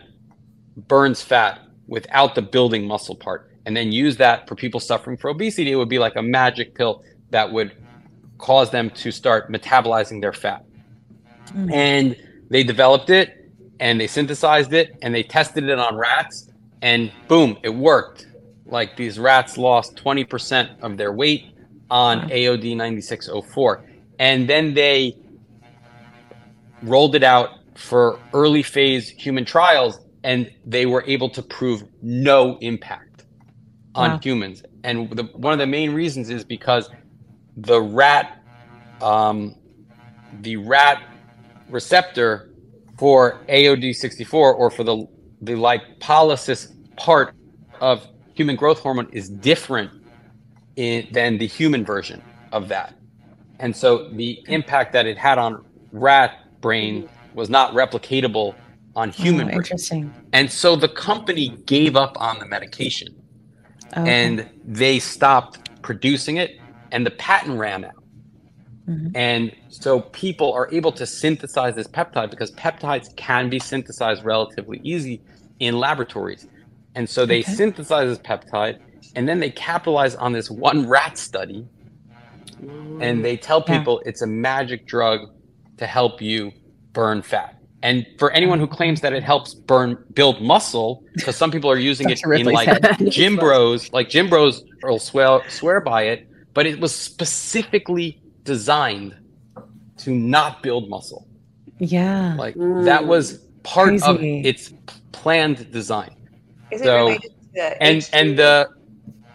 burns 0.87 1.21
fat 1.21 1.59
without 1.87 2.35
the 2.35 2.41
building 2.41 2.87
muscle 2.87 3.15
part 3.15 3.51
and 3.65 3.75
then 3.75 3.91
use 3.91 4.17
that 4.17 4.47
for 4.47 4.55
people 4.55 4.79
suffering 4.79 5.17
from 5.17 5.31
obesity? 5.31 5.71
It 5.71 5.75
would 5.75 5.89
be 5.89 5.99
like 5.99 6.15
a 6.15 6.21
magic 6.21 6.75
pill 6.75 7.03
that 7.31 7.51
would 7.51 7.75
cause 8.37 8.69
them 8.69 8.89
to 8.91 9.11
start 9.11 9.51
metabolizing 9.51 10.21
their 10.21 10.33
fat. 10.33 10.65
And 11.71 12.15
they 12.49 12.63
developed 12.63 13.09
it 13.09 13.31
and 13.79 13.99
they 13.99 14.07
synthesized 14.07 14.73
it 14.73 14.91
and 15.01 15.13
they 15.13 15.23
tested 15.23 15.65
it 15.65 15.79
on 15.79 15.95
rats 15.95 16.49
and 16.81 17.11
boom, 17.27 17.57
it 17.63 17.69
worked. 17.69 18.27
Like 18.65 18.95
these 18.97 19.19
rats 19.19 19.57
lost 19.57 19.95
20% 19.97 20.69
of 20.81 20.97
their 20.97 21.11
weight 21.13 21.43
on 21.89 22.21
AOD 22.29 22.75
9604. 22.77 23.85
And 24.19 24.49
then 24.49 24.73
they 24.73 25.13
rolled 26.81 27.15
it 27.15 27.23
out 27.23 27.49
for 27.75 28.19
early 28.33 28.63
phase 28.63 29.09
human 29.09 29.45
trials 29.45 29.99
and 30.23 30.49
they 30.65 30.85
were 30.85 31.03
able 31.07 31.29
to 31.31 31.41
prove 31.41 31.83
no 32.01 32.57
impact 32.61 33.25
on 33.95 34.11
Wow. 34.11 34.19
humans. 34.23 34.63
And 34.83 35.09
the, 35.11 35.23
one 35.35 35.53
of 35.53 35.59
the 35.59 35.67
main 35.67 35.93
reasons 35.93 36.29
is 36.29 36.43
because 36.43 36.89
the 37.55 37.81
rat, 37.81 38.31
um, 39.01 39.55
the 40.31 40.57
rat 40.57 40.99
receptor 41.69 42.51
for 42.97 43.39
AOD64 43.49 44.33
or 44.33 44.69
for 44.69 44.83
the 44.83 45.07
the 45.41 45.53
lipolysis 45.53 46.71
part 46.95 47.35
of 47.81 48.07
human 48.33 48.55
growth 48.55 48.79
hormone 48.79 49.09
is 49.11 49.29
different 49.29 49.91
in, 50.75 51.07
than 51.11 51.37
the 51.37 51.47
human 51.47 51.83
version 51.83 52.21
of 52.51 52.69
that. 52.69 52.95
And 53.59 53.75
so 53.75 54.09
the 54.09 54.41
impact 54.47 54.93
that 54.93 55.05
it 55.05 55.17
had 55.17 55.37
on 55.37 55.65
rat 55.91 56.39
brain 56.61 57.09
was 57.33 57.49
not 57.49 57.73
replicatable 57.73 58.55
on 58.95 59.09
oh, 59.09 59.11
human 59.11 59.41
Oh, 59.41 59.45
brain. 59.47 59.57
interesting. 59.57 60.13
And 60.33 60.49
so 60.51 60.75
the 60.75 60.89
company 60.89 61.49
gave 61.65 61.95
up 61.95 62.15
on 62.19 62.39
the 62.39 62.45
medication 62.45 63.15
oh, 63.95 64.01
Okay. 64.01 64.11
and 64.11 64.49
they 64.65 64.99
stopped 64.99 65.81
producing 65.81 66.37
it 66.37 66.59
and 66.91 67.05
the 67.05 67.11
patent 67.11 67.57
ran 67.59 67.85
out. 67.85 68.02
Mhm. 68.87 69.11
And 69.15 69.51
so 69.69 70.01
people 70.01 70.53
are 70.53 70.69
able 70.73 70.91
to 70.93 71.05
synthesize 71.05 71.75
this 71.75 71.87
peptide 71.87 72.29
because 72.29 72.51
peptides 72.53 73.07
can 73.15 73.49
be 73.49 73.59
synthesized 73.59 74.23
relatively 74.23 74.79
easy 74.83 75.21
in 75.59 75.79
laboratories. 75.79 76.47
And 76.95 77.09
so 77.09 77.25
they 77.25 77.41
Okay. 77.41 77.51
synthesize 77.53 78.09
this 78.09 78.19
peptide 78.19 78.77
and 79.15 79.27
then 79.27 79.39
they 79.39 79.51
capitalize 79.51 80.15
on 80.15 80.33
this 80.33 80.49
one 80.49 80.87
rat 80.87 81.17
study 81.17 81.65
and 82.99 83.23
they 83.23 83.37
tell 83.37 83.63
Yeah. 83.67 83.79
people 83.79 84.01
it's 84.05 84.21
a 84.21 84.27
magic 84.27 84.87
drug 84.87 85.21
to 85.77 85.87
help 85.87 86.21
you 86.21 86.51
burn 86.93 87.21
fat. 87.21 87.55
And 87.81 88.05
for 88.17 88.31
anyone 88.31 88.59
who 88.59 88.67
claims 88.67 89.01
that 89.01 89.13
it 89.13 89.23
helps 89.23 89.55
burn 89.55 89.97
build 90.13 90.41
muscle, 90.41 91.03
because 91.15 91.35
some 91.35 91.51
people 91.51 91.69
are 91.69 91.77
using 91.77 92.09
it 92.09 92.21
in 92.33 92.45
like 92.47 92.69
gym 93.09 93.35
bros, 93.37 93.91
like 93.91 94.09
gym 94.09 94.29
bros 94.29 94.63
will 94.81 94.99
swear 94.99 95.41
swear 95.49 95.81
by 95.81 96.03
it, 96.03 96.21
but 96.53 96.65
it 96.65 96.79
was 96.79 96.95
specifically 96.95 98.22
designed 98.43 99.15
to 99.97 100.11
not 100.13 100.61
build 100.63 100.89
muscle. 100.89 101.27
yeah. 101.79 102.35
Like 102.37 102.55
mm. 102.55 102.85
that 102.85 103.05
was 103.05 103.39
part 103.63 104.01
of 104.03 104.17
its 104.21 104.73
planned 105.11 105.71
design. 105.71 106.15
Is 106.71 106.81
it 106.81 106.85
So- 106.85 106.97
related 107.05 107.21
to 107.23 107.29
the 107.53 107.83
And 107.83 107.97
HGH? 108.01 108.09
and 108.13 108.39
the 108.39 108.69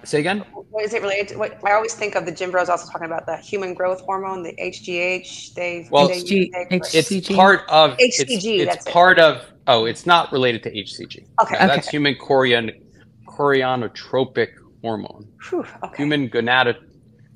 say 0.05 0.21
again? 0.21 0.45
what 0.71 0.85
is 0.85 0.93
it 0.95 1.03
related 1.03 1.29
to? 1.29 1.39
What 1.39 1.59
I 1.65 1.73
always 1.73 1.95
think 1.95 2.15
of 2.15 2.25
the 2.27 2.33
gym 2.33 2.51
bros 2.51 2.69
also 2.69 2.91
talking 2.91 3.07
about 3.07 3.27
the 3.27 3.37
human 3.39 3.75
growth 3.75 4.01
hormone, 4.03 4.43
the 4.43 4.55
HGH. 4.61 5.55
They 5.55 5.89
Well, 5.91 6.09
they, 6.09 6.21
HG 6.23 6.51
they- 6.53 6.77
H- 6.77 6.95
It's 6.95 7.29
part 7.29 7.63
of 7.69 7.97
HCG, 7.99 8.61
it's 8.61 8.71
that's 8.75 8.87
it. 8.87 8.93
part 8.93 9.19
of 9.19 9.45
oh, 9.67 9.85
it's 9.87 10.05
not 10.07 10.33
related 10.33 10.63
to 10.65 10.71
HCG. 10.71 11.27
Okay. 11.43 11.57
No, 11.61 11.67
That's 11.67 11.89
human 11.89 12.15
chorion 12.17 12.73
chorionotropic 13.27 14.49
hormone. 14.83 15.27
Whew, 15.49 15.65
okay. 15.85 15.97
Human 16.03 16.29
gonad 16.29 16.67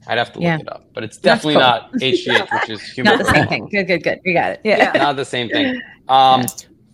I'd 0.07 0.19
have 0.19 0.33
to 0.33 0.39
look 0.39 0.45
Yeah. 0.45 0.59
it 0.59 0.69
up, 0.73 0.87
but 0.95 1.05
it's 1.05 1.17
definitely 1.17 1.55
cool. 1.55 1.61
not 1.63 1.93
HGH, 1.95 2.53
which 2.61 2.71
is 2.71 2.83
human 2.93 3.19
Not 3.19 3.25
the 3.27 3.33
same 3.33 3.49
thing. 3.49 3.69
Good, 3.69 3.85
good, 3.87 4.03
good. 4.03 4.21
You 4.25 4.35
got 4.35 4.51
it. 4.53 4.61
Yeah. 4.65 4.93
not 4.95 5.17
the 5.17 5.25
same 5.25 5.49
thing. 5.49 5.81
Um, 6.09 6.45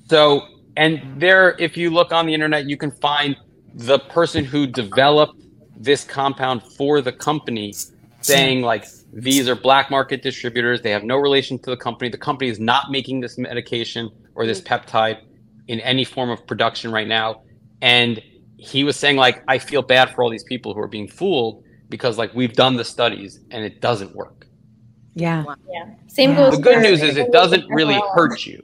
so, 0.09 0.42
and 0.76 1.00
there, 1.20 1.56
if 1.59 1.76
you 1.78 1.88
look 1.90 2.12
on 2.12 2.26
the 2.26 2.34
internet, 2.34 2.68
you 2.68 2.76
can 2.76 2.90
find 2.90 3.34
the 3.74 3.98
person 3.98 4.44
who 4.44 4.66
developed 4.66 5.40
this 5.76 6.04
compound 6.04 6.62
for 6.62 7.00
the 7.00 7.11
company 7.11 7.72
saying 8.20 8.61
like 8.61 8.84
these 9.12 9.48
are 9.48 9.54
black 9.54 9.90
market 9.90 10.22
distributors. 10.22 10.82
They 10.82 10.90
have 10.90 11.04
no 11.04 11.16
relation 11.16 11.59
to 11.61 11.70
the 11.70 11.76
company. 11.76 12.11
The 12.11 12.18
company 12.18 12.50
is 12.50 12.61
not 12.61 12.90
making 12.90 13.20
this 13.20 13.38
medication 13.38 14.11
or 14.34 14.44
this 14.46 14.61
peptide 14.61 15.20
in 15.68 15.80
any 15.80 16.04
form 16.04 16.28
of 16.28 16.46
production 16.46 16.92
right 16.92 17.09
now. 17.09 17.42
And 17.80 18.22
he 18.59 18.84
was 18.84 18.96
saying 18.96 19.16
like, 19.16 19.42
I 19.48 19.59
feel 19.59 19.82
bad 19.82 20.14
for 20.14 20.22
all 20.22 20.30
these 20.30 20.44
people 20.44 20.74
who 20.74 20.80
are 20.80 20.86
being 20.88 21.09
fooled 21.09 21.64
because 21.89 22.18
like 22.18 22.34
we've 22.34 22.53
done 22.55 22.76
the 22.76 22.84
studies 22.84 23.41
and 23.51 23.64
it 23.64 23.80
doesn't 23.80 24.14
work. 24.14 24.47
Yeah. 25.14 25.45
Yeah. 25.68 25.91
Same 26.07 26.30
Yeah. 26.30 26.36
goes. 26.36 26.57
The 26.57 26.62
good 26.62 26.82
news 26.82 27.03
is 27.03 27.16
it 27.16 27.32
doesn't 27.32 27.66
really 27.68 28.01
hurt 28.14 28.47
you. 28.47 28.62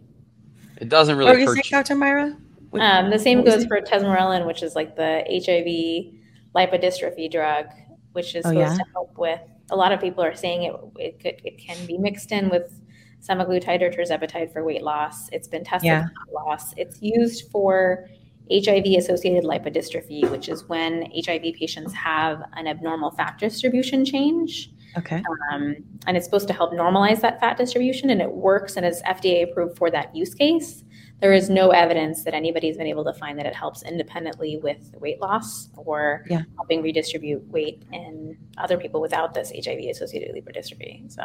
It 0.78 0.88
doesn't 0.88 1.16
What 1.16 1.24
were 1.24 1.30
really 1.30 1.42
you 1.42 1.48
hurt 1.48 1.54
saying, 1.54 1.64
you. 1.66 1.70
Dr. 1.70 1.94
Myra? 1.96 2.36
What- 2.70 2.82
Um, 2.82 3.10
the 3.10 3.18
same 3.18 3.44
goes 3.44 3.64
for 3.66 3.80
tesamorelin, 3.80 4.46
which 4.46 4.62
is 4.62 4.74
like 4.74 4.96
the 4.96 5.24
HIV 5.28 6.14
lipodystrophy 6.54 7.30
drug, 7.30 7.66
which 8.12 8.34
is 8.34 8.44
Oh, 8.44 8.50
supposed 8.50 8.78
yeah? 8.78 8.84
to 8.84 8.90
help 8.92 9.16
with. 9.18 9.40
A 9.70 9.76
lot 9.76 9.92
of 9.92 10.00
people 10.00 10.22
are 10.22 10.34
saying 10.34 10.64
it. 10.64 10.74
It 10.98 11.20
could. 11.20 11.40
It 11.44 11.58
can 11.58 11.76
be 11.86 11.96
mixed 11.98 12.32
in 12.32 12.50
with 12.50 12.80
semaglutide 13.26 13.80
or 13.80 13.90
tirzepatide 13.90 14.52
for 14.52 14.62
weight 14.64 14.82
loss. 14.82 15.28
It's 15.32 15.48
been 15.48 15.64
tested 15.64 15.86
Yeah. 15.86 16.02
for 16.04 16.12
weight 16.26 16.34
loss. 16.46 16.74
It's 16.76 17.00
used 17.00 17.50
for 17.50 18.08
HIV-associated 18.50 19.44
lipodystrophy, 19.44 20.30
which 20.30 20.48
is 20.48 20.64
when 20.68 21.10
HIV 21.14 21.54
patients 21.58 21.92
have 21.94 22.42
an 22.54 22.66
abnormal 22.66 23.10
fat 23.12 23.38
distribution 23.38 24.04
change. 24.04 24.70
Okay. 24.96 25.20
um, 25.52 25.74
and 26.06 26.16
it's 26.16 26.24
supposed 26.24 26.46
to 26.46 26.54
help 26.54 26.72
normalize 26.72 27.20
that 27.22 27.40
fat 27.40 27.56
distribution 27.56 28.10
and 28.10 28.22
it 28.22 28.30
works 28.30 28.76
and 28.76 28.86
is 28.86 29.02
fda 29.02 29.42
approved 29.50 29.76
for 29.76 29.90
that 29.90 30.14
use 30.14 30.34
case 30.34 30.84
there 31.20 31.32
is 31.32 31.50
no 31.50 31.70
evidence 31.70 32.22
that 32.22 32.32
anybody's 32.32 32.76
been 32.76 32.86
able 32.86 33.02
to 33.02 33.12
find 33.14 33.36
that 33.36 33.44
it 33.44 33.56
helps 33.56 33.82
independently 33.82 34.56
with 34.62 34.94
weight 35.00 35.20
loss 35.20 35.68
or 35.76 36.24
Yeah. 36.30 36.42
helping 36.54 36.80
redistribute 36.80 37.44
weight 37.48 37.82
in 37.92 38.36
other 38.56 38.76
people 38.78 39.00
without 39.00 39.34
this 39.34 39.50
hiv 39.50 39.78
associated 39.90 40.32
lipodystrophy 40.32 41.10
so 41.10 41.24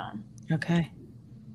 Okay. 0.52 0.90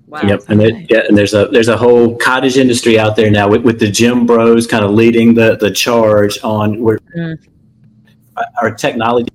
Wow. 0.07 0.21
Yep, 0.23 0.43
and 0.49 0.61
there, 0.61 0.71
yeah, 0.91 1.03
and 1.09 1.17
there's 1.17 1.33
a 1.35 1.47
there's 1.49 1.69
a 1.69 1.77
whole 1.77 2.17
cottage 2.17 2.57
industry 2.59 2.99
out 2.99 3.17
there 3.17 3.31
now 3.31 3.49
with, 3.49 3.63
with 3.63 3.81
the 3.81 3.91
gym 3.91 4.27
bros 4.27 4.67
kind 4.67 4.85
of 4.85 4.91
leading 4.93 5.35
the 5.35 5.57
the 5.57 5.71
charge 5.71 6.39
on 6.45 6.83
where 6.83 6.99
Mm. 7.17 7.37
our 8.61 8.71
technology 8.75 9.29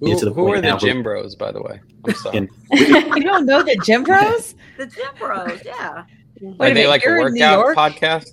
Who, 0.00 0.12
is 0.12 0.20
to 0.20 0.26
the 0.26 0.32
who 0.32 0.42
point 0.46 0.58
are 0.58 0.60
the 0.60 0.66
now 0.68 0.72
where- 0.74 0.78
gym 0.92 1.02
bros, 1.02 1.34
by 1.34 1.50
the 1.52 1.62
way? 1.62 1.80
I'm 2.04 2.14
sorry. 2.14 2.48
You 2.72 3.22
don't 3.22 3.46
know 3.46 3.62
the 3.62 3.76
gym 3.84 4.04
bros? 4.04 4.54
The 4.78 4.86
gym 4.86 5.06
bros, 5.18 5.60
yeah. 5.64 6.04
Wait 6.40 6.54
are 6.58 6.68
they 6.68 6.74
minute, 6.74 6.88
like 6.88 7.02
a 7.02 7.04
you're 7.06 7.26
in 7.28 7.34
New 7.34 7.40
workout 7.56 7.92
podcast? 7.92 8.30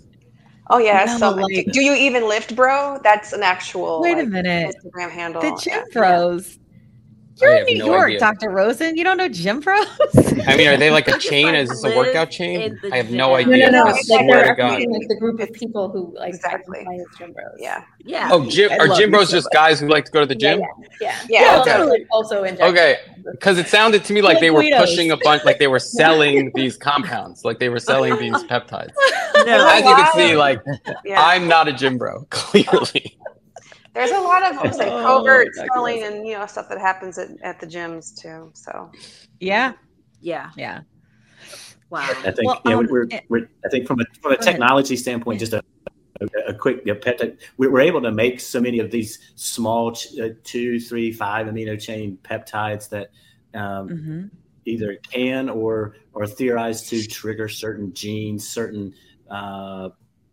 Oh 0.72 0.80
yeah. 0.80 1.06
No, 1.06 1.18
so 1.18 1.30
like- 1.32 1.68
do 1.72 1.82
you 1.84 1.94
even 1.94 2.28
lift, 2.28 2.56
bro? 2.56 3.00
That's 3.04 3.34
an 3.34 3.42
actual 3.44 4.02
Wait 4.02 4.14
a 4.14 4.22
like, 4.22 4.28
minute. 4.30 4.76
Instagram 4.84 5.12
handle. 5.12 5.42
The 5.42 5.60
gym 5.64 5.74
Yeah. 5.78 5.84
bros. 5.94 6.60
I 7.42 7.46
You're 7.46 7.58
in 7.60 7.66
New 7.66 7.80
no 7.80 7.86
York, 7.86 8.08
idea. 8.08 8.20
Dr. 8.20 8.50
Rosen. 8.50 8.98
You 8.98 9.04
don't 9.04 9.18
know 9.18 9.30
gym 9.30 9.60
bros? 9.60 9.88
I 10.48 10.56
mean, 10.58 10.68
are 10.68 10.78
they 10.78 10.92
like 10.92 11.08
a 11.08 11.18
chain? 11.20 11.56
Is 11.56 11.70
this 11.70 11.84
a 11.84 11.96
workout 11.96 12.32
chain? 12.32 12.80
I 12.92 12.98
have 12.98 13.12
no 13.12 13.12
gym. 13.12 13.18
no 13.18 13.36
idea. 13.36 13.72
no 13.72 13.84
no 13.86 13.92
I 13.92 13.98
it's 13.98 14.10
like 14.10 14.26
swear 14.26 14.44
they're 14.44 14.56
to 14.56 14.62
God. 14.62 14.82
like 14.82 15.08
the 15.08 15.18
group 15.20 15.40
of 15.40 15.52
people 15.54 15.90
who 15.90 16.14
like 16.18 16.34
Exactly. 16.34 16.80
identify 16.80 17.02
as 17.04 17.18
gym 17.18 17.34
bros 17.34 17.46
Yeah. 17.58 17.84
Yeah. 18.04 18.30
Oh, 18.32 18.50
gym, 18.50 18.72
are 18.80 18.88
love 18.88 18.98
gym 18.98 19.12
bros 19.12 19.30
just 19.32 19.50
guys 19.52 19.80
who 19.80 19.88
like 19.88 20.06
to 20.06 20.12
go 20.12 20.20
to 20.22 20.26
the 20.26 20.36
gym? 20.36 20.60
yeah 20.60 20.66
yeah 21.02 21.20
Yeah, 21.30 21.42
They're 21.52 21.62
okay. 21.62 21.72
also, 21.74 21.90
like, 21.90 22.08
also 22.12 22.44
in 22.44 22.62
Okay, 22.62 22.98
because 23.32 23.58
it 23.58 23.68
sounded 23.68 24.04
to 24.06 24.14
me 24.14 24.22
like 24.22 24.36
Like 24.36 24.42
they 24.42 24.52
were 24.52 24.62
Guidos. 24.62 24.80
pushing 24.90 25.12
a 25.12 25.18
bunch, 25.18 25.44
like 25.46 25.60
they 25.60 25.68
were 25.68 25.80
selling 26.00 26.52
these 26.56 26.78
compounds, 26.78 27.44
like 27.46 27.60
they 27.60 27.70
were 27.70 27.80
selling 27.80 28.18
these 28.20 28.44
peptides. 28.50 28.94
No. 29.46 29.68
As 29.68 29.86
you 29.86 29.96
can 29.96 30.12
see, 30.14 30.36
like 30.36 30.60
Yeah. 31.06 31.22
I'm 31.22 31.48
not 31.48 31.68
a 31.68 31.74
gym 31.74 31.98
bro, 31.98 32.26
clearly. 32.30 33.18
There's 33.94 34.12
a 34.12 34.20
lot 34.20 34.44
of 34.44 34.78
like 34.78 34.90
covert 34.90 35.50
Dr. 35.56 35.68
selling 35.74 36.04
and 36.04 36.28
you 36.28 36.38
know 36.38 36.46
stuff 36.46 36.70
that 36.70 36.80
happens 36.80 37.18
at, 37.18 37.30
at 37.42 37.60
the 37.60 37.68
gyms 37.68 38.16
too. 38.20 38.52
So 38.54 38.92
yeah. 39.40 39.74
Yeah. 40.22 40.52
Yeah. 40.56 40.82
Wow. 41.90 42.08
I 42.24 42.32
think 42.32 42.44
Well, 42.44 42.62
yeah, 42.66 42.76
um, 42.76 42.88
we're, 42.90 43.08
we're 43.30 43.50
I 43.66 43.70
think 43.70 43.88
from 43.88 44.00
a 44.00 44.04
from 44.22 44.34
a 44.34 44.36
Go 44.36 44.42
ahead. 44.42 44.54
technology 44.54 44.96
standpoint, 44.96 45.40
just 45.40 45.54
a 45.54 45.64
a, 46.22 46.28
a 46.50 46.54
quick 46.54 46.82
yeah, 46.86 46.94
peptide. 46.94 47.40
We're, 47.58 47.72
we're 47.72 47.82
able 47.82 48.02
to 48.02 48.12
make 48.12 48.40
so 48.40 48.60
many 48.60 48.80
of 48.80 48.92
these 48.92 49.20
small 49.36 49.96
uh, 50.22 50.30
two, 50.44 50.80
three, 50.80 51.12
five 51.12 51.48
amino 51.48 51.80
chain 51.80 52.18
peptides 52.24 52.90
that 52.90 53.10
um, 53.54 53.90
hmm 53.90 54.26
either 54.66 54.98
can 55.12 55.50
or 55.50 55.96
or 56.14 56.28
theorized 56.28 56.90
to 56.90 57.06
trigger 57.08 57.48
certain 57.48 57.94
genes, 57.94 58.48
certain 58.48 58.94
uh, 59.32 59.90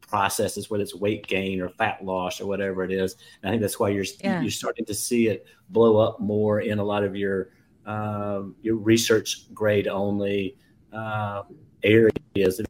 processes, 0.07 0.71
whether 0.71 0.83
it's 0.83 0.95
weight 0.95 1.27
gain 1.27 1.61
or 1.61 1.69
fat 1.69 2.05
loss 2.05 2.41
or 2.41 2.47
whatever 2.47 2.85
it 2.85 2.93
is. 2.93 3.17
And 3.43 3.49
I 3.51 3.53
think 3.53 3.63
that's 3.63 3.79
why 3.81 3.89
you're 3.91 4.05
Yeah. 4.23 4.41
you're 4.41 4.51
starting 4.51 4.85
to 4.87 4.95
see 4.95 5.29
it 5.29 5.47
blow 5.71 5.99
up 5.99 6.21
more 6.21 6.61
in 6.61 6.79
a 6.79 6.85
lot 6.85 7.03
of 7.05 7.17
your 7.17 7.51
um, 7.87 8.55
your 8.63 8.77
research 8.77 9.53
grade 9.55 9.87
only 9.89 10.57
uh, 10.93 11.43
areas. 11.83 12.61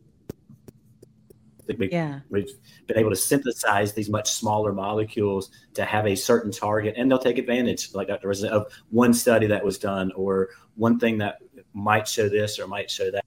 we- 1.78 1.90
Yeah. 1.90 2.20
We've 2.30 2.48
been 2.86 2.98
able 2.98 3.10
to 3.10 3.16
synthesize 3.16 3.92
these 3.92 4.08
much 4.08 4.30
smaller 4.30 4.72
molecules 4.72 5.50
to 5.74 5.84
have 5.84 6.06
a 6.06 6.14
certain 6.14 6.52
target, 6.52 6.94
and 6.96 7.10
they'll 7.10 7.18
take 7.18 7.38
advantage, 7.38 7.92
like 7.94 8.06
Dr. 8.08 8.28
Resident, 8.28 8.54
of 8.54 8.72
one 8.90 9.12
study 9.12 9.46
that 9.48 9.64
was 9.64 9.76
done 9.78 10.12
or 10.12 10.50
one 10.76 10.98
thing 11.00 11.18
that 11.18 11.38
might 11.72 12.06
show 12.06 12.28
this 12.28 12.58
or 12.60 12.66
might 12.68 12.88
show 12.90 13.10
that. 13.10 13.24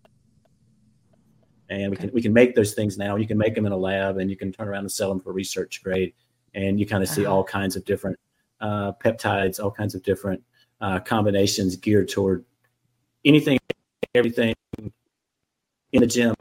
And 1.69 1.91
we 1.91 1.97
can 1.97 2.09
we 2.13 2.21
can 2.21 2.33
make 2.33 2.55
those 2.55 2.73
things 2.73 2.97
now. 2.97 3.15
You 3.15 3.27
can 3.27 3.37
make 3.37 3.53
them 3.55 3.65
in 3.65 3.71
a 3.71 3.77
lab, 3.77 4.17
and 4.17 4.29
you 4.29 4.35
can 4.35 4.51
turn 4.51 4.67
around 4.67 4.81
and 4.81 4.91
sell 4.91 5.09
them 5.09 5.19
for 5.19 5.31
research 5.31 5.83
grade. 5.83 6.13
And 6.55 6.79
you 6.79 6.85
kind 6.87 7.03
of 7.03 7.09
see 7.09 7.25
Uh-huh. 7.25 7.35
all 7.35 7.43
kinds 7.43 7.75
of 7.75 7.85
different 7.85 8.17
uh, 8.59 8.91
peptides, 8.93 9.63
all 9.63 9.69
kinds 9.71 9.93
of 9.93 10.01
different 10.01 10.43
uh, 10.81 10.99
combinations 10.99 11.75
geared 11.75 12.09
toward 12.09 12.43
anything, 13.23 13.59
everything 14.15 14.55
in 15.91 16.01
the 16.01 16.07
gym. 16.07 16.33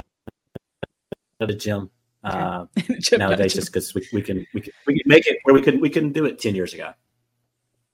The 1.41 1.47
gym 1.55 1.91
uh, 2.25 2.65
nowadays, 3.19 3.55
just 3.55 3.73
because 3.73 3.95
we, 3.95 4.07
we 4.13 4.23
can 4.23 4.45
we 4.55 4.61
can 4.61 4.73
we 4.87 4.95
can 4.95 5.03
make 5.07 5.27
it 5.27 5.39
where 5.45 5.55
we 5.55 5.63
couldn't 5.63 5.81
we 5.81 5.89
couldn't 5.91 6.13
do 6.13 6.25
it 6.25 6.39
ten 6.41 6.55
years 6.55 6.75
ago. 6.75 6.93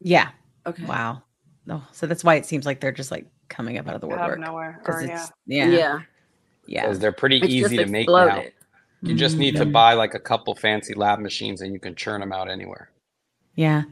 Yeah. 0.01 0.31
Okay. 0.67 0.85
Wow. 0.85 1.23
No. 1.67 1.83
So 1.93 2.07
that's 2.07 2.25
why 2.25 2.37
it 2.37 2.47
seems 2.47 2.65
like 2.65 2.81
they're 2.81 2.93
just 2.93 3.11
like 3.11 3.27
coming 3.49 3.77
up 3.77 3.87
out 3.87 3.95
of 3.97 4.01
the 4.01 4.07
woodwork. 4.07 4.23
out 4.23 4.31
of 4.33 4.39
woodwork. 4.39 4.51
nowhere. 4.51 4.81
'Cause 4.85 5.03
Or, 5.03 5.07
yeah. 5.07 5.27
yeah. 5.47 5.69
Yeah. 5.69 6.01
Yeah. 6.67 6.83
Because 6.83 6.99
they're 6.99 7.13
pretty 7.13 7.39
It's 7.39 7.49
easy 7.49 7.77
to 7.77 7.87
make 7.87 8.09
now. 8.09 8.27
exploded. 8.27 8.53
You 9.03 9.15
just 9.15 9.37
need 9.37 9.57
to 9.57 9.65
mm-hmm. 9.65 9.73
buy 9.73 9.93
like 9.95 10.15
a 10.15 10.19
couple 10.19 10.55
fancy 10.55 10.95
lab 10.95 11.19
machines 11.19 11.61
and 11.61 11.73
you 11.75 11.79
can 11.79 11.95
churn 11.95 12.21
them 12.21 12.33
out 12.33 12.51
anywhere. 12.51 12.91
Yeah. 13.55 13.83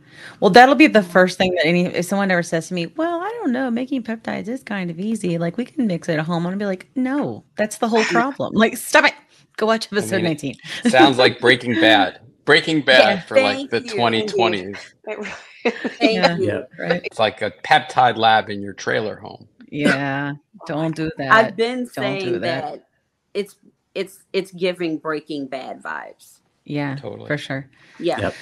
Well, 0.40 0.50
that'll 0.50 0.74
be 0.74 0.86
the 0.88 1.02
first 1.02 1.38
thing 1.38 1.54
that 1.56 1.66
any 1.66 1.86
if 1.86 2.06
someone 2.06 2.30
ever 2.30 2.42
says 2.42 2.68
to 2.68 2.74
me, 2.74 2.86
"Well, 2.96 3.20
I 3.20 3.28
don't 3.40 3.52
know, 3.52 3.70
making 3.70 4.02
peptides 4.02 4.48
is 4.48 4.62
kind 4.62 4.90
of 4.90 4.98
easy. 4.98 5.38
Like 5.38 5.56
we 5.56 5.64
can 5.64 5.86
mix 5.86 6.08
it 6.08 6.18
at 6.18 6.24
home." 6.24 6.38
I'm 6.38 6.52
gonna 6.52 6.56
be 6.56 6.66
like, 6.66 6.88
"No, 6.96 7.44
that's 7.56 7.78
the 7.78 7.86
whole 7.86 8.02
problem. 8.04 8.54
like, 8.54 8.76
stop 8.76 9.04
it. 9.04 9.14
Go 9.56 9.66
watch 9.66 9.86
episode 9.86 10.16
mean, 10.16 10.24
19." 10.24 10.56
Sounds 10.88 11.18
like 11.18 11.38
Breaking 11.38 11.74
Bad. 11.80 12.20
Breaking 12.44 12.80
Bad 12.80 13.18
Yeah, 13.18 13.20
for 13.22 13.40
like 13.40 13.70
the 13.70 13.82
you. 13.82 13.90
2020s. 13.94 14.78
Thank 15.64 16.12
Yeah. 16.14 16.36
you. 16.36 16.44
Yeah. 16.44 16.60
right. 16.78 17.02
It's 17.04 17.20
like 17.20 17.40
a 17.42 17.52
peptide 17.64 18.16
lab 18.16 18.50
in 18.50 18.62
your 18.62 18.72
trailer 18.72 19.14
home. 19.14 19.46
Yeah. 19.72 20.34
Don't 20.66 20.94
do 20.94 21.10
that. 21.18 21.32
I've 21.32 21.56
been 21.56 21.84
Don't 21.94 22.18
do 22.18 22.20
saying 22.20 22.32
that. 22.40 22.40
that. 22.72 22.86
it's 23.34 23.56
it's 23.94 24.20
it's 24.32 24.52
giving 24.52 24.98
Breaking 24.98 25.46
Bad 25.46 25.82
vibes. 25.82 26.38
yeah, 26.64 26.96
Totally. 26.96 27.26
for 27.26 27.38
sure. 27.38 27.68
Yeah. 27.98 28.20
Yep. 28.20 28.34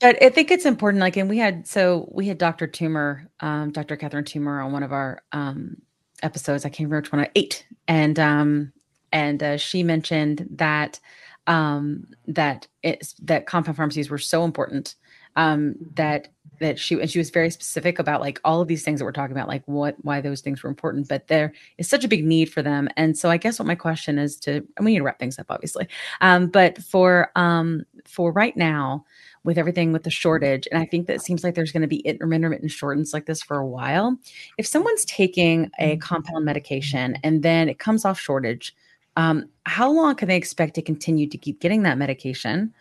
But 0.00 0.22
I 0.22 0.28
think 0.28 0.50
it's 0.50 0.66
important. 0.66 1.00
Like, 1.00 1.16
and 1.16 1.28
we 1.30 1.38
had 1.38 1.66
so 1.66 2.08
we 2.12 2.26
had 2.28 2.36
Dr. 2.38 2.66
Toomer, 2.68 3.26
um, 3.40 3.72
Dr. 3.72 3.96
Catherine 3.96 4.24
Toomer 4.24 4.62
on 4.64 4.70
one 4.72 4.82
of 4.82 4.92
our 4.92 5.22
um 5.32 5.76
episodes. 6.22 6.64
I 6.64 6.68
can't 6.68 6.88
remember 6.90 7.00
which 7.02 7.12
one, 7.12 7.20
I 7.22 7.30
eight, 7.34 7.66
and 7.88 8.18
um, 8.18 8.72
and 9.12 9.42
uh, 9.42 9.56
she 9.56 9.82
mentioned 9.82 10.46
that 10.56 11.00
um 11.46 12.06
that 12.26 12.66
it's 12.82 13.14
that 13.22 13.46
compound 13.46 13.76
pharmacies 13.76 14.10
were 14.10 14.18
so 14.18 14.44
important 14.44 14.96
um 15.36 15.76
that 15.94 16.28
that 16.60 16.78
she 16.78 16.94
and 17.00 17.10
she 17.10 17.18
was 17.18 17.30
very 17.30 17.50
specific 17.50 17.98
about 17.98 18.20
like 18.20 18.40
all 18.44 18.60
of 18.60 18.68
these 18.68 18.82
things 18.82 18.98
that 18.98 19.04
we're 19.04 19.12
talking 19.12 19.36
about 19.36 19.48
like 19.48 19.62
what 19.66 19.96
why 20.02 20.20
those 20.20 20.40
things 20.40 20.62
were 20.62 20.70
important 20.70 21.08
but 21.08 21.28
there 21.28 21.52
is 21.78 21.88
such 21.88 22.04
a 22.04 22.08
big 22.08 22.24
need 22.24 22.52
for 22.52 22.62
them. 22.62 22.88
And 22.96 23.16
so 23.16 23.30
i 23.30 23.36
guess 23.36 23.58
what 23.58 23.66
my 23.66 23.74
question 23.74 24.18
is 24.18 24.36
to 24.40 24.66
and 24.76 24.84
we 24.84 24.92
need 24.92 24.98
to 24.98 25.04
wrap 25.04 25.18
things 25.18 25.38
up 25.38 25.46
obviously. 25.48 25.88
Um 26.20 26.48
but 26.48 26.78
for 26.78 27.30
um 27.36 27.84
for 28.04 28.32
right 28.32 28.56
now 28.56 29.04
with 29.44 29.58
everything 29.58 29.92
with 29.92 30.02
the 30.02 30.10
shortage 30.10 30.66
and 30.70 30.82
i 30.82 30.84
think 30.84 31.06
that 31.06 31.14
it 31.14 31.22
seems 31.22 31.44
like 31.44 31.54
there's 31.54 31.72
going 31.72 31.82
to 31.82 31.88
be 31.88 32.00
intermittent 32.00 32.70
shortens 32.70 33.14
like 33.14 33.26
this 33.26 33.42
for 33.42 33.58
a 33.58 33.66
while 33.66 34.18
if 34.58 34.66
someone's 34.66 35.04
taking 35.04 35.70
a 35.78 35.96
compound 35.98 36.44
medication 36.44 37.16
and 37.22 37.42
then 37.42 37.68
it 37.68 37.78
comes 37.78 38.04
off 38.04 38.18
shortage 38.18 38.74
um, 39.16 39.48
how 39.64 39.90
long 39.90 40.14
can 40.14 40.28
they 40.28 40.36
expect 40.36 40.74
to 40.74 40.82
continue 40.82 41.26
to 41.28 41.38
keep 41.38 41.60
getting 41.60 41.82
that 41.84 41.96
medication 41.96 42.74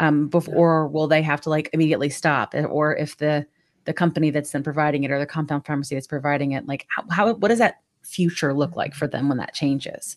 um, 0.00 0.28
before 0.28 0.88
will 0.88 1.06
they 1.06 1.22
have 1.22 1.40
to 1.42 1.50
like 1.50 1.70
immediately 1.72 2.10
stop 2.10 2.54
Eh, 2.54 2.64
or 2.64 2.96
if 2.96 3.16
the 3.18 3.46
the 3.84 3.92
company 3.92 4.30
that's 4.30 4.50
then 4.50 4.62
providing 4.62 5.04
it 5.04 5.10
or 5.10 5.18
the 5.18 5.26
compound 5.26 5.66
pharmacy 5.66 5.94
that's 5.94 6.06
providing 6.06 6.52
it 6.52 6.66
like 6.66 6.86
how, 6.88 7.04
how 7.10 7.32
what 7.34 7.48
does 7.48 7.58
that 7.58 7.80
future 8.02 8.52
look 8.54 8.76
like 8.76 8.94
for 8.94 9.06
them 9.06 9.28
when 9.28 9.38
that 9.38 9.54
changes 9.54 10.16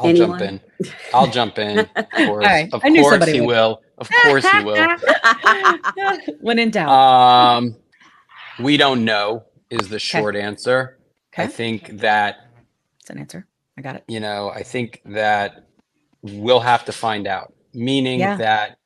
I'll 0.00 0.14
jump 0.14 0.40
in. 0.40 0.60
I'll 1.12 1.26
jump 1.26 1.58
in. 1.58 1.80
Of 1.80 2.10
course, 2.12 2.44
right. 2.44 2.72
of 2.72 2.82
course 2.82 3.26
he 3.26 3.40
would. 3.40 3.46
will. 3.48 3.82
Of 3.98 4.08
course 4.22 4.48
he 4.48 4.62
will. 4.62 4.76
when 6.40 6.60
in 6.60 6.70
doubt 6.70 6.88
Um, 6.88 7.76
we 8.60 8.76
don't 8.76 9.04
know 9.04 9.42
is 9.70 9.88
the 9.88 9.98
short 9.98 10.36
answer. 10.36 10.98
I 11.36 11.46
think 11.46 11.98
that 11.98 12.48
it's 13.00 13.10
an 13.10 13.18
answer 13.18 13.46
i 13.78 13.80
got 13.80 13.96
it 13.96 14.04
you 14.08 14.20
know, 14.20 14.50
I 14.50 14.62
think 14.62 15.00
that 15.06 15.68
we'll 16.22 16.60
have 16.60 16.84
to 16.86 16.92
find 16.92 17.26
out. 17.26 17.52
Meaning 17.74 18.20
Yeah. 18.20 18.36
that, 18.36 18.78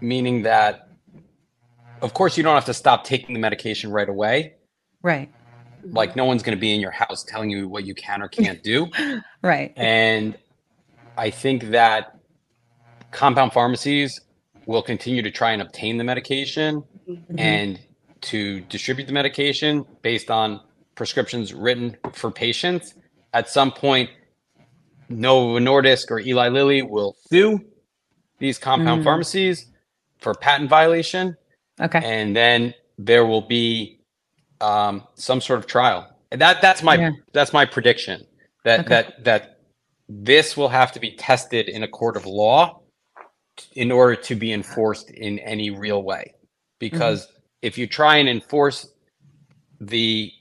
meaning 0.00 0.42
that, 0.42 0.88
of 2.00 2.14
course, 2.14 2.36
you 2.36 2.42
don't 2.42 2.54
have 2.54 2.64
to 2.66 2.74
stop 2.74 3.04
taking 3.04 3.34
the 3.34 3.40
medication 3.40 3.90
right 3.90 4.08
away. 4.08 4.54
right 5.02 5.30
Like 5.84 6.14
no 6.14 6.24
one's 6.24 6.42
going 6.42 6.56
to 6.56 6.60
be 6.60 6.74
in 6.74 6.80
your 6.80 6.90
house 6.90 7.24
telling 7.24 7.50
you 7.50 7.68
what 7.68 7.84
you 7.84 7.94
can 7.94 8.22
or 8.22 8.28
can't 8.28 8.62
do. 8.62 8.88
right 9.42 9.72
And 9.76 10.36
I 11.16 11.30
think 11.30 11.70
that 11.70 12.18
compound 13.10 13.52
pharmacies 13.52 14.20
will 14.66 14.82
continue 14.82 15.22
to 15.22 15.30
try 15.30 15.52
and 15.52 15.60
obtain 15.60 15.98
the 15.98 16.04
medication 16.04 16.84
mm-hmm. 17.08 17.38
and 17.38 17.80
to 18.22 18.60
distribute 18.62 19.06
the 19.06 19.12
medication 19.12 19.84
based 20.02 20.30
on 20.30 20.60
prescriptions 20.94 21.52
written 21.52 21.96
for 22.12 22.30
patients. 22.30 22.94
At 23.32 23.48
some 23.48 23.72
point, 23.72 24.10
Novo 25.08 25.58
Nordisk 25.58 26.10
or 26.10 26.20
Eli 26.20 26.48
Lilly 26.48 26.82
will 26.82 27.16
sue 27.28 27.60
these 28.38 28.58
compound 28.58 29.00
Mm. 29.02 29.04
pharmacies 29.04 29.66
for 30.18 30.34
patent 30.34 30.68
violation 30.70 31.36
okay 31.80 32.00
and 32.04 32.34
then 32.34 32.72
there 32.98 33.26
will 33.26 33.40
be 33.42 33.98
um, 34.60 35.02
some 35.16 35.40
sort 35.40 35.58
of 35.58 35.66
trial. 35.66 36.08
And 36.30 36.40
that 36.40 36.62
that's 36.62 36.82
my 36.82 36.94
Yeah. 36.96 37.10
that's 37.32 37.52
my 37.52 37.64
prediction 37.66 38.24
that 38.64 38.80
Okay. 38.80 38.88
that 38.90 39.24
that 39.24 39.58
this 40.08 40.56
will 40.56 40.68
have 40.68 40.92
to 40.92 41.00
be 41.00 41.10
tested 41.16 41.68
in 41.68 41.82
a 41.82 41.88
court 41.88 42.16
of 42.16 42.24
law 42.26 42.80
in 43.74 43.90
order 43.90 44.14
to 44.14 44.34
be 44.34 44.52
enforced 44.52 45.10
in 45.10 45.38
any 45.40 45.70
real 45.70 46.02
way. 46.02 46.34
Because 46.78 47.26
Mm-hmm. 47.26 47.36
if 47.62 47.78
you 47.78 47.86
try 47.86 48.16
and 48.16 48.28
enforce 48.28 48.88
the 49.80 50.32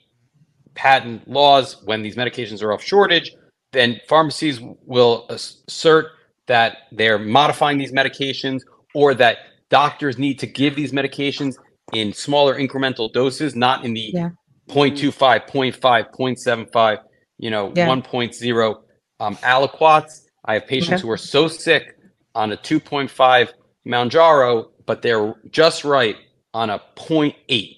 patent 0.75 1.27
laws 1.27 1.81
when 1.85 2.01
these 2.01 2.15
medications 2.15 2.61
are 2.63 2.73
off 2.73 2.81
shortage, 2.83 3.33
then 3.71 3.99
pharmacies 4.07 4.59
will 4.85 5.25
assert 5.29 6.07
that 6.47 6.79
they're 6.91 7.19
modifying 7.19 7.77
these 7.77 7.91
medications 7.93 8.61
or 8.93 9.13
that 9.13 9.37
doctors 9.69 10.17
need 10.17 10.37
to 10.39 10.47
give 10.47 10.75
these 10.75 10.91
medications 10.91 11.55
in 11.93 12.11
smaller 12.13 12.55
incremental 12.57 13.11
doses, 13.11 13.55
not 13.55 13.85
in 13.85 13.93
the 13.93 14.11
Yeah. 14.13 14.29
0.25, 14.69 15.47
0.5, 15.47 16.11
0.75, 16.11 16.99
you 17.37 17.49
know, 17.49 17.71
Yeah. 17.75 17.87
1.0 17.87 18.83
um, 19.19 19.35
aliquots. 19.37 20.25
I 20.45 20.53
have 20.55 20.67
patients 20.67 20.93
Okay. 20.95 21.01
who 21.01 21.11
are 21.11 21.17
so 21.17 21.47
sick 21.47 21.95
on 22.35 22.51
a 22.51 22.57
2.5 22.57 23.53
Mounjaro, 23.85 24.69
but 24.85 25.01
they're 25.01 25.35
just 25.51 25.83
right 25.83 26.15
on 26.53 26.69
a 26.69 26.81
0.8. 26.95 27.77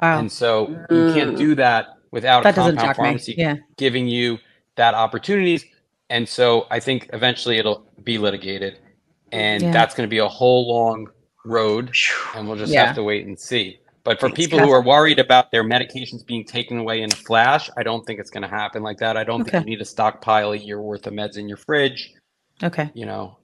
wow 0.00 0.18
And 0.18 0.30
so 0.30 0.68
you 0.90 1.04
can't 1.12 1.36
do 1.36 1.54
that 1.54 1.93
without 2.14 2.42
that 2.44 2.54
a 2.54 2.56
doesn't 2.56 2.76
compound 2.76 2.98
me 2.98 3.04
pharmacy 3.04 3.34
yeah 3.36 3.56
giving 3.76 4.06
you 4.08 4.38
that 4.76 4.94
opportunities. 4.94 5.64
And 6.10 6.28
so 6.28 6.66
I 6.70 6.80
think 6.80 7.08
eventually 7.12 7.58
it'll 7.58 7.86
be 8.02 8.18
litigated. 8.18 8.78
And 9.32 9.62
Yeah. 9.62 9.72
that's 9.72 9.94
going 9.94 10.06
to 10.08 10.10
be 10.10 10.18
a 10.18 10.28
whole 10.28 10.62
long 10.68 11.08
road. 11.44 11.92
And 12.34 12.48
we'll 12.48 12.56
just 12.58 12.72
Yeah. 12.72 12.86
have 12.86 12.94
to 12.96 13.02
wait 13.02 13.26
and 13.26 13.38
see. 13.38 13.78
But 14.02 14.18
for 14.20 14.28
Thanks, 14.28 14.36
people 14.40 14.58
who 14.58 14.70
are 14.70 14.82
worried 14.82 15.18
about 15.18 15.50
their 15.52 15.64
medications 15.64 16.26
being 16.26 16.44
taken 16.44 16.78
away 16.78 17.02
in 17.02 17.10
a 17.12 17.16
flash, 17.16 17.70
I 17.78 17.82
don't 17.84 18.04
think 18.06 18.18
it's 18.20 18.30
going 18.30 18.42
to 18.42 18.48
happen 18.48 18.82
like 18.82 18.98
that. 18.98 19.16
I 19.16 19.24
don't 19.24 19.40
Okay. 19.42 19.52
think 19.52 19.64
you 19.66 19.70
need 19.70 19.78
to 19.78 19.84
stockpile 19.84 20.52
a 20.52 20.56
year 20.56 20.80
worth 20.82 21.06
of 21.06 21.14
meds 21.14 21.36
in 21.38 21.48
your 21.48 21.56
fridge. 21.58 22.12
okay 22.62 22.90
You 22.94 23.06
know, 23.06 23.36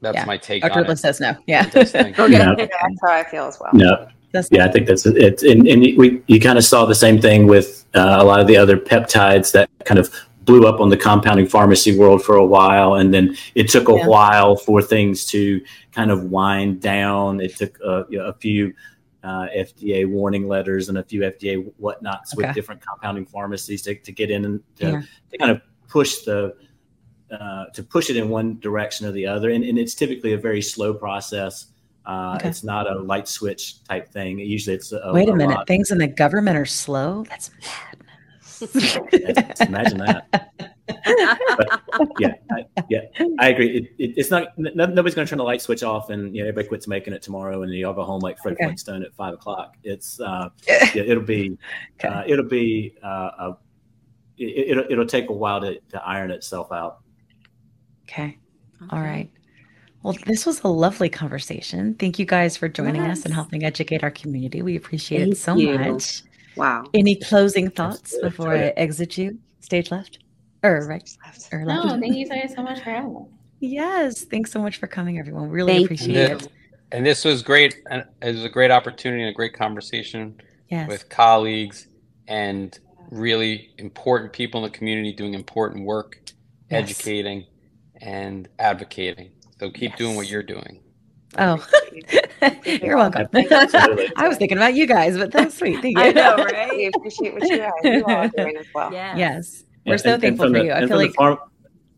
that's 0.00 0.16
Yeah. 0.16 0.24
my 0.24 0.36
take 0.38 0.62
dr 0.62 0.78
on 0.80 0.86
Liz 0.86 0.98
it. 0.98 1.02
says 1.02 1.20
no 1.20 1.36
yeah 1.46 1.64
Interesting. 1.64 2.14
Okay, 2.18 2.32
Yeah. 2.32 2.54
that's 2.56 3.00
how 3.04 3.12
I 3.12 3.24
feel 3.24 3.44
as 3.44 3.58
well. 3.60 3.70
No, 3.74 4.08
That's 4.32 4.48
yeah, 4.50 4.64
I 4.64 4.70
think 4.72 4.86
that's 4.86 5.04
it. 5.06 5.42
And, 5.42 5.66
and 5.68 5.80
we 5.98 6.22
you 6.26 6.40
kind 6.40 6.56
of 6.58 6.64
saw 6.64 6.86
the 6.86 6.94
same 6.94 7.20
thing 7.20 7.46
with 7.46 7.79
uh, 7.94 8.18
a 8.20 8.24
lot 8.24 8.40
of 8.40 8.46
the 8.46 8.56
other 8.56 8.76
peptides 8.76 9.52
that 9.52 9.68
kind 9.84 9.98
of 9.98 10.12
blew 10.44 10.66
up 10.66 10.80
on 10.80 10.88
the 10.88 10.96
compounding 10.96 11.46
pharmacy 11.46 11.96
world 11.96 12.22
for 12.24 12.34
a 12.36 12.44
while, 12.44 12.94
and 12.94 13.12
then 13.12 13.36
it 13.54 13.68
took 13.68 13.88
a 13.88 13.94
Yeah. 13.94 14.06
while 14.06 14.56
for 14.56 14.80
things 14.82 15.26
to 15.26 15.60
kind 15.92 16.10
of 16.10 16.24
wind 16.24 16.80
down. 16.80 17.40
It 17.40 17.56
took 17.56 17.78
uh, 17.84 18.04
you 18.08 18.18
know, 18.18 18.26
a 18.26 18.34
few. 18.34 18.72
Uh, 19.22 19.48
FDA 19.54 20.08
warning 20.08 20.48
letters 20.48 20.88
and 20.88 20.96
a 20.96 21.02
few 21.04 21.20
FDA 21.20 21.62
whatnots 21.78 22.32
Okay. 22.32 22.46
with 22.46 22.54
different 22.54 22.80
compounding 22.80 23.26
pharmacies 23.26 23.82
to, 23.82 23.94
to 23.94 24.12
get 24.12 24.30
in 24.30 24.46
and 24.46 24.60
to, 24.76 24.86
Yeah. 24.86 25.02
to 25.30 25.36
kind 25.36 25.50
of 25.50 25.60
push 25.88 26.20
the 26.22 26.54
uh, 27.30 27.66
to 27.74 27.82
push 27.82 28.08
it 28.08 28.16
in 28.16 28.30
one 28.30 28.58
direction 28.60 29.06
or 29.06 29.12
the 29.12 29.26
other. 29.26 29.50
And, 29.50 29.62
and 29.62 29.78
it's 29.78 29.94
typically 29.94 30.32
a 30.32 30.38
very 30.38 30.62
slow 30.62 30.94
process. 30.94 31.66
Uh, 32.10 32.34
Okay. 32.36 32.48
It's 32.48 32.64
not 32.64 32.90
a 32.90 32.98
light 32.98 33.28
switch 33.28 33.84
type 33.84 34.08
thing. 34.08 34.38
Usually, 34.38 34.74
it's 34.76 34.90
a, 34.92 35.10
wait 35.12 35.28
a 35.28 35.32
a 35.32 35.36
minute 35.36 35.54
lot- 35.58 35.66
things 35.66 35.90
in 35.90 35.98
the 35.98 36.06
government 36.08 36.56
are 36.56 36.66
slow 36.66 37.24
that's 37.28 37.50
Yes, 38.60 39.60
Imagine 39.68 39.98
that. 39.98 40.50
Yeah, 42.18 42.34
I, 42.50 42.64
yeah, 42.90 43.00
I 43.38 43.48
agree. 43.48 43.76
It, 43.78 43.84
it, 43.98 44.14
it's 44.18 44.30
not 44.30 44.48
n- 44.58 44.72
nobody's 44.74 45.14
going 45.14 45.26
to 45.26 45.30
turn 45.30 45.38
the 45.38 45.44
light 45.44 45.62
switch 45.62 45.82
off, 45.82 46.10
and 46.10 46.34
you 46.34 46.42
know, 46.42 46.48
everybody 46.48 46.68
quits 46.68 46.86
making 46.88 47.12
it 47.14 47.22
tomorrow, 47.22 47.62
and 47.62 47.72
you 47.72 47.86
all 47.86 47.94
go 47.94 48.02
home 48.04 48.20
like 48.20 48.38
Fred 48.38 48.54
Okay. 48.54 48.64
Flintstone 48.64 49.02
at 49.02 49.14
five 49.14 49.32
o'clock. 49.34 49.76
It's 49.82 50.20
uh, 50.20 50.48
yeah, 50.68 51.02
it'll 51.02 51.22
be 51.22 51.56
Okay. 52.04 52.08
uh, 52.08 52.22
it'll 52.26 52.48
be 52.48 52.94
uh, 53.02 53.30
a, 53.38 53.56
it, 54.36 54.70
it'll 54.72 54.84
it'll 54.90 55.06
take 55.06 55.30
a 55.30 55.32
while 55.32 55.60
to, 55.62 55.78
to 55.90 56.02
iron 56.04 56.30
itself 56.30 56.70
out. 56.72 56.98
Okay. 58.04 58.36
All 58.90 59.00
right. 59.00 59.30
Well, 60.02 60.16
this 60.26 60.46
was 60.46 60.62
a 60.62 60.68
lovely 60.68 61.08
conversation. 61.10 61.94
Thank 61.94 62.18
you 62.18 62.24
guys 62.24 62.56
for 62.56 62.68
joining 62.68 63.02
us 63.02 63.24
and 63.24 63.34
helping 63.34 63.64
educate 63.64 64.02
our 64.02 64.10
community. 64.10 64.62
We 64.62 64.76
appreciate 64.76 65.20
Thank 65.20 65.32
it 65.34 65.36
so 65.38 65.56
you. 65.56 65.78
much. 65.78 66.22
Wow. 66.56 66.84
Any 66.94 67.16
closing 67.16 67.70
thoughts 67.70 68.16
before 68.22 68.52
I 68.54 68.68
exit 68.76 69.18
you? 69.18 69.38
Stage 69.60 69.90
left 69.90 70.20
or 70.62 70.86
right 70.86 71.08
Left. 71.24 71.48
or 71.52 71.64
left? 71.66 71.86
No, 71.86 72.00
thank 72.00 72.16
you 72.16 72.26
guys 72.28 72.54
so 72.56 72.62
much 72.62 72.78
for 72.82 72.90
having 72.90 73.14
me. 73.14 73.20
Yes. 73.60 74.24
Thanks 74.24 74.50
so 74.50 74.60
much 74.60 74.78
for 74.78 74.86
coming, 74.86 75.18
everyone. 75.18 75.50
Really 75.50 75.74
Thank 75.74 75.84
appreciate 75.84 76.30
you. 76.30 76.36
it. 76.36 76.48
And 76.92 77.04
this 77.04 77.24
was 77.24 77.42
great. 77.42 77.76
It 77.90 78.06
was 78.22 78.44
a 78.44 78.48
great 78.48 78.70
opportunity 78.70 79.22
and 79.22 79.30
a 79.30 79.34
great 79.34 79.52
conversation 79.52 80.40
Yes. 80.70 80.88
with 80.88 81.08
colleagues 81.10 81.88
and 82.26 82.78
really 83.10 83.70
important 83.78 84.32
people 84.32 84.64
in 84.64 84.70
the 84.72 84.76
community 84.76 85.12
doing 85.12 85.34
important 85.34 85.84
work, 85.84 86.18
Yes. 86.70 86.90
educating 86.90 87.44
and 88.00 88.48
advocating. 88.58 89.30
So 89.60 89.70
keep 89.70 89.94
doing 89.96 90.16
what 90.16 90.26
you're 90.28 90.42
doing. 90.42 90.80
Oh, 91.38 91.64
you're 92.64 92.96
welcome. 92.96 93.28
I 93.34 94.26
was 94.26 94.38
thinking 94.38 94.56
about 94.56 94.72
you 94.74 94.86
guys, 94.86 95.18
but 95.18 95.30
that's 95.30 95.56
sweet. 95.58 95.80
Thank 95.82 95.98
you. 95.98 96.02
I 96.02 96.12
know, 96.12 96.34
right? 96.38 96.70
We 96.74 96.86
appreciate 96.86 97.34
what 97.34 97.46
you 97.48 97.58
guys 97.58 97.70
you 97.84 98.02
all 98.04 98.10
are 98.10 98.28
doing 98.28 98.56
as 98.56 98.66
well. 98.74 98.90
Yeah. 98.92 99.16
Yes, 99.16 99.64
we're 99.86 99.92
And- 99.92 100.00
so 100.00 100.04
and- 100.06 100.14
and 100.14 100.22
thankful 100.22 100.46
from 100.46 100.54
for 100.54 100.58
the- 100.60 100.64
you. 100.64 100.72
I 100.72 100.78
feel 100.80 100.88
from 100.88 100.96
like 100.96 101.10
the 101.10 101.14
farm, 101.14 101.38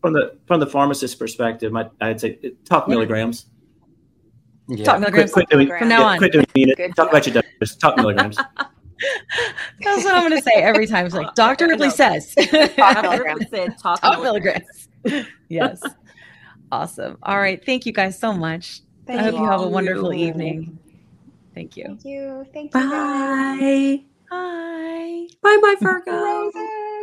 from 0.01 0.13
the 0.13 0.37
from 0.45 0.59
the 0.59 0.67
pharmacist 0.67 1.17
perspective, 1.17 1.71
my, 1.71 1.89
I'd 2.01 2.19
say 2.19 2.37
uh, 2.43 2.49
talk 2.65 2.87
Yeah. 2.87 2.95
milligrams. 2.95 3.45
Yeah. 4.67 4.83
talk 4.83 4.99
milligrams. 4.99 5.31
quit 5.31 5.49
doing, 5.49 5.67
From 5.69 5.87
now 5.87 6.01
yeah, 6.01 6.05
on. 6.05 6.17
quit 6.17 6.31
doing 6.33 6.45
it. 6.55 6.77
Good 6.77 6.95
Talk 6.95 7.09
deal. 7.11 7.17
about 7.17 7.25
your 7.27 7.41
dose. 7.61 7.75
Talk 7.77 7.95
milligrams. 7.97 8.35
That's 8.37 10.03
what 10.03 10.13
I'm 10.13 10.29
going 10.29 10.41
to 10.41 10.41
say 10.41 10.61
every 10.61 10.85
time. 10.87 11.05
It's 11.05 11.15
like 11.15 11.33
Dr. 11.35 11.67
Ripley 11.67 11.89
says. 11.89 12.33
Talk 12.35 12.51
Dr. 12.75 13.01
milligrams. 13.01 13.39
Ripley 13.41 13.57
said 13.57 13.77
talk, 13.79 13.99
Talk 14.01 14.21
milligrams. 14.21 14.87
milligrams. 15.03 15.27
yes. 15.49 15.81
Awesome. 16.73 17.17
All 17.21 17.37
right. 17.37 17.63
Thank 17.63 17.85
you 17.85 17.91
guys 17.93 18.17
so 18.17 18.33
much. 18.33 18.81
Thank 19.05 19.19
I 19.19 19.23
hope 19.25 19.33
you 19.35 19.45
have 19.45 19.61
a 19.61 19.67
wonderful 19.67 20.11
You. 20.11 20.29
evening. 20.29 20.79
Thank 21.53 21.77
you. 21.77 21.83
Thank 21.85 22.03
you. 22.05 22.45
Thank 22.51 22.73
you. 22.73 22.79
guys. 22.81 23.59
Bye. 23.59 24.03
Bye. 24.31 25.27
Bye, 25.43 25.57
my 25.61 25.75
Virgo. 25.79 26.51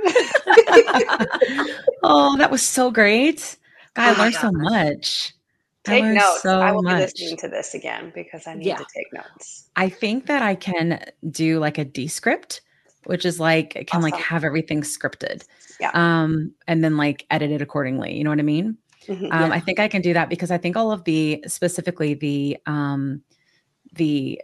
Oh, 2.03 2.37
that 2.39 2.51
was 2.51 2.63
so 2.67 2.91
great. 2.91 3.57
God, 3.95 4.09
I 4.09 4.19
Oh 4.19 4.23
learned 4.23 4.35
so 4.35 4.51
much. 4.51 5.35
Take 5.85 6.03
learned 6.03 6.17
notes. 6.17 6.43
so 6.43 6.59
I 6.61 6.73
will 6.73 6.83
much. 6.83 6.97
be 6.97 7.01
listening 7.03 7.37
to 7.39 7.49
this 7.49 7.75
again 7.75 8.11
because 8.15 8.47
I 8.49 8.55
need 8.55 8.67
Yeah. 8.67 8.77
to 8.79 8.87
take 8.93 9.13
notes. 9.13 9.69
I 9.77 9.89
think 9.89 10.27
that 10.27 10.43
I 10.43 10.57
can 10.57 11.05
do 11.31 11.61
like 11.61 11.79
a 11.79 11.85
descript, 11.85 12.63
which 13.05 13.25
is 13.25 13.39
like 13.39 13.77
I 13.77 13.85
can 13.85 14.03
like 14.03 14.17
have 14.17 14.43
everything 14.43 14.83
scripted. 14.83 15.45
Yeah. 15.79 15.91
Um, 15.95 16.53
and 16.67 16.83
then 16.83 16.97
like 16.97 17.25
edit 17.31 17.51
it 17.53 17.63
accordingly. 17.63 18.17
You 18.17 18.25
know 18.25 18.31
what 18.31 18.41
I 18.41 18.43
mean? 18.43 18.77
Mhm. 19.11 19.33
Um, 19.33 19.53
I 19.53 19.61
think 19.61 19.79
I 19.81 19.89
can 19.89 20.03
do 20.03 20.13
that 20.15 20.29
because 20.29 20.51
I 20.51 20.59
think 20.59 20.77
all 20.77 20.93
of 20.93 21.05
the 21.05 21.43
specifically 21.47 22.15
the 22.15 22.57
um 22.67 23.23
the 23.95 24.41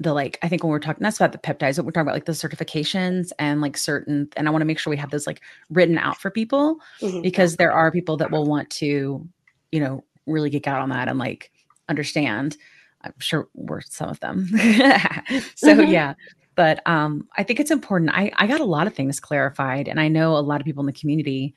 the 0.00 0.12
like 0.12 0.38
I 0.42 0.48
think 0.48 0.62
when 0.62 0.70
we're 0.70 0.78
talking 0.80 1.02
that's 1.02 1.16
about 1.18 1.32
the 1.32 1.38
peptides, 1.38 1.76
but 1.76 1.84
we're 1.84 1.92
talking 1.92 2.06
about 2.08 2.14
like 2.14 2.24
the 2.26 2.32
certifications 2.32 3.30
and 3.38 3.60
like 3.60 3.76
certain 3.76 4.28
and 4.36 4.48
I 4.48 4.50
want 4.50 4.62
to 4.62 4.66
make 4.66 4.78
sure 4.78 4.90
we 4.90 4.96
have 4.96 5.10
those 5.10 5.26
like 5.26 5.40
written 5.70 5.98
out 5.98 6.18
for 6.20 6.30
people 6.30 6.78
Mhm. 7.00 7.22
because 7.22 7.56
there 7.56 7.72
are 7.72 7.90
people 7.90 8.16
that 8.18 8.30
will 8.30 8.44
want 8.46 8.70
to, 8.70 9.26
you 9.72 9.80
know, 9.80 10.04
really 10.26 10.50
geek 10.50 10.66
out 10.66 10.80
on 10.80 10.90
that 10.90 11.08
and 11.08 11.18
like 11.18 11.50
understand. 11.88 12.56
I'm 13.02 13.14
sure 13.18 13.48
we're 13.54 13.82
some 13.82 14.08
of 14.08 14.20
them. 14.20 14.46
so 15.56 15.74
Mhm. 15.74 15.90
yeah. 15.90 16.14
But 16.56 16.86
um 16.86 17.26
I 17.36 17.42
think 17.42 17.60
it's 17.60 17.70
important. 17.70 18.10
I, 18.14 18.30
I 18.36 18.46
got 18.46 18.60
a 18.60 18.64
lot 18.64 18.86
of 18.86 18.94
things 18.94 19.20
clarified 19.20 19.88
and 19.88 20.00
I 20.00 20.08
know 20.08 20.36
a 20.36 20.40
lot 20.40 20.60
of 20.60 20.64
people 20.64 20.82
in 20.82 20.86
the 20.86 20.92
community 21.00 21.54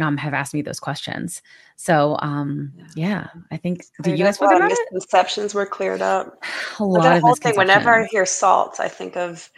um 0.00 0.16
have 0.16 0.34
asked 0.34 0.54
me 0.54 0.62
those 0.62 0.80
questions. 0.80 1.42
So 1.76 2.16
um 2.20 2.72
yeah, 2.94 3.28
I 3.50 3.56
think 3.56 3.78
do 3.80 4.04
Cleared 4.04 4.18
you 4.18 4.24
guys 4.24 4.38
feel 4.38 4.48
a 4.48 4.50
lot 4.50 4.56
of 4.56 4.66
about 4.66 4.72
it? 4.72 4.78
misconceptions 4.92 5.54
were 5.54 5.66
cleared 5.66 6.02
up. 6.02 6.42
A 6.80 6.84
lot 6.84 7.16
of 7.16 7.22
whole 7.22 7.34
thing, 7.36 7.56
whenever 7.56 7.90
I 7.90 8.06
hear 8.10 8.26
salts, 8.26 8.80
I 8.80 8.88
think 8.88 9.16
of 9.16 9.48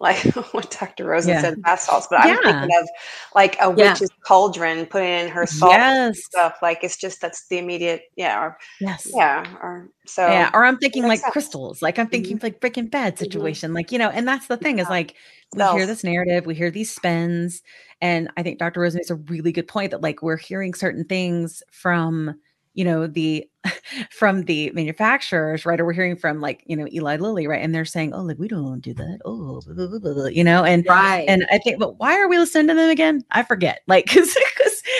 like 0.00 0.16
what 0.52 0.70
Dr. 0.70 1.04
Rosen 1.04 1.32
Yeah. 1.32 1.40
said, 1.40 1.62
bath 1.62 1.80
salts, 1.80 2.08
but 2.10 2.20
I'm 2.20 2.36
thinking 2.42 2.70
of 2.80 2.88
like 3.34 3.56
a 3.60 3.70
Yeah. 3.76 3.92
witch's 3.92 4.10
cauldron, 4.26 4.86
putting 4.86 5.08
in 5.08 5.28
her 5.28 5.46
salt 5.46 5.74
and 5.74 6.14
Yes. 6.14 6.24
stuff. 6.24 6.56
Like 6.62 6.82
it's 6.82 6.96
just 6.96 7.20
that's 7.20 7.46
the 7.48 7.58
immediate, 7.58 8.02
yeah, 8.16 8.40
or 8.40 8.58
Yes. 8.80 9.08
yeah, 9.14 9.46
or 9.62 9.88
so 10.06 10.28
yeah 10.28 10.50
or 10.52 10.64
i'm 10.66 10.76
thinking 10.78 11.02
like 11.02 11.20
sense. 11.20 11.32
crystals 11.32 11.80
like 11.80 11.98
i'm 11.98 12.06
thinking 12.08 12.38
like 12.42 12.60
freaking 12.60 12.90
bed 12.90 13.18
situation 13.18 13.72
like 13.72 13.90
you 13.90 13.98
know 13.98 14.10
and 14.10 14.28
that's 14.28 14.46
the 14.48 14.56
thing 14.56 14.78
is 14.78 14.88
like 14.88 15.14
we 15.54 15.62
hear 15.62 15.86
this 15.86 16.04
narrative 16.04 16.44
we 16.46 16.54
hear 16.54 16.70
these 16.70 16.94
spins 16.94 17.62
and 18.04 18.28
i 18.36 18.42
think 18.42 18.58
dr 18.58 18.78
rosen 18.78 18.98
makes 18.98 19.10
a 19.10 19.14
really 19.16 19.50
good 19.52 19.66
point 19.66 19.90
that 19.90 20.02
like 20.02 20.22
we're 20.22 20.36
hearing 20.36 20.74
certain 20.74 21.04
things 21.04 21.62
from 21.72 22.34
you 22.74 22.84
know 22.84 23.06
the 23.06 23.48
from 24.10 24.42
the 24.42 24.70
manufacturers 24.72 25.64
right 25.64 25.80
or 25.80 25.84
we're 25.84 25.92
hearing 25.92 26.16
from 26.16 26.40
like 26.40 26.62
you 26.66 26.76
know 26.76 26.86
eli 26.92 27.16
lilly 27.16 27.46
right 27.46 27.62
and 27.62 27.74
they're 27.74 27.84
saying 27.84 28.12
oh 28.12 28.20
like 28.22 28.38
we 28.38 28.48
don't 28.48 28.80
do 28.80 28.92
that 28.94 29.18
oh 29.24 29.60
blah, 29.66 29.74
blah, 29.74 29.86
blah, 29.86 29.98
blah, 29.98 30.14
blah," 30.14 30.26
you 30.26 30.44
know 30.44 30.64
and 30.64 30.84
Right. 30.88 31.24
and 31.28 31.46
i 31.50 31.58
think 31.58 31.78
but 31.78 31.98
why 31.98 32.18
are 32.20 32.28
we 32.28 32.38
listening 32.38 32.68
to 32.68 32.74
them 32.74 32.90
again 32.90 33.22
i 33.30 33.42
forget 33.42 33.80
like 33.86 34.06
because 34.06 34.36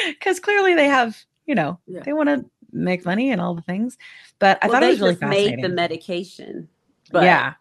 because 0.08 0.40
clearly 0.40 0.74
they 0.74 0.86
have 0.86 1.16
you 1.46 1.54
know 1.54 1.78
Yeah. 1.86 2.00
they 2.04 2.12
want 2.12 2.28
to 2.30 2.44
make 2.72 3.04
money 3.04 3.30
and 3.30 3.40
all 3.40 3.54
the 3.54 3.62
things 3.62 3.96
but 4.38 4.58
i 4.62 4.66
well, 4.66 4.74
thought 4.74 4.82
it 4.82 4.88
was 4.90 5.00
really 5.00 5.12
just 5.12 5.22
made 5.22 5.28
fascinating 5.30 5.62
the 5.62 5.68
medication. 5.68 6.68
But, 7.12 7.24
yeah. 7.24 7.54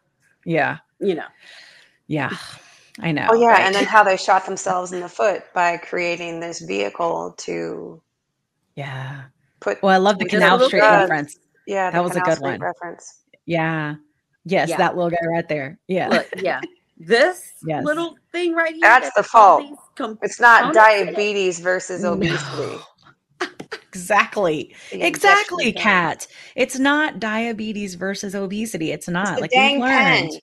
Yeah. 0.46 0.78
You 1.00 1.16
know. 1.16 1.28
Yeah. 2.08 2.36
I 3.00 3.12
know. 3.12 3.28
Oh 3.32 3.41
yeah, 3.41 3.48
right? 3.48 3.62
and 3.62 3.74
then 3.74 3.86
how 3.86 4.04
they 4.04 4.18
shot 4.18 4.46
themselves 4.46 4.91
in 4.94 5.00
the 5.00 5.10
foot 5.10 5.44
by 5.54 5.78
creating 5.78 6.39
this 6.39 6.62
vehicle 6.62 7.34
to 7.39 8.02
yeah. 8.76 9.24
put. 9.60 9.82
Well, 9.82 9.94
I 9.94 9.98
love 9.98 10.20
the 10.20 10.26
Just 10.26 10.34
Canal 10.36 10.60
Street 10.68 10.80
drugs. 10.80 11.02
reference. 11.10 11.39
Yeah, 11.66 11.89
That 11.91 11.98
the 12.00 12.04
was 12.04 12.16
a 12.16 12.22
good 12.22 12.36
Street 12.38 12.50
one. 12.52 12.60
reference. 12.60 13.22
Yeah. 13.46 13.96
Yes, 14.46 14.70
Yeah. 14.70 14.78
that 14.78 14.96
little 14.96 15.10
guy 15.10 15.26
right 15.28 15.48
there. 15.48 15.80
Yeah. 15.88 16.10
Look, 16.10 16.28
yeah. 16.38 16.62
This 16.98 17.54
Yes. 17.66 17.84
little 17.84 18.16
thing 18.32 18.54
right 18.54 18.72
here. 18.74 18.82
That's 18.82 19.06
that 19.08 19.14
the 19.16 19.24
fault. 19.24 19.62
these 19.68 19.78
com- 19.96 20.20
It's 20.22 20.39
not 20.39 20.74
components 20.74 20.78
in 21.02 21.08
it. 21.08 21.12
diabetes 21.12 21.60
versus 21.60 22.04
No. 22.04 22.14
obesity. 22.14 22.78
Exactly. 23.89 24.76
Exactly, 24.91 25.68
injection 25.68 25.84
Kat. 25.84 26.28
It's 26.56 26.80
not 26.80 27.20
diabetes 27.20 27.94
versus 27.94 28.34
obesity. 28.34 28.91
It's 28.91 29.08
not. 29.08 29.34
It's 29.34 29.41
like 29.41 29.52
dang 29.52 29.76
we've 29.76 29.82
learned. 29.84 30.30
pen. 30.32 30.39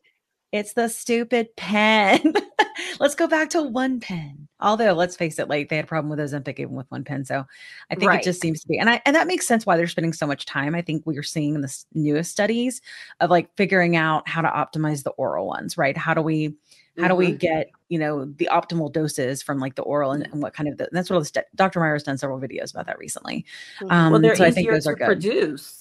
It's 0.52 0.72
the 0.72 0.88
stupid 0.88 1.54
pen. 1.56 2.32
let's 3.00 3.14
go 3.14 3.28
back 3.28 3.50
to 3.50 3.62
one 3.62 4.00
pen. 4.00 4.48
Although, 4.60 4.92
let's 4.94 5.16
face 5.16 5.38
it, 5.38 5.48
like 5.48 5.68
they 5.68 5.76
had 5.76 5.84
a 5.84 5.88
problem 5.88 6.10
with 6.10 6.18
Ozempic 6.18 6.58
even 6.58 6.74
with 6.74 6.90
one 6.90 7.04
pen. 7.04 7.24
So 7.24 7.44
I 7.90 7.94
think 7.94 8.08
Right. 8.10 8.20
it 8.20 8.24
just 8.24 8.40
seems 8.40 8.60
to 8.62 8.68
be, 8.68 8.76
and 8.78 8.90
I 8.90 9.00
and 9.06 9.14
that 9.14 9.28
makes 9.28 9.46
sense 9.46 9.64
why 9.64 9.76
they're 9.76 9.86
spending 9.86 10.12
so 10.12 10.26
much 10.26 10.46
time. 10.46 10.74
I 10.74 10.82
think 10.82 11.04
we 11.06 11.16
are 11.18 11.22
seeing 11.22 11.54
in 11.54 11.60
the 11.60 11.84
newest 11.94 12.32
studies 12.32 12.80
of 13.20 13.30
like 13.30 13.48
figuring 13.56 13.94
out 13.96 14.28
how 14.28 14.42
to 14.42 14.48
optimize 14.48 15.04
the 15.04 15.10
oral 15.10 15.46
ones, 15.46 15.78
right? 15.78 15.96
How 15.96 16.14
do 16.14 16.20
we 16.22 16.54
how 16.98 17.08
do 17.08 17.14
we 17.14 17.32
get 17.32 17.70
you 17.88 17.98
know 17.98 18.26
the 18.26 18.48
optimal 18.52 18.92
doses 18.92 19.42
from 19.42 19.58
like 19.58 19.74
the 19.76 19.82
oral 19.82 20.12
and, 20.12 20.24
and 20.32 20.42
what 20.42 20.52
kind 20.52 20.68
of 20.68 20.76
the, 20.76 20.86
that's 20.92 21.08
what 21.08 21.18
this 21.20 21.32
dr 21.54 21.80
meyer's 21.80 22.02
done 22.02 22.18
several 22.18 22.38
videos 22.38 22.72
about 22.74 22.84
that 22.84 22.98
recently 22.98 23.46
Mhm. 23.80 23.90
um 23.90 24.12
well, 24.12 24.20
they're 24.20 24.36
so 24.36 24.44
i 24.44 24.50
think 24.50 24.66
easier 24.66 24.72
those 24.74 24.84
to 24.84 24.90
are 24.90 24.94
good 24.96 25.06
produce. 25.06 25.79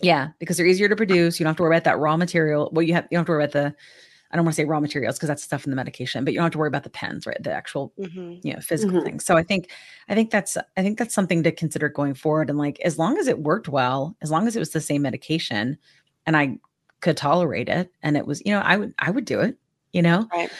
Yeah 0.00 0.28
because 0.38 0.56
they're 0.56 0.66
easier 0.66 0.88
to 0.88 0.96
produce. 0.96 1.38
You 1.40 1.44
don't 1.44 1.50
have 1.50 1.56
to 1.58 1.62
worry 1.62 1.74
about 1.76 1.84
that 1.84 1.98
raw 1.98 2.16
material. 2.16 2.70
Well 2.72 2.82
you 2.82 2.94
have 2.94 3.04
you 3.10 3.16
don't 3.16 3.20
have 3.20 3.26
to 3.26 3.32
worry 3.32 3.44
about 3.44 3.52
the 3.52 3.74
i 4.30 4.36
don't 4.36 4.44
want 4.44 4.54
to 4.54 4.60
say 4.62 4.66
raw 4.66 4.78
materials 4.80 5.16
because 5.16 5.28
that's 5.28 5.42
stuff 5.42 5.64
in 5.64 5.70
the 5.70 5.76
medication 5.76 6.22
but 6.24 6.32
you 6.34 6.38
don't 6.38 6.44
have 6.44 6.52
to 6.52 6.58
worry 6.58 6.68
about 6.68 6.82
the 6.84 6.90
pens 6.90 7.26
right? 7.26 7.42
The 7.42 7.52
actual 7.52 7.92
Mhm. 7.98 8.40
you 8.44 8.52
know 8.52 8.60
physical 8.60 9.00
Mhm. 9.00 9.04
things. 9.04 9.24
So 9.24 9.36
i 9.36 9.42
think 9.42 9.70
i 10.08 10.14
think 10.14 10.30
that's 10.30 10.56
i 10.76 10.82
think 10.82 10.98
that's 10.98 11.14
something 11.14 11.42
to 11.44 11.52
consider 11.52 11.88
going 11.88 12.14
forward. 12.14 12.50
And 12.50 12.58
like 12.58 12.78
as 12.80 12.98
long 12.98 13.18
as 13.18 13.26
it 13.28 13.38
worked 13.40 13.68
well 13.68 14.16
as 14.22 14.30
long 14.30 14.46
as 14.46 14.54
it 14.56 14.58
was 14.60 14.70
the 14.70 14.80
same 14.80 15.02
medication 15.02 15.78
and 16.26 16.36
i 16.36 16.58
could 17.00 17.16
tolerate 17.16 17.68
it 17.68 17.90
and 18.02 18.16
it 18.16 18.26
was 18.26 18.42
you 18.44 18.52
know 18.52 18.60
i 18.60 18.76
would 18.76 18.92
i 18.98 19.10
would 19.10 19.24
do 19.24 19.40
it 19.40 19.56
you 19.92 20.02
know 20.02 20.28
Right. 20.32 20.50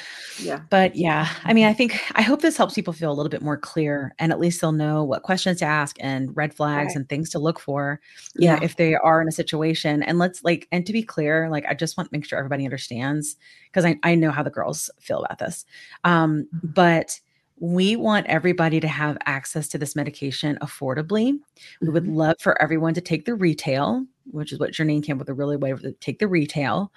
Yeah. 0.41 0.61
but 0.71 0.95
yeah 0.97 1.29
i 1.45 1.53
mean 1.53 1.67
i 1.67 1.73
think 1.73 2.01
i 2.15 2.23
hope 2.23 2.43
this 2.43 2.57
helps 2.57 2.75
people 2.75 2.93
feel 2.93 3.11
a 3.11 3.15
little 3.15 3.29
bit 3.31 3.43
more 3.43 3.57
clear 3.57 4.15
and 4.19 4.31
at 4.33 4.39
least 4.39 4.61
they'll 4.61 4.73
know 4.73 5.03
what 5.05 5.23
questions 5.23 5.59
to 5.59 5.65
ask 5.65 5.97
and 6.01 6.35
red 6.37 6.55
flags 6.55 6.89
Right. 6.89 6.97
and 6.97 7.09
things 7.09 7.31
to 7.31 7.39
look 7.39 7.59
for 7.61 8.01
you 8.37 8.47
know 8.49 8.55
Yeah. 8.55 8.61
if 8.63 8.77
they 8.77 8.95
are 8.95 9.21
in 9.21 9.29
a 9.29 9.33
situation 9.33 10.03
and 10.03 10.19
let's 10.19 10.43
like 10.45 10.69
and 10.73 10.87
to 10.87 10.93
be 10.93 11.03
clear 11.03 11.49
like 11.51 11.65
i 11.69 11.75
just 11.75 11.97
want 11.97 12.09
to 12.09 12.17
make 12.17 12.25
sure 12.25 12.39
everybody 12.39 12.65
understands 12.65 13.37
because 13.67 13.85
I, 13.85 13.99
I 14.03 14.15
know 14.15 14.31
how 14.31 14.43
the 14.43 14.51
girls 14.51 14.91
feel 15.01 15.23
about 15.25 15.39
this 15.39 15.65
um 16.05 16.49
but 16.63 17.21
we 17.61 17.97
want 17.97 18.25
everybody 18.29 18.79
to 18.79 18.87
have 18.87 19.19
access 19.27 19.67
to 19.69 19.79
this 19.79 19.97
medication 19.97 20.57
affordably 20.63 21.37
we 21.81 21.89
would 21.89 22.07
love 22.07 22.37
for 22.39 22.61
everyone 22.63 22.95
to 22.95 23.01
take 23.01 23.25
the 23.25 23.35
retail 23.35 24.05
which 24.31 24.53
is 24.53 24.59
what 24.61 24.71
Jernine 24.73 25.03
came 25.03 25.17
up 25.17 25.21
with 25.21 25.29
a 25.31 25.35
really 25.35 25.57
way 25.57 25.73
to 25.73 25.91
take 25.95 26.19
the 26.21 26.29
retail 26.29 26.93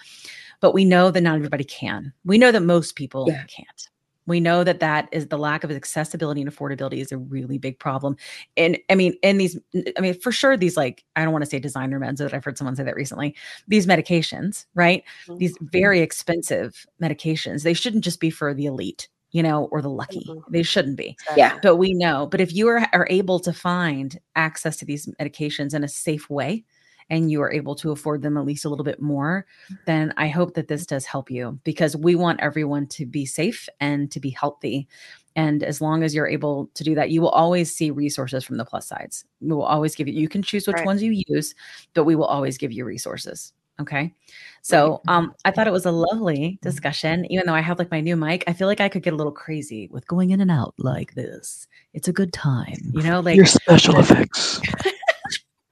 but 0.61 0.73
we 0.73 0.85
know 0.85 1.11
that 1.11 1.21
not 1.21 1.35
everybody 1.35 1.63
can. 1.65 2.13
We 2.23 2.37
know 2.37 2.51
that 2.53 2.63
most 2.63 2.95
people 2.95 3.25
Yeah. 3.27 3.43
can't. 3.45 3.89
We 4.27 4.39
know 4.39 4.63
that 4.63 4.79
that 4.79 5.09
is 5.11 5.27
the 5.27 5.37
lack 5.37 5.63
of 5.63 5.71
accessibility 5.71 6.41
and 6.41 6.49
affordability 6.49 7.01
is 7.01 7.11
a 7.11 7.17
really 7.17 7.57
big 7.57 7.79
problem. 7.79 8.15
And 8.55 8.77
i 8.89 8.95
mean 8.95 9.15
in 9.23 9.37
these 9.37 9.57
i 9.97 9.99
mean 9.99 10.13
for 10.13 10.31
sure 10.31 10.55
these 10.55 10.77
like 10.77 11.03
i 11.15 11.23
don't 11.23 11.33
want 11.33 11.43
to 11.43 11.49
say 11.49 11.59
designer 11.59 11.99
meds 11.99 12.17
that 12.17 12.33
i've 12.33 12.45
heard 12.45 12.57
someone 12.57 12.75
say 12.75 12.83
that 12.83 12.95
recently 12.95 13.35
these 13.67 13.87
medications 13.87 14.65
right? 14.75 15.03
These 15.37 15.57
very 15.61 15.99
expensive 16.01 16.85
medications 17.01 17.63
they 17.63 17.73
shouldn't 17.73 18.03
just 18.03 18.19
be 18.19 18.29
for 18.29 18.53
the 18.53 18.67
elite 18.67 19.09
you 19.31 19.41
know 19.41 19.65
or 19.71 19.81
the 19.81 19.89
lucky. 19.89 20.23
Mhm. 20.29 20.43
they 20.49 20.63
shouldn't 20.63 20.97
be. 20.97 21.17
Yeah. 21.35 21.57
but 21.63 21.77
we 21.77 21.93
know 21.93 22.27
but 22.27 22.39
if 22.39 22.53
you 22.53 22.67
are, 22.69 22.87
are 22.93 23.07
able 23.09 23.39
to 23.39 23.51
find 23.51 24.19
access 24.35 24.77
to 24.77 24.85
these 24.85 25.07
medications 25.19 25.73
in 25.73 25.83
a 25.83 25.87
safe 25.89 26.29
way 26.29 26.63
and 27.09 27.31
you 27.31 27.41
are 27.41 27.51
able 27.51 27.75
to 27.75 27.91
afford 27.91 28.21
them 28.21 28.37
at 28.37 28.45
least 28.45 28.65
a 28.65 28.69
little 28.69 28.85
bit 28.85 29.01
more 29.01 29.45
then 29.85 30.13
i 30.17 30.27
hope 30.27 30.53
that 30.53 30.67
this 30.67 30.85
does 30.85 31.05
help 31.05 31.29
you 31.31 31.59
because 31.63 31.95
we 31.95 32.15
want 32.15 32.39
everyone 32.41 32.85
to 32.87 33.05
be 33.05 33.25
safe 33.25 33.67
and 33.79 34.11
to 34.11 34.19
be 34.19 34.29
healthy 34.29 34.87
and 35.35 35.63
as 35.63 35.79
long 35.81 36.03
as 36.03 36.13
you're 36.13 36.27
able 36.27 36.69
to 36.73 36.83
do 36.83 36.95
that 36.95 37.09
you 37.09 37.21
will 37.21 37.29
always 37.29 37.73
see 37.73 37.91
resources 37.91 38.43
from 38.43 38.57
the 38.57 38.65
plus 38.65 38.87
sides 38.87 39.25
we 39.39 39.49
will 39.53 39.63
always 39.63 39.95
give 39.95 40.07
you 40.07 40.13
you 40.13 40.29
can 40.29 40.41
choose 40.41 40.67
which 40.67 40.75
Right. 40.75 40.85
ones 40.85 41.01
you 41.03 41.23
use 41.27 41.55
but 41.93 42.03
we 42.03 42.15
will 42.15 42.25
always 42.25 42.57
give 42.57 42.71
you 42.71 42.85
resources 42.85 43.53
Okay. 43.79 44.13
So 44.61 45.01
um 45.07 45.33
I 45.43 45.49
thought 45.51 45.65
it 45.65 45.73
was 45.73 45.87
a 45.87 45.91
lovely 45.91 46.59
discussion. 46.61 47.25
Even 47.31 47.47
though 47.47 47.55
I 47.55 47.61
have 47.61 47.79
like 47.79 47.89
my 47.89 47.99
new 47.99 48.15
mic, 48.15 48.43
I 48.45 48.53
feel 48.53 48.67
like 48.67 48.79
I 48.79 48.89
could 48.89 49.01
get 49.01 49.13
a 49.13 49.15
little 49.15 49.31
crazy 49.31 49.87
with 49.91 50.07
going 50.07 50.29
in 50.29 50.39
and 50.39 50.51
out 50.51 50.75
like 50.77 51.15
this. 51.15 51.67
It's 51.93 52.07
a 52.07 52.13
good 52.13 52.31
time, 52.31 52.77
you 52.93 53.01
know, 53.09 53.21
like 53.21 53.37
Your 53.37 53.45
special 53.45 53.97
effects. 53.99 54.61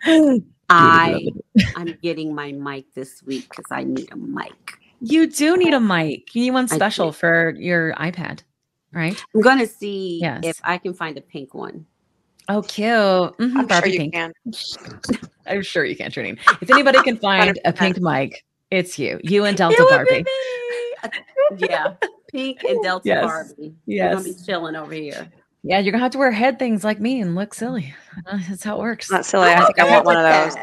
I 0.69 1.27
I'm 1.75 1.93
getting 2.01 2.33
my 2.35 2.51
mic 2.51 2.93
this 2.93 3.23
week 3.23 3.49
because 3.49 3.71
I 3.71 3.83
need 3.83 4.11
a 4.11 4.15
mic. 4.15 4.53
You 5.01 5.27
do 5.27 5.57
need 5.57 5.73
a 5.73 5.79
mic. 5.79 6.35
You 6.35 6.41
need 6.43 6.51
one 6.51 6.67
special 6.67 7.11
for 7.11 7.53
your 7.57 7.93
iPad, 7.93 8.41
right? 8.93 9.21
I'm 9.33 9.41
gonna 9.41 9.65
see 9.67 10.19
Yes. 10.21 10.43
if 10.43 10.59
I 10.63 10.77
can 10.77 10.93
find 10.93 11.17
a 11.17 11.21
pink 11.21 11.53
one. 11.53 11.85
Oh, 12.49 12.61
cute. 12.63 12.87
Mhm, 12.89 13.37
I'm 13.39 13.53
sure 13.53 13.67
Barbie 13.67 13.91
you 13.91 13.97
pink. 13.99 14.13
can. 14.13 14.33
I'm 15.47 15.61
sure 15.61 15.85
you 15.85 15.95
can, 15.95 16.11
Jernine. 16.11 16.37
If 16.61 16.69
anybody 16.69 17.01
can 17.01 17.17
find 17.21 17.59
a 17.65 17.71
pink 17.73 17.99
mic, 18.01 18.43
it's 18.71 18.99
you. 18.99 19.19
You 19.23 19.45
and 19.45 19.57
Delta 19.57 19.85
Barbie. 19.89 20.25
yeah, 21.57 21.93
pink 22.31 22.63
and 22.63 22.81
Delta 22.83 23.05
Yes. 23.07 23.21
Barbie. 23.23 23.75
We're 23.87 24.09
gonna 24.09 24.23
be 24.23 24.31
Yes. 24.31 24.45
chilling 24.45 24.75
over 24.75 24.93
here. 24.93 25.31
Yeah, 25.63 25.79
you're 25.79 25.91
gonna 25.91 26.03
have 26.03 26.11
to 26.13 26.17
wear 26.17 26.31
head 26.31 26.57
things 26.59 26.83
like 26.83 26.99
me 26.99 27.19
and 27.21 27.35
look 27.35 27.53
silly. 27.53 27.93
Uh, 28.25 28.39
That's 28.49 28.63
how 28.63 28.77
it 28.77 28.79
works. 28.79 29.11
Not 29.11 29.25
silly. 29.25 29.49
I 29.49 29.65
think 29.65 29.79
I 29.79 29.89
want 29.89 30.05
one 30.05 30.17
of 30.17 30.23
those. 30.23 30.55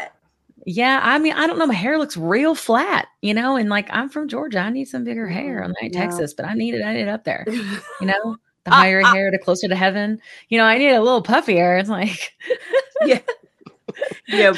Yeah, 0.69 0.99
I 1.03 1.19
mean, 1.21 1.35
I 1.35 1.47
don't 1.47 1.59
know. 1.59 1.67
My 1.67 1.75
hair 1.75 1.97
looks 1.99 2.17
real 2.17 2.55
flat, 2.57 3.07
you 3.23 3.35
know, 3.35 3.57
and 3.57 3.69
like 3.69 3.89
I'm 3.91 4.09
from 4.09 4.27
Georgia. 4.27 4.59
I 4.59 4.71
need 4.71 4.87
some 4.87 5.05
bigger 5.05 5.29
hair. 5.29 5.63
I'm 5.63 5.71
not 5.81 5.93
Yeah. 5.93 6.01
Texas, 6.01 6.35
but 6.35 6.45
I 6.47 6.55
need 6.55 6.75
it. 6.75 6.83
I 6.83 6.95
need 6.95 7.03
it 7.03 7.09
up 7.09 7.25
there. 7.25 7.47
You 8.01 8.07
know, 8.09 8.37
the 8.65 8.71
higher 8.73 9.01
hair, 9.03 9.31
the 9.31 9.39
closer 9.39 9.69
to 9.69 9.77
heaven. 9.77 10.21
You 10.49 10.59
know, 10.59 10.65
I 10.65 10.77
need 10.79 10.91
a 10.91 11.01
little 11.01 11.23
puffier. 11.23 11.79
It's 11.79 11.89
like, 11.89 12.35
Yeah. 13.05 13.21
Yeah. 14.29 14.53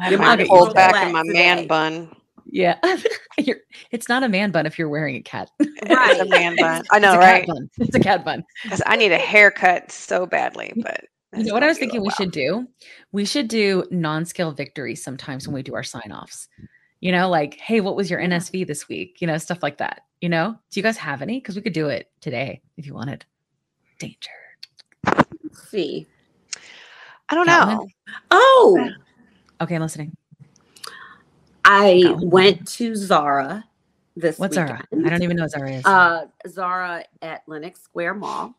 I 0.00 0.10
Your 0.10 0.20
have 0.22 0.38
mic 0.38 0.48
my 0.48 0.56
pulled 0.56 0.72
back 0.74 1.04
in 1.06 1.12
my 1.12 1.22
today. 1.22 1.32
man 1.32 1.66
bun. 1.66 2.14
Yeah. 2.48 2.78
You're, 3.38 3.58
it's 3.90 4.08
not 4.08 4.22
a 4.24 4.28
man 4.28 4.50
bun 4.50 4.66
if 4.66 4.78
you're 4.78 4.88
wearing 4.88 5.16
a 5.16 5.22
cat. 5.22 5.50
It's 5.60 5.90
a 5.90 5.94
Right. 5.94 6.28
man 6.28 6.56
bun. 6.56 6.82
I 6.92 6.98
know, 6.98 7.14
it's 7.14 7.22
a 7.22 7.26
cat 7.26 7.32
right? 7.34 7.46
bun. 7.46 7.70
It's 7.78 7.94
a 7.94 8.00
cat 8.00 8.24
bun. 8.24 8.44
Because 8.64 8.82
I 8.86 8.96
need 8.96 9.12
a 9.12 9.18
haircut 9.18 9.92
so 9.92 10.26
badly, 10.26 10.72
but 10.76 11.04
You 11.36 11.44
know 11.44 11.54
what 11.54 11.62
I 11.62 11.66
was 11.68 11.78
thinking 11.78 12.02
we 12.02 12.10
should 12.10 12.32
do? 12.32 12.66
We 13.12 13.24
should 13.24 13.48
do 13.48 13.84
non-scale 13.90 14.52
victories 14.52 15.02
sometimes 15.04 15.46
when 15.46 15.54
we 15.54 15.62
do 15.62 15.74
our 15.74 15.82
sign-offs. 15.84 16.48
You 17.00 17.12
know, 17.12 17.28
like, 17.30 17.54
hey, 17.54 17.80
what 17.80 17.94
was 17.94 18.10
your 18.10 18.20
NSV 18.20 18.66
this 18.66 18.88
week? 18.88 19.20
You 19.20 19.28
know, 19.28 19.38
stuff 19.38 19.62
like 19.62 19.78
that. 19.78 20.02
You 20.20 20.28
know, 20.28 20.58
do 20.70 20.80
you 20.80 20.82
guys 20.82 20.96
have 20.96 21.22
any? 21.22 21.38
Because 21.38 21.54
we 21.54 21.62
could 21.62 21.72
do 21.72 21.88
it 21.88 22.10
today 22.20 22.60
if 22.76 22.86
you 22.86 22.94
wanted. 22.94 23.24
Danger. 24.00 24.30
Let's 25.06 25.68
see. 25.70 26.06
I 27.28 27.34
don't 27.36 27.46
Got 27.46 27.68
know. 27.68 27.76
one? 27.78 27.88
Oh, 28.32 28.88
Okay, 29.60 29.74
I'm 29.76 29.82
listening. 29.82 30.16
I 31.68 32.02
one. 32.14 32.30
went 32.30 32.68
to 32.68 32.96
Zara 32.96 33.64
this 34.16 34.38
What's 34.38 34.54
Zara? 34.56 34.82
I 34.92 35.08
don't 35.08 35.22
even 35.22 35.36
know 35.36 35.44
what 35.44 35.52
Zara 35.52 35.70
is. 35.70 35.84
Uh, 35.84 36.26
Zara 36.48 37.04
at 37.22 37.42
Lenox 37.46 37.80
Square 37.82 38.14
Mall. 38.14 38.54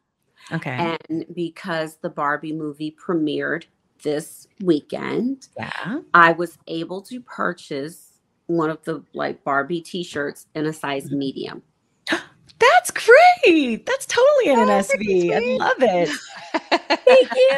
okay. 0.54 0.96
And 1.10 1.26
because 1.34 1.98
the 1.98 2.10
Barbie 2.10 2.54
movie 2.54 2.96
premiered 3.06 3.66
this 4.04 4.48
weekend, 4.62 5.50
yeah. 5.58 6.00
I 6.14 6.32
was 6.32 6.58
able 6.68 7.02
to 7.04 7.20
purchase 7.20 8.14
one 8.48 8.70
of 8.70 8.82
the 8.84 9.04
like 9.14 9.44
Barbie 9.44 9.82
t-shirts 9.82 10.48
in 10.56 10.66
a 10.68 10.72
size 10.74 11.08
Mm-hmm. 11.08 11.20
medium. 11.20 11.62
That's 12.60 12.92
great. 12.92 13.86
That's 13.86 14.06
totally 14.06 14.54
an 14.54 14.60
Oh, 14.60 14.68
NSV. 14.68 15.34
I 15.34 15.58
love 15.58 15.74
it. 15.80 16.10
Thank 17.06 17.32
you. 17.36 17.50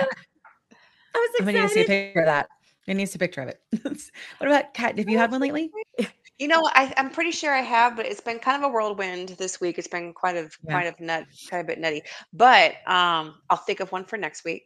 I 1.14 1.16
was 1.16 1.30
I'm 1.40 1.46
gonna 1.46 1.70
see 1.70 1.80
a 1.80 1.82
excited. 1.84 1.88
picture 1.88 2.20
of 2.22 2.26
that. 2.26 2.48
I 2.88 2.94
need 2.94 3.14
a 3.14 3.20
picture 3.20 3.42
of 3.42 3.50
it. 3.50 3.62
what 4.40 4.48
about 4.50 4.74
Kat? 4.74 4.98
Have 4.98 5.10
you 5.10 5.18
had 5.18 5.32
one 5.32 5.42
lately? 5.42 5.72
You 6.40 6.48
know, 6.48 6.62
I, 6.74 6.92
I'm 6.98 7.12
pretty 7.12 7.32
sure 7.32 7.54
I 7.54 7.62
have, 7.62 7.96
but 7.96 8.08
it's 8.08 8.20
been 8.22 8.40
kind 8.40 8.64
of 8.64 8.70
a 8.70 8.74
whirlwind 8.74 9.30
this 9.38 9.62
week. 9.62 9.78
It's 9.78 9.88
been 9.88 10.12
quite 10.14 10.36
of 10.38 10.58
Yeah. 10.66 10.72
quite 10.74 10.88
of 10.88 11.00
nut, 11.00 11.26
quite 11.50 11.60
a 11.60 11.64
bit 11.64 11.80
nutty. 11.80 12.02
But 12.34 12.72
um, 12.88 13.36
I'll 13.50 13.58
think 13.58 13.80
of 13.80 13.92
one 13.92 14.06
for 14.06 14.18
next 14.18 14.44
week. 14.44 14.64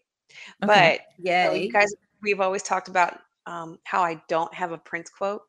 Okay. 0.64 1.02
But 1.02 1.02
yeah, 1.24 1.52
you 1.52 1.70
guys, 1.72 1.94
we've 2.22 2.40
always 2.40 2.64
talked 2.64 2.88
about 2.88 3.20
um, 3.46 3.78
how 3.84 4.02
I 4.02 4.22
don't 4.30 4.54
have 4.54 4.72
a 4.72 4.78
Prince 4.78 5.10
quote. 5.10 5.42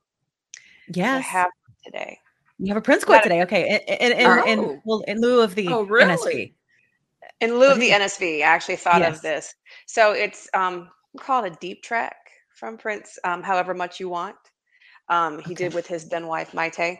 so 0.92 1.00
I 1.02 1.20
have 1.20 1.46
one 1.46 1.76
today. 1.84 2.18
You 2.58 2.68
have 2.68 2.76
a 2.76 2.80
Prince 2.80 3.04
quote 3.04 3.20
it. 3.20 3.22
today. 3.24 3.42
Okay. 3.42 3.80
In, 3.86 4.12
in, 4.12 4.18
in, 4.18 4.48
in- 4.48 4.58
Oh. 4.58 4.82
well, 4.84 5.00
in 5.06 5.20
lieu 5.20 5.42
of 5.42 5.54
the 5.54 5.68
Oh, 5.68 5.82
really? 5.84 6.14
NSV. 6.16 6.54
In 7.40 7.58
lieu 7.58 7.70
of 7.70 7.78
the 7.78 7.90
NSV, 7.90 8.38
I 8.38 8.42
actually 8.42 8.76
thought 8.76 9.00
Yes. 9.00 9.16
of 9.16 9.22
this. 9.22 9.54
So 9.86 10.12
it's 10.12 10.48
um, 10.54 10.88
we 11.12 11.20
call 11.20 11.44
it 11.44 11.52
a 11.52 11.56
deep 11.60 11.82
track 11.84 12.16
from 12.57 12.76
Prince. 12.76 13.18
Um, 13.24 13.42
however 13.42 13.74
much 13.74 14.00
you 14.00 14.09
want. 14.09 14.36
Um, 15.09 15.38
he 15.38 15.54
did 15.54 15.72
with 15.72 15.86
his 15.86 16.09
then 16.09 16.26
wife 16.26 16.52
Mayte. 16.52 16.98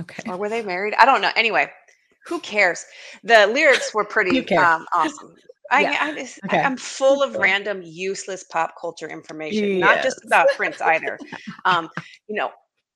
Okay. 0.00 0.22
or 0.28 0.36
were 0.36 0.48
they 0.48 0.62
married? 0.62 0.94
I 0.98 1.04
don't 1.04 1.20
know. 1.20 1.30
Anyway, 1.36 1.70
who 2.26 2.40
cares? 2.40 2.84
The 3.22 3.46
lyrics 3.46 3.94
were 3.94 4.04
pretty 4.04 4.40
um, 4.56 4.86
awesome. 4.92 5.34
I, 5.70 5.82
Yeah. 5.82 5.98
I 6.00 6.14
just, 6.14 6.40
Okay. 6.46 6.58
I, 6.58 6.62
am 6.62 6.76
full 6.76 7.22
of 7.22 7.36
random 7.36 7.80
useless 7.82 8.44
pop 8.44 8.74
culture 8.80 9.08
information, 9.08 9.78
not 9.78 10.02
just 10.02 10.24
about 10.24 10.48
Prince 10.56 10.80
either. 10.80 11.18
Um, 11.64 11.88
you 12.28 12.36
know, 12.36 12.50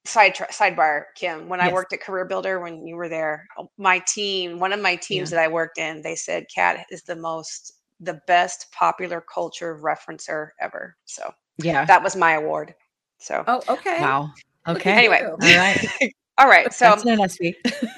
side 0.05 0.35
tra- 0.35 0.49
sidebar, 0.49 1.05
Kim. 1.15 1.49
When 1.49 1.61
I 1.61 1.73
worked 1.73 1.93
at 1.93 2.01
Career 2.01 2.25
Builder, 2.25 2.61
when 2.61 2.87
you 2.87 2.97
were 2.97 3.09
there, 3.09 3.47
oh, 3.59 3.71
my 3.79 4.01
team, 4.01 4.59
one 4.59 4.73
of 4.73 4.81
my 4.81 4.97
teams 4.97 5.31
Yeah. 5.31 5.37
that 5.39 5.45
I 5.45 5.49
worked 5.49 5.79
in, 5.79 6.03
they 6.03 6.17
said 6.17 6.47
Kat 6.55 6.85
is 6.91 7.03
the 7.03 7.17
most, 7.17 7.75
the 8.01 8.21
best 8.27 8.71
popular 8.73 9.23
culture 9.23 9.79
referencer 9.81 10.51
ever. 10.61 10.97
So 11.05 11.33
Yeah. 11.59 11.85
that 11.87 12.03
was 12.03 12.17
my 12.17 12.33
award. 12.33 12.75
So 13.19 13.45
Oh, 13.47 13.63
okay. 13.69 14.01
Wow. 14.01 14.33
Okay. 14.67 14.93
anyway. 14.93 15.23
All 15.25 15.37
right. 15.39 15.87
all 16.39 16.49
right. 16.49 16.73
So 16.73 16.85
That's 16.87 17.05
an 17.05 17.19
NSV. 17.19 17.55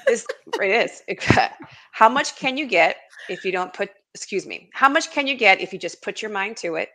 this 0.07 0.25
it 0.61 0.69
is. 0.91 1.03
It- 1.07 1.51
how 1.91 2.09
much 2.09 2.35
can 2.35 2.57
you 2.57 2.65
get 2.65 2.97
if 3.29 3.45
you 3.45 3.51
don't 3.51 3.73
put 3.73 3.89
excuse 4.13 4.45
me 4.45 4.69
how 4.73 4.89
much 4.89 5.11
can 5.11 5.27
you 5.27 5.35
get 5.35 5.61
if 5.61 5.71
you 5.73 5.79
just 5.79 6.01
put 6.01 6.21
your 6.21 6.31
mind 6.31 6.57
to 6.57 6.75
it 6.75 6.89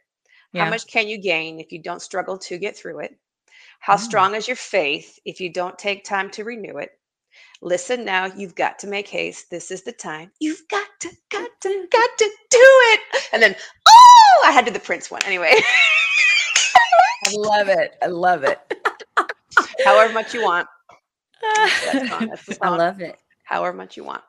Yeah. 0.52 0.64
how 0.64 0.70
much 0.70 0.86
can 0.86 1.08
you 1.08 1.18
gain 1.18 1.60
if 1.60 1.72
you 1.72 1.80
don't 1.82 2.02
struggle 2.02 2.36
to 2.38 2.58
get 2.58 2.76
through 2.76 3.00
it 3.00 3.16
how 3.80 3.94
Oh. 3.94 3.98
strong 3.98 4.34
is 4.34 4.46
your 4.48 4.56
faith 4.56 5.18
if 5.24 5.40
you 5.40 5.50
don't 5.52 5.78
take 5.78 6.04
time 6.04 6.30
to 6.32 6.44
renew 6.44 6.76
it 6.78 6.90
listen 7.62 8.04
now 8.04 8.26
you've 8.26 8.54
got 8.54 8.78
to 8.80 8.86
make 8.86 9.08
haste 9.08 9.50
this 9.50 9.70
is 9.70 9.82
the 9.82 9.92
time 9.92 10.30
you've 10.40 10.66
got 10.68 10.88
to 11.00 11.08
got 11.30 11.50
to 11.62 11.86
got 11.90 12.10
to 12.18 12.24
do 12.50 12.58
it 12.92 13.00
and 13.32 13.42
then 13.42 13.54
oh 13.88 14.44
i 14.46 14.50
had 14.52 14.66
to 14.66 14.72
the 14.72 14.80
prince 14.80 15.10
one 15.10 15.22
anyway 15.24 15.54
I 17.26 17.32
love 17.34 17.68
it. 17.68 17.96
I 18.02 18.06
love 18.06 18.44
it. 18.44 18.60
however 19.84 20.12
much 20.12 20.34
you 20.34 20.44
want 20.44 20.68
that's, 21.42 22.10
that's 22.46 22.58
I 22.62 22.68
love 22.68 23.00
it. 23.00 23.18
however 23.44 23.76
much 23.76 23.96
you 23.96 24.04
want 24.04 24.22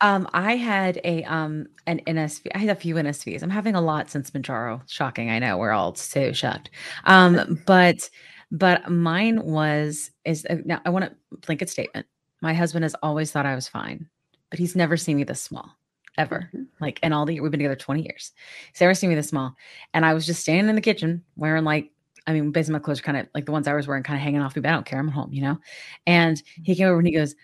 Um, 0.00 0.28
I 0.32 0.56
had 0.56 1.00
a 1.04 1.24
um 1.24 1.66
an 1.86 2.00
NSV. 2.06 2.48
I 2.54 2.58
had 2.58 2.68
a 2.68 2.74
few 2.74 2.94
NSVs. 2.94 3.42
I'm 3.42 3.50
having 3.50 3.74
a 3.74 3.80
lot 3.80 4.10
since 4.10 4.30
Mounjaro. 4.30 4.82
Shocking, 4.88 5.30
I 5.30 5.38
know. 5.40 5.58
We're 5.58 5.72
all 5.72 5.94
so 5.94 6.32
shocked. 6.32 6.70
Um, 7.04 7.60
but 7.66 8.08
but 8.52 8.90
mine 8.90 9.42
was 9.42 10.10
is 10.24 10.46
uh, 10.48 10.56
now 10.64 10.80
I 10.84 10.90
want 10.90 11.06
to 11.06 11.36
blanket 11.46 11.68
statement. 11.68 12.06
My 12.40 12.54
husband 12.54 12.84
has 12.84 12.94
always 13.02 13.32
thought 13.32 13.46
I 13.46 13.54
was 13.54 13.68
fine, 13.68 14.08
but 14.50 14.58
he's 14.58 14.76
never 14.76 14.96
seen 14.96 15.16
me 15.16 15.24
this 15.24 15.40
small 15.40 15.76
ever. 16.18 16.50
Mm-hmm. 16.54 16.64
Like 16.80 16.98
and 17.02 17.14
all 17.14 17.26
the 17.26 17.40
we've 17.40 17.50
been 17.50 17.60
together 17.60 17.76
20 17.76 18.02
years. 18.02 18.32
He's 18.72 18.80
never 18.80 18.94
seen 18.94 19.10
me 19.10 19.16
this 19.16 19.28
small. 19.28 19.54
And 19.94 20.04
I 20.04 20.14
was 20.14 20.26
just 20.26 20.40
standing 20.40 20.68
in 20.68 20.74
the 20.74 20.80
kitchen 20.80 21.22
wearing 21.36 21.64
like 21.64 21.90
I 22.26 22.32
mean, 22.32 22.52
basically 22.52 22.74
my 22.74 22.78
clothes 22.78 23.00
are 23.00 23.04
kind 23.04 23.18
of 23.18 23.28
like 23.34 23.46
the 23.46 23.52
ones 23.52 23.66
I 23.66 23.74
was 23.74 23.88
wearing, 23.88 24.04
kind 24.04 24.16
of 24.16 24.22
hanging 24.22 24.40
off 24.40 24.54
me, 24.54 24.62
but 24.62 24.68
I 24.68 24.72
don't 24.72 24.86
care. 24.86 24.98
I'm 24.98 25.08
at 25.08 25.14
home, 25.14 25.32
you 25.32 25.42
know. 25.42 25.58
And 26.06 26.36
mm-hmm. 26.36 26.62
he 26.62 26.76
came 26.76 26.88
over 26.88 26.98
and 26.98 27.06
he 27.06 27.12
goes, 27.12 27.34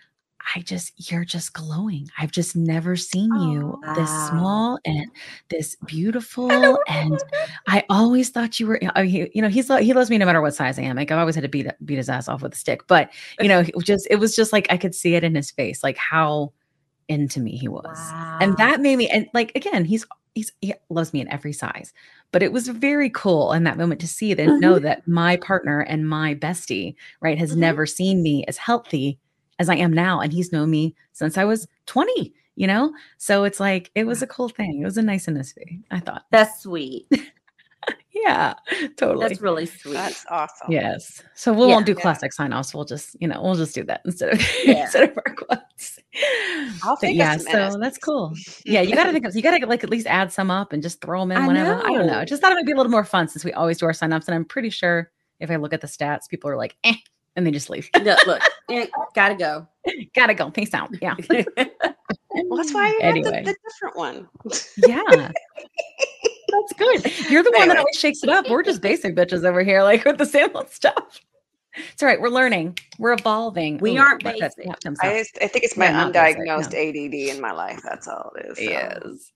I 0.55 0.61
just, 0.61 1.11
you're 1.11 1.25
just 1.25 1.51
glowing. 1.53 2.09
I've 2.17 2.31
just 2.31 2.55
never 2.55 2.95
seen 2.95 3.29
oh, 3.33 3.51
you 3.51 3.81
this 3.95 4.09
Wow. 4.09 4.29
small 4.29 4.79
and 4.85 5.11
this 5.49 5.75
beautiful. 5.85 6.49
Oh, 6.59 6.77
and 6.87 7.17
I 7.67 7.83
always 7.89 8.29
thought 8.29 8.59
you 8.59 8.67
were, 8.67 8.79
I 8.95 9.01
mean, 9.01 9.11
he- 9.11 9.31
you 9.33 9.41
know, 9.41 9.49
he's, 9.49 9.67
he 9.67 9.93
loves 9.93 10.09
me 10.09 10.17
no 10.17 10.25
matter 10.25 10.41
what 10.41 10.55
size 10.55 10.79
I 10.79 10.83
am. 10.83 10.95
Like 10.95 11.11
I've 11.11 11.19
always 11.19 11.35
had 11.35 11.41
to 11.41 11.49
beat, 11.49 11.67
beat 11.83 11.97
his 11.97 12.09
ass 12.09 12.27
off 12.27 12.41
with 12.41 12.53
a 12.53 12.57
stick, 12.57 12.87
but 12.87 13.11
you 13.39 13.47
know, 13.47 13.63
just, 13.83 14.07
it 14.09 14.15
was 14.15 14.35
just 14.35 14.53
like, 14.53 14.67
I 14.69 14.77
could 14.77 14.95
see 14.95 15.15
it 15.15 15.23
in 15.23 15.35
his 15.35 15.51
face, 15.51 15.83
like 15.83 15.97
how 15.97 16.53
into 17.09 17.39
me 17.41 17.57
he 17.57 17.67
was. 17.67 18.13
And 18.39 18.55
that 18.57 18.79
made 18.81 18.95
me, 18.97 19.09
and 19.09 19.27
like, 19.33 19.51
again, 19.55 19.85
he's, 19.85 20.05
he's, 20.35 20.51
he 20.61 20.73
loves 20.89 21.13
me 21.13 21.21
in 21.21 21.27
every 21.29 21.53
size, 21.53 21.91
but 22.31 22.43
it 22.43 22.53
was 22.53 22.67
very 22.69 23.09
cool 23.09 23.51
in 23.53 23.63
that 23.65 23.77
moment 23.77 23.99
to 24.01 24.07
see 24.07 24.31
it 24.31 24.39
and 24.39 24.53
know 24.59 24.79
that 24.79 25.07
my 25.07 25.35
partner 25.37 25.81
and 25.81 26.07
my 26.07 26.35
bestie, 26.35 26.95
right, 27.21 27.37
has 27.37 27.53
Mhm. 27.53 27.57
never 27.57 27.85
seen 27.85 28.23
me 28.23 28.45
as 28.47 28.57
healthy 28.57 29.19
as 29.59 29.69
I 29.69 29.75
am 29.75 29.91
now. 29.93 30.21
And 30.21 30.31
he's 30.31 30.51
known 30.53 30.71
me 30.71 30.95
since 31.13 31.37
I 31.37 31.43
was 31.45 31.67
20, 31.87 32.33
you 32.55 32.67
know? 32.67 32.93
So 33.17 33.43
it's 33.43 33.59
like, 33.59 33.91
it 33.95 34.05
was 34.05 34.21
a 34.21 34.27
cool 34.27 34.49
thing. 34.49 34.81
It 34.81 34.85
was 34.85 34.97
a 34.97 35.01
nice 35.01 35.27
NSV, 35.27 35.81
I 35.91 35.99
thought. 35.99 36.25
That's 36.31 36.61
sweet. 36.63 37.07
Yeah, 38.23 38.53
totally. 38.97 39.27
That's 39.27 39.41
really 39.41 39.65
sweet. 39.65 39.93
that's 39.93 40.25
awesome 40.29 40.71
Yes. 40.71 41.21
So 41.35 41.53
we 41.53 41.61
Yeah. 41.61 41.67
won't 41.67 41.85
do 41.85 41.93
Yeah. 41.95 42.01
classic 42.01 42.33
sign 42.33 42.53
offs. 42.53 42.73
We'll 42.73 42.85
just, 42.85 43.15
you 43.21 43.27
know, 43.27 43.41
we'll 43.41 43.55
just 43.55 43.73
do 43.75 43.83
that 43.85 44.01
instead 44.05 44.33
of 44.33 44.41
Yeah. 44.65 44.83
instead 44.83 45.09
of 45.11 45.17
our 45.17 45.35
quotes. 45.35 45.99
I'll 46.83 46.95
But 46.95 46.99
think 47.01 47.11
of 47.13 47.17
yeah, 47.17 47.37
some 47.37 47.71
so 47.71 47.77
that's 47.79 47.97
cool. 47.97 48.33
Yeah, 48.65 48.81
you 48.81 48.95
gotta 48.95 49.11
think 49.11 49.25
of 49.25 49.35
you 49.35 49.41
gotta 49.41 49.65
like 49.65 49.83
at 49.83 49.89
least 49.89 50.07
add 50.07 50.31
some 50.31 50.49
up 50.51 50.73
and 50.73 50.81
just 50.83 51.01
throw 51.01 51.19
them 51.21 51.31
in 51.31 51.37
I 51.37 51.47
whenever. 51.47 51.75
I 51.75 51.81
don't 51.83 52.07
know. 52.07 52.13
know. 52.13 52.19
I 52.19 52.25
just 52.25 52.41
thought 52.41 52.51
it 52.51 52.55
might 52.55 52.65
be 52.65 52.71
a 52.73 52.75
little 52.75 52.91
more 52.91 53.03
fun 53.05 53.27
since 53.27 53.45
we 53.45 53.53
always 53.53 53.77
do 53.77 53.85
our 53.85 53.93
sign 53.93 54.11
ups, 54.13 54.27
and 54.27 54.35
I'm 54.35 54.45
pretty 54.45 54.69
sure 54.69 55.11
if 55.39 55.49
I 55.51 55.55
look 55.55 55.73
at 55.73 55.81
the 55.81 55.87
stats, 55.87 56.27
people 56.29 56.49
are 56.49 56.57
like, 56.57 56.75
eh, 56.83 56.95
and 57.35 57.45
they 57.47 57.51
just 57.51 57.69
leave. 57.69 57.89
Look, 58.03 58.25
look, 58.27 58.41
eh, 58.69 58.87
gotta 59.15 59.35
go. 59.35 59.67
Gotta 60.13 60.33
go. 60.33 60.51
Peace 60.51 60.73
out. 60.73 60.89
Yeah. 61.01 61.15
Well, 62.31 62.57
that's 62.57 62.73
why 62.73 62.89
you 62.89 62.99
Anyway. 63.01 63.31
got 63.31 63.45
the, 63.45 63.51
the 63.53 63.57
different 63.69 63.95
one. 63.97 64.27
yeah. 64.87 65.31
That's 66.51 66.73
good. 66.73 67.29
You're 67.31 67.43
the 67.43 67.51
one 67.55 67.67
that 67.67 67.77
always 67.77 67.97
shakes 67.97 68.23
it 68.23 68.29
up. 68.29 68.49
We're 68.49 68.63
just 68.63 68.81
basic 68.81 69.15
bitches 69.15 69.45
over 69.45 69.63
here, 69.63 69.83
like 69.83 70.03
with 70.05 70.17
the 70.17 70.25
same 70.25 70.49
old 70.55 70.69
stuff. 70.71 71.21
It's 71.93 72.01
all 72.01 72.09
right. 72.09 72.19
We're 72.19 72.29
learning. 72.29 72.77
We're 72.97 73.13
evolving. 73.13 73.77
We 73.77 73.97
Ooh, 73.97 74.01
aren't 74.01 74.23
basic. 74.23 74.65
I, 75.01 75.19
just- 75.19 75.37
I 75.41 75.47
think 75.47 75.63
it's 75.65 75.77
my 75.77 75.85
Yeah, 75.85 75.91
not 75.91 76.13
basic, 76.13 76.39
undiagnosed 76.41 76.73
no. 76.73 76.79
ADD 76.79 77.35
in 77.35 77.41
my 77.41 77.51
life. 77.51 77.79
That's 77.83 78.07
all 78.07 78.31
it 78.39 78.47
is. 78.51 78.57
so. 78.57 78.63
Yes. 78.63 79.31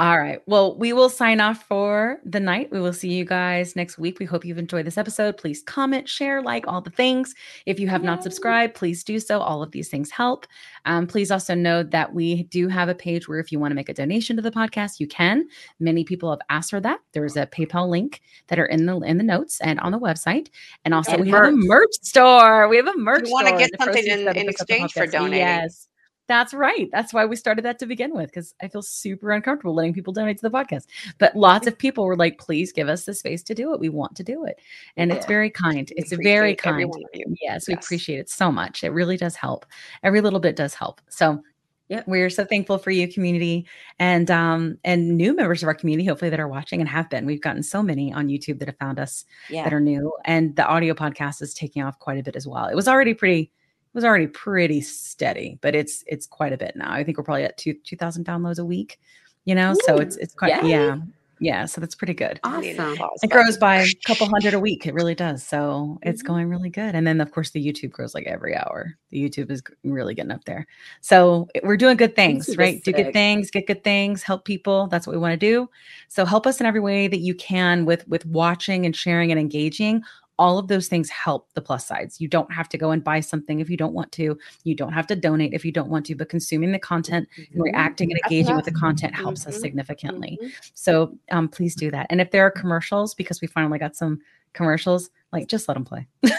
All 0.00 0.16
right. 0.16 0.40
Well, 0.46 0.78
we 0.78 0.92
will 0.92 1.08
sign 1.08 1.40
off 1.40 1.64
for 1.64 2.20
the 2.24 2.38
night. 2.38 2.70
We 2.70 2.78
will 2.80 2.92
see 2.92 3.12
you 3.12 3.24
guys 3.24 3.74
next 3.74 3.98
week. 3.98 4.20
We 4.20 4.26
hope 4.26 4.44
you've 4.44 4.56
enjoyed 4.56 4.86
this 4.86 4.96
episode. 4.96 5.36
Please 5.36 5.60
comment, 5.60 6.08
share, 6.08 6.40
like 6.40 6.68
all 6.68 6.80
the 6.80 6.90
things. 6.90 7.34
If 7.66 7.80
you 7.80 7.88
have 7.88 8.04
not 8.04 8.22
subscribed, 8.22 8.74
please 8.76 9.02
do 9.02 9.18
so. 9.18 9.40
All 9.40 9.60
of 9.60 9.72
these 9.72 9.88
things 9.88 10.12
help. 10.12 10.46
Um, 10.84 11.08
please 11.08 11.32
also 11.32 11.52
know 11.56 11.82
that 11.82 12.14
we 12.14 12.44
do 12.44 12.68
have 12.68 12.88
a 12.88 12.94
page 12.94 13.26
where 13.26 13.40
if 13.40 13.50
you 13.50 13.58
want 13.58 13.72
to 13.72 13.74
make 13.74 13.88
a 13.88 13.94
donation 13.94 14.36
to 14.36 14.42
the 14.42 14.52
podcast, 14.52 15.00
you 15.00 15.08
can. 15.08 15.48
Many 15.80 16.04
people 16.04 16.30
have 16.30 16.42
asked 16.48 16.70
for 16.70 16.80
that. 16.80 17.00
There's 17.12 17.36
a 17.36 17.48
PayPal 17.48 17.88
link 17.88 18.20
that 18.46 18.60
are 18.60 18.66
in 18.66 18.86
the 18.86 19.00
in 19.00 19.18
the 19.18 19.24
notes 19.24 19.60
and 19.62 19.80
on 19.80 19.90
the 19.90 19.98
website. 19.98 20.46
And 20.84 20.94
also 20.94 21.14
And 21.14 21.22
we 21.22 21.30
have 21.30 21.46
a 21.46 21.50
merch. 21.50 21.64
merch 21.66 21.94
store. 22.02 22.68
We 22.68 22.76
have 22.76 22.86
a 22.86 22.96
merch 22.96 23.24
wanna 23.26 23.58
get 23.58 23.70
something 23.80 24.06
in- 24.06 24.20
in 24.20 24.26
pick 24.26 24.28
up 24.28 24.34
the 24.36 24.48
exchange 24.48 24.92
for 24.92 25.06
donating. 25.08 25.38
Yes. 25.40 25.87
That's 26.28 26.52
right. 26.52 26.88
That's 26.92 27.12
why 27.14 27.24
we 27.24 27.36
started 27.36 27.64
that 27.64 27.78
to 27.78 27.86
begin 27.86 28.14
with, 28.14 28.26
because 28.26 28.54
I 28.60 28.68
feel 28.68 28.82
super 28.82 29.32
uncomfortable 29.32 29.74
letting 29.74 29.94
people 29.94 30.12
donate 30.12 30.36
to 30.38 30.42
the 30.42 30.50
podcast. 30.50 30.84
But 31.18 31.34
lots 31.34 31.66
of 31.66 31.76
people 31.76 32.04
were 32.04 32.16
like, 32.16 32.38
please 32.38 32.70
give 32.70 32.88
us 32.88 33.04
the 33.04 33.14
space 33.14 33.42
to 33.44 33.54
do 33.54 33.72
it. 33.72 33.80
We 33.80 33.88
want 33.88 34.14
to 34.16 34.22
do 34.22 34.44
it. 34.44 34.60
And 34.96 35.10
it's 35.10 35.24
very 35.26 35.50
kind. 35.50 35.90
It's 35.96 36.12
very 36.12 36.54
kind. 36.54 36.92
you. 37.14 37.24
Yes, 37.40 37.66
we 37.66 37.74
appreciate 37.74 38.20
it 38.20 38.28
so 38.30 38.52
much. 38.52 38.84
It 38.84 38.90
really 38.90 39.16
does 39.16 39.34
help. 39.36 39.64
Every 40.02 40.20
little 40.20 40.38
bit 40.40 40.54
does 40.54 40.74
help. 40.74 41.00
So 41.08 41.42
yeah, 41.88 42.02
we're 42.06 42.28
so 42.28 42.44
thankful 42.44 42.76
for 42.76 42.90
you, 42.90 43.08
community, 43.10 43.66
and 43.98 44.30
um 44.30 44.76
and 44.84 45.16
new 45.16 45.34
members 45.34 45.62
of 45.62 45.68
our 45.68 45.74
community, 45.74 46.06
hopefully 46.06 46.28
that 46.28 46.38
are 46.38 46.46
watching 46.46 46.80
and 46.80 46.88
have 46.90 47.08
been. 47.08 47.24
We've 47.24 47.40
gotten 47.40 47.62
so 47.62 47.82
many 47.82 48.12
on 48.12 48.28
YouTube 48.28 48.58
that 48.58 48.68
have 48.68 48.76
found 48.76 49.00
us 49.00 49.24
Yeah. 49.48 49.64
that 49.64 49.72
are 49.72 49.80
new, 49.80 50.12
and 50.26 50.54
the 50.56 50.66
audio 50.66 50.92
podcast 50.92 51.40
is 51.40 51.54
taking 51.54 51.82
off 51.82 51.98
quite 51.98 52.18
a 52.18 52.22
bit 52.22 52.36
as 52.36 52.46
well. 52.46 52.66
It 52.66 52.74
was 52.74 52.88
already 52.88 53.14
pretty, 53.14 53.50
was 53.98 54.04
already 54.04 54.28
pretty 54.28 54.80
steady, 54.80 55.58
but 55.60 55.74
it's 55.74 56.04
it's 56.06 56.26
quite 56.26 56.52
a 56.52 56.56
bit 56.56 56.76
now. 56.76 56.92
I 56.92 57.02
think 57.02 57.18
we're 57.18 57.24
probably 57.24 57.44
at 57.44 57.56
two 57.56 57.74
two 57.84 57.96
thousand 57.96 58.24
downloads 58.24 58.58
a 58.60 58.64
week. 58.64 59.00
You 59.44 59.54
know, 59.54 59.74
so 59.84 59.96
it's 59.98 60.16
it's 60.16 60.34
quite 60.34 60.62
yay. 60.62 60.70
yeah 60.70 60.96
yeah. 61.40 61.66
So 61.66 61.80
that's 61.80 61.94
pretty 61.94 62.14
good. 62.14 62.40
I 62.42 62.60
need 62.60 62.78
an 62.78 62.98
Awesome. 62.98 63.08
It 63.22 63.30
grows 63.30 63.56
by 63.56 63.82
a 63.82 63.86
couple 64.06 64.28
hundred 64.28 64.54
a 64.54 64.60
week. 64.60 64.86
It 64.86 64.94
really 64.94 65.14
does. 65.14 65.42
So 65.42 65.98
it's 66.02 66.22
Mhm. 66.22 66.26
going 66.26 66.48
really 66.48 66.70
good. 66.70 66.94
And 66.96 67.06
then 67.06 67.20
of 67.20 67.30
course 67.30 67.50
the 67.50 67.64
YouTube 67.64 67.90
grows 67.90 68.14
like 68.14 68.26
every 68.26 68.56
hour. 68.56 68.96
The 69.10 69.28
YouTube 69.28 69.50
is 69.50 69.62
really 69.84 70.14
getting 70.14 70.32
up 70.32 70.44
there. 70.44 70.66
So 71.00 71.46
we're 71.62 71.76
doing 71.76 71.96
good 71.96 72.16
things, 72.16 72.46
YouTube 72.46 72.50
is 72.50 72.56
right? 72.56 72.82
Do 72.84 72.92
good 72.92 73.12
things, 73.12 73.50
get 73.50 73.66
good 73.66 73.84
things, 73.84 74.22
help 74.22 74.44
people. 74.44 74.88
That's 74.88 75.06
what 75.06 75.12
we 75.14 75.20
want 75.20 75.32
to 75.32 75.36
do. 75.36 75.70
So 76.08 76.24
help 76.24 76.46
us 76.46 76.60
in 76.60 76.66
every 76.66 76.80
way 76.80 77.06
that 77.08 77.20
you 77.20 77.34
can 77.34 77.84
with 77.84 78.06
with 78.08 78.26
watching 78.26 78.84
and 78.84 78.94
sharing 78.94 79.30
and 79.30 79.40
engaging. 79.40 80.02
All 80.38 80.58
of 80.58 80.68
those 80.68 80.88
things 80.88 81.10
help 81.10 81.48
the 81.54 81.60
plus 81.60 81.86
sides. 81.86 82.20
You 82.20 82.28
don't 82.28 82.52
have 82.52 82.68
to 82.70 82.78
go 82.78 82.90
and 82.92 83.02
buy 83.02 83.20
something 83.20 83.60
if 83.60 83.68
you 83.68 83.76
don't 83.76 83.92
want 83.92 84.12
to. 84.12 84.38
You 84.64 84.74
don't 84.74 84.92
have 84.92 85.06
to 85.08 85.16
donate 85.16 85.52
if 85.52 85.64
you 85.64 85.72
don't 85.72 85.88
want 85.88 86.06
to, 86.06 86.14
but 86.14 86.28
consuming 86.28 86.72
the 86.72 86.78
content 86.78 87.28
and 87.52 87.62
reacting 87.62 88.10
and 88.12 88.20
engaging 88.24 88.54
with 88.56 88.64
the 88.64 88.72
content 88.72 89.14
helps 89.14 89.46
us 89.46 89.56
Mhm. 89.56 89.60
significantly. 89.60 90.38
Mhm. 90.42 90.70
So 90.74 91.16
um, 91.30 91.48
please 91.48 91.74
do 91.74 91.90
that. 91.90 92.06
And 92.10 92.20
if 92.20 92.30
there 92.30 92.44
are 92.46 92.50
commercials, 92.50 93.14
because 93.14 93.40
we 93.40 93.48
finally 93.48 93.78
got 93.78 93.96
some 93.96 94.20
commercials, 94.52 95.10
like 95.32 95.48
just 95.48 95.68
let 95.68 95.74
them 95.74 95.84
play. 95.84 96.06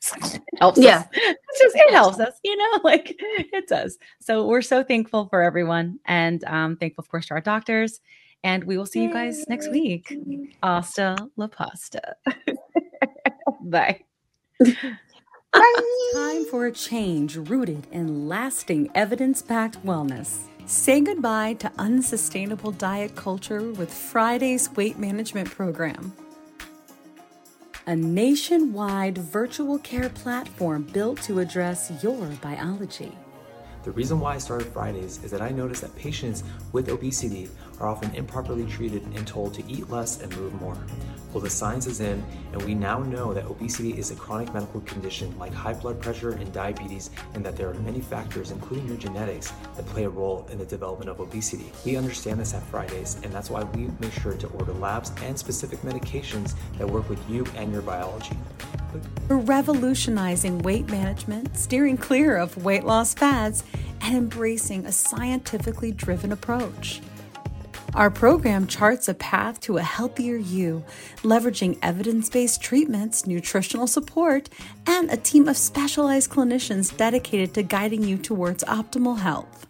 Just 0.00 0.40
helps 0.60 0.78
Yeah. 0.78 1.00
us. 1.00 1.06
It's 1.12 1.60
just 1.62 1.76
it 1.76 1.92
helps 1.92 2.18
us, 2.18 2.40
you 2.42 2.56
know, 2.56 2.80
like 2.84 3.14
it 3.18 3.68
does. 3.68 3.98
So 4.18 4.46
we're 4.46 4.62
so 4.62 4.82
thankful 4.82 5.26
for 5.28 5.42
everyone 5.42 5.98
and 6.06 6.42
um, 6.44 6.76
thankful, 6.78 7.02
of 7.02 7.10
course, 7.10 7.26
to 7.26 7.34
our 7.34 7.42
doctors. 7.42 8.00
And 8.44 8.64
we 8.64 8.78
will 8.78 8.86
see 8.86 9.02
you 9.02 9.12
guys 9.12 9.46
next 9.48 9.70
week. 9.70 10.16
Hasta 10.62 11.16
la 11.36 11.48
pasta. 11.48 12.16
Bye. 13.74 14.02
Time 15.52 16.44
for 16.48 16.66
a 16.66 16.70
change 16.70 17.34
rooted 17.36 17.88
in 17.90 18.28
lasting 18.28 18.88
evidence 18.94 19.42
backed 19.42 19.84
wellness. 19.84 20.42
Say 20.66 21.00
goodbye 21.00 21.54
to 21.54 21.72
unsustainable 21.76 22.70
diet 22.70 23.16
culture 23.16 23.72
with 23.72 23.92
Friday's 23.92 24.70
weight 24.76 24.96
management 24.96 25.50
program. 25.50 26.12
A 27.88 27.96
nationwide 27.96 29.18
virtual 29.18 29.80
care 29.80 30.08
platform 30.08 30.84
built 30.84 31.20
to 31.22 31.40
address 31.40 31.90
your 32.00 32.26
biology. 32.40 33.12
The 33.82 33.90
reason 33.90 34.20
why 34.20 34.36
I 34.36 34.38
started 34.38 34.68
Fridays 34.68 35.22
is 35.24 35.32
that 35.32 35.42
I 35.42 35.50
noticed 35.50 35.82
that 35.82 35.94
patients 35.96 36.44
with 36.70 36.88
obesity 36.88 37.50
are 37.80 37.88
often 37.88 38.14
improperly 38.14 38.66
treated 38.66 39.02
and 39.14 39.26
told 39.26 39.54
to 39.54 39.62
eat 39.68 39.88
less 39.90 40.20
and 40.20 40.34
move 40.36 40.52
more. 40.60 40.76
Well, 41.32 41.42
the 41.42 41.50
science 41.50 41.88
is 41.88 42.00
in, 42.00 42.24
and 42.52 42.62
we 42.62 42.76
now 42.76 43.00
know 43.00 43.34
that 43.34 43.46
obesity 43.46 43.98
is 43.98 44.12
a 44.12 44.14
chronic 44.14 44.54
medical 44.54 44.80
condition 44.82 45.36
like 45.36 45.52
high 45.52 45.74
blood 45.74 46.00
pressure 46.00 46.30
and 46.30 46.52
diabetes, 46.52 47.10
and 47.34 47.44
that 47.44 47.56
there 47.56 47.68
are 47.68 47.74
many 47.74 48.00
factors, 48.00 48.52
including 48.52 48.86
your 48.86 48.96
genetics, 48.96 49.52
that 49.74 49.84
play 49.86 50.04
a 50.04 50.08
role 50.08 50.46
in 50.52 50.58
the 50.58 50.64
development 50.64 51.10
of 51.10 51.18
obesity. 51.18 51.72
We 51.84 51.96
understand 51.96 52.38
this 52.38 52.54
at 52.54 52.62
Fridays, 52.62 53.16
and 53.24 53.32
that's 53.32 53.50
why 53.50 53.64
we 53.64 53.90
make 53.98 54.12
sure 54.12 54.34
to 54.34 54.46
order 54.46 54.72
labs 54.74 55.10
and 55.22 55.36
specific 55.36 55.80
medications 55.80 56.54
that 56.78 56.88
work 56.88 57.08
with 57.08 57.28
you 57.28 57.44
and 57.56 57.72
your 57.72 57.82
biology. 57.82 58.36
We're 59.28 59.38
revolutionizing 59.38 60.58
weight 60.58 60.88
management, 60.88 61.56
steering 61.56 61.96
clear 61.96 62.36
of 62.36 62.64
weight 62.64 62.84
loss 62.84 63.12
fads, 63.12 63.64
and 64.00 64.16
embracing 64.16 64.86
a 64.86 64.92
scientifically 64.92 65.90
driven 65.90 66.30
approach. 66.30 67.00
Our 67.94 68.10
program 68.10 68.66
charts 68.66 69.08
a 69.08 69.14
path 69.14 69.60
to 69.60 69.78
a 69.78 69.82
healthier 69.82 70.34
you, 70.36 70.82
leveraging 71.22 71.78
evidence 71.80 72.28
based 72.28 72.60
treatments, 72.60 73.24
nutritional 73.24 73.86
support, 73.86 74.48
and 74.84 75.08
a 75.12 75.16
team 75.16 75.46
of 75.46 75.56
specialized 75.56 76.28
clinicians 76.28 76.96
dedicated 76.96 77.54
to 77.54 77.62
guiding 77.62 78.02
you 78.02 78.18
towards 78.18 78.64
optimal 78.64 79.18
health. 79.18 79.68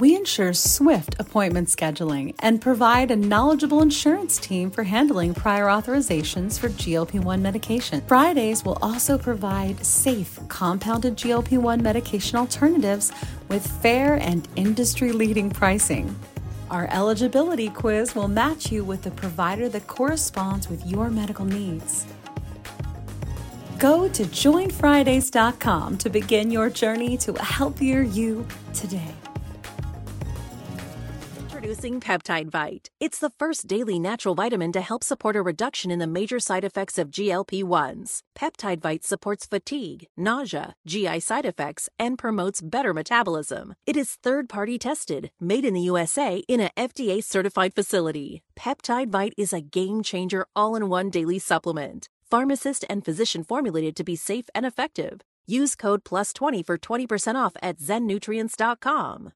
We 0.00 0.14
ensure 0.14 0.52
swift 0.52 1.16
appointment 1.18 1.66
scheduling 1.66 2.36
and 2.38 2.60
provide 2.60 3.10
a 3.10 3.16
knowledgeable 3.16 3.82
insurance 3.82 4.38
team 4.38 4.70
for 4.70 4.84
handling 4.84 5.34
prior 5.34 5.66
authorizations 5.66 6.56
for 6.56 6.68
GLP 6.68 7.18
1 7.20 7.42
medication. 7.42 8.02
Fridays 8.02 8.64
will 8.64 8.78
also 8.80 9.18
provide 9.18 9.84
safe, 9.84 10.38
compounded 10.46 11.16
GLP 11.16 11.58
1 11.58 11.82
medication 11.82 12.38
alternatives 12.38 13.10
with 13.48 13.66
fair 13.82 14.14
and 14.14 14.46
industry 14.54 15.10
leading 15.10 15.50
pricing. 15.50 16.14
Our 16.70 16.86
eligibility 16.92 17.68
quiz 17.68 18.14
will 18.14 18.28
match 18.28 18.70
you 18.70 18.84
with 18.84 19.02
the 19.02 19.10
provider 19.10 19.68
that 19.70 19.88
corresponds 19.88 20.68
with 20.68 20.86
your 20.86 21.10
medical 21.10 21.44
needs. 21.44 22.06
Go 23.80 24.08
to 24.10 24.22
joinfridays.com 24.22 25.98
to 25.98 26.08
begin 26.08 26.52
your 26.52 26.70
journey 26.70 27.16
to 27.16 27.32
a 27.32 27.42
healthier 27.42 28.02
you 28.02 28.46
today. 28.72 29.17
Introducing 31.68 32.00
Peptide 32.00 32.50
Bite. 32.50 32.88
It's 32.98 33.18
the 33.18 33.28
first 33.28 33.66
daily 33.66 33.98
natural 33.98 34.34
vitamin 34.34 34.72
to 34.72 34.80
help 34.80 35.04
support 35.04 35.36
a 35.36 35.42
reduction 35.42 35.90
in 35.90 35.98
the 35.98 36.06
major 36.06 36.40
side 36.40 36.64
effects 36.64 36.96
of 36.96 37.10
GLP 37.10 37.62
1s. 37.62 38.22
Peptide 38.34 38.80
Bite 38.80 39.04
supports 39.04 39.44
fatigue, 39.44 40.06
nausea, 40.16 40.74
GI 40.86 41.20
side 41.20 41.44
effects, 41.44 41.90
and 41.98 42.16
promotes 42.16 42.62
better 42.62 42.94
metabolism. 42.94 43.74
It 43.84 43.98
is 43.98 44.16
third 44.22 44.48
party 44.48 44.78
tested, 44.78 45.30
made 45.38 45.66
in 45.66 45.74
the 45.74 45.82
USA 45.82 46.38
in 46.48 46.62
a 46.62 46.70
FDA 46.74 47.22
certified 47.22 47.74
facility. 47.74 48.40
Peptide 48.58 49.10
Bite 49.10 49.34
is 49.36 49.52
a 49.52 49.60
game 49.60 50.02
changer 50.02 50.46
all 50.56 50.74
in 50.74 50.88
one 50.88 51.10
daily 51.10 51.38
supplement. 51.38 52.08
Pharmacist 52.30 52.86
and 52.88 53.04
physician 53.04 53.44
formulated 53.44 53.94
to 53.96 54.04
be 54.04 54.16
safe 54.16 54.48
and 54.54 54.64
effective. 54.64 55.20
Use 55.46 55.76
code 55.76 56.02
PLUS20 56.02 56.64
for 56.64 56.78
20% 56.78 57.34
off 57.34 57.56
at 57.62 57.76
zennutrients.com. 57.76 59.32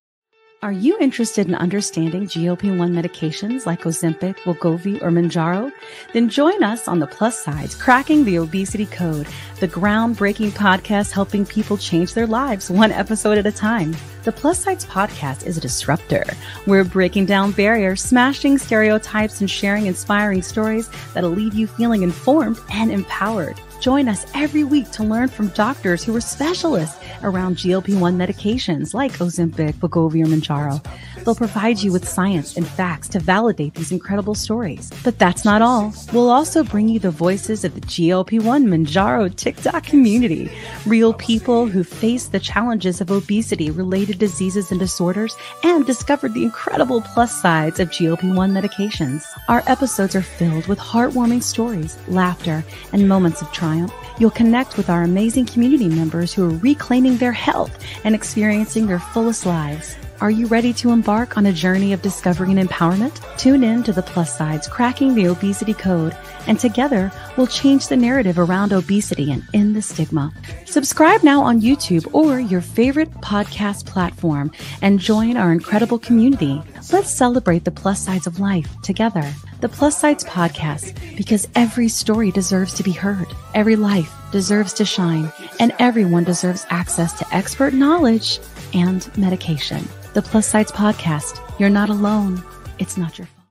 Are 0.62 0.70
you 0.70 0.96
interested 1.00 1.48
in 1.48 1.56
understanding 1.56 2.22
GLP 2.22 2.78
1 2.78 2.92
medications 2.92 3.66
like 3.66 3.82
Ozempic, 3.82 4.36
Wegovy, 4.44 5.02
or 5.02 5.10
Mounjaro? 5.10 5.72
Then 6.12 6.28
join 6.28 6.62
us 6.62 6.86
on 6.86 7.00
the 7.00 7.06
plus 7.08 7.42
sides, 7.42 7.74
Cracking 7.74 8.24
the 8.24 8.38
Obesity 8.38 8.86
Code, 8.86 9.26
the 9.58 9.66
groundbreaking 9.66 10.52
podcast 10.52 11.10
helping 11.10 11.44
people 11.44 11.76
change 11.76 12.14
their 12.14 12.28
lives 12.28 12.70
one 12.70 12.92
episode 12.92 13.38
at 13.38 13.46
a 13.46 13.50
time. 13.50 13.96
The 14.22 14.30
Plus 14.30 14.60
Sides 14.60 14.84
podcast 14.84 15.44
is 15.48 15.58
a 15.58 15.60
disruptor. 15.60 16.22
We're 16.68 16.84
breaking 16.84 17.26
down 17.26 17.50
barriers, 17.50 18.00
smashing 18.00 18.56
stereotypes, 18.58 19.40
and 19.40 19.50
sharing 19.50 19.86
inspiring 19.86 20.42
stories 20.42 20.88
that'll 21.12 21.30
leave 21.30 21.54
you 21.54 21.66
feeling 21.66 22.04
informed 22.04 22.60
and 22.72 22.92
empowered. 22.92 23.60
Join 23.83 24.07
us 24.07 24.24
every 24.37 24.62
week 24.62 24.89
to 24.93 25.03
learn 25.03 25.26
from 25.26 25.49
doctors 25.49 26.05
who 26.05 26.14
are 26.14 26.20
specialists 26.20 27.05
around 27.24 27.57
GLP 27.57 27.99
1 27.99 28.16
medications 28.16 28.95
like 28.95 29.11
Ozempic, 29.14 29.72
Wegovy, 29.80 30.22
or 30.22 30.28
Mounjaro. 30.28 30.80
They'll 31.25 31.35
provide 31.35 31.81
you 31.81 31.93
with 31.93 32.09
science 32.09 32.57
and 32.57 32.66
facts 32.66 33.09
to 33.11 33.20
validate 33.20 33.75
these 33.75 33.93
incredible 33.93 34.35
stories. 34.35 34.91
But 35.05 35.18
that's 35.18 35.45
not 35.45 35.62
all. 35.62 35.95
We'll 36.12 36.31
also 36.31 36.64
bring 36.64 36.89
you 36.89 36.99
the 36.99 37.11
voices 37.11 37.64
of 37.64 37.75
the 37.75 37.81
GLP 37.81 38.43
1 38.43 38.66
Mounjaro 38.66 39.35
TikTok 39.35 39.85
community, 39.85 40.51
real 40.87 41.14
people 41.14 41.66
who 41.66 41.85
face 41.85 42.27
the 42.27 42.41
challenges 42.41 43.01
of 43.01 43.11
obesity 43.11 43.70
related 43.70 44.18
diseases 44.18 44.70
and 44.70 44.81
disorders 44.81 45.37
and 45.62 45.87
discovered 45.87 46.35
the 46.35 46.43
incredible 46.43 47.01
plus 47.01 47.41
sides 47.41 47.79
of 47.81 47.91
GLP 47.91 48.35
1 48.35 48.53
medications. 48.53 49.25
Our 49.49 49.62
episodes 49.66 50.16
are 50.16 50.23
filled 50.23 50.66
with 50.66 50.79
heartwarming 50.79 51.43
stories, 51.43 51.99
laughter, 52.09 52.64
and 52.93 53.09
moments 53.09 53.43
of 53.43 53.53
triumph. 53.53 53.93
You'll 54.18 54.31
connect 54.31 54.77
with 54.77 54.91
our 54.91 55.03
amazing 55.03 55.47
community 55.47 55.89
members 55.89 56.33
who 56.33 56.45
are 56.45 56.59
reclaiming 56.59 57.16
their 57.16 57.33
health 57.33 57.79
and 58.05 58.14
experiencing 58.14 58.87
their 58.87 58.99
fullest 58.99 59.47
lives. 59.47 59.97
Are 60.23 60.31
you 60.31 60.47
ready 60.47 60.73
to 60.75 60.93
embark 60.93 61.37
on 61.37 61.47
a 61.47 61.53
journey 61.53 61.93
of 61.93 62.01
discovery 62.01 62.53
and 62.53 62.68
empowerment? 62.68 63.20
Tune 63.39 63.64
in 63.64 63.83
to 63.83 63.93
the 63.93 64.05
plus 64.05 64.39
sides, 64.39 64.68
cracking 64.68 65.16
the 65.16 65.27
obesity 65.27 65.75
code, 65.75 66.16
and 66.47 66.61
together 66.61 67.11
we'll 67.37 67.49
change 67.49 67.89
the 67.89 67.97
narrative 67.97 68.39
around 68.39 68.73
obesity 68.73 69.33
and 69.33 69.43
end 69.53 69.75
the 69.75 69.83
stigma. 69.83 70.33
Subscribe 70.64 71.25
now 71.25 71.43
on 71.43 71.61
YouTube 71.61 72.09
or 72.14 72.39
your 72.39 72.61
favorite 72.61 73.11
podcast 73.14 73.85
platform 73.85 74.53
and 74.81 75.01
join 75.01 75.37
our 75.37 75.51
incredible 75.51 75.99
community. 75.99 76.62
Let's 76.93 77.11
celebrate 77.11 77.64
the 77.64 77.73
plus 77.73 78.01
sides 78.01 78.29
of 78.29 78.39
life 78.39 78.68
together. 78.83 79.29
The 79.61 79.68
Plus 79.68 79.99
Sides 79.99 80.23
Podcast, 80.23 81.16
because 81.16 81.49
every 81.57 81.89
story 81.89 82.31
deserves 82.31 82.75
to 82.75 82.85
be 82.85 82.93
heard, 82.93 83.27
every 83.55 83.75
life 83.75 84.12
deserves 84.31 84.73
to 84.75 84.85
shine, 84.85 85.33
and 85.59 85.75
everyone 85.81 86.23
deserves 86.23 86.64
access 86.70 87.12
to 87.14 87.35
expert 87.35 87.75
knowledge 87.75 88.39
and 88.73 89.11
medication. 89.18 89.85
The 90.14 90.22
Plus 90.22 90.46
Sides 90.46 90.70
Podcast. 90.72 91.40
You're 91.58 91.70
not 91.70 91.88
alone. 91.88 92.42
It's 92.78 92.96
not 92.98 93.18
your 93.18 93.26
fault. 93.26 93.41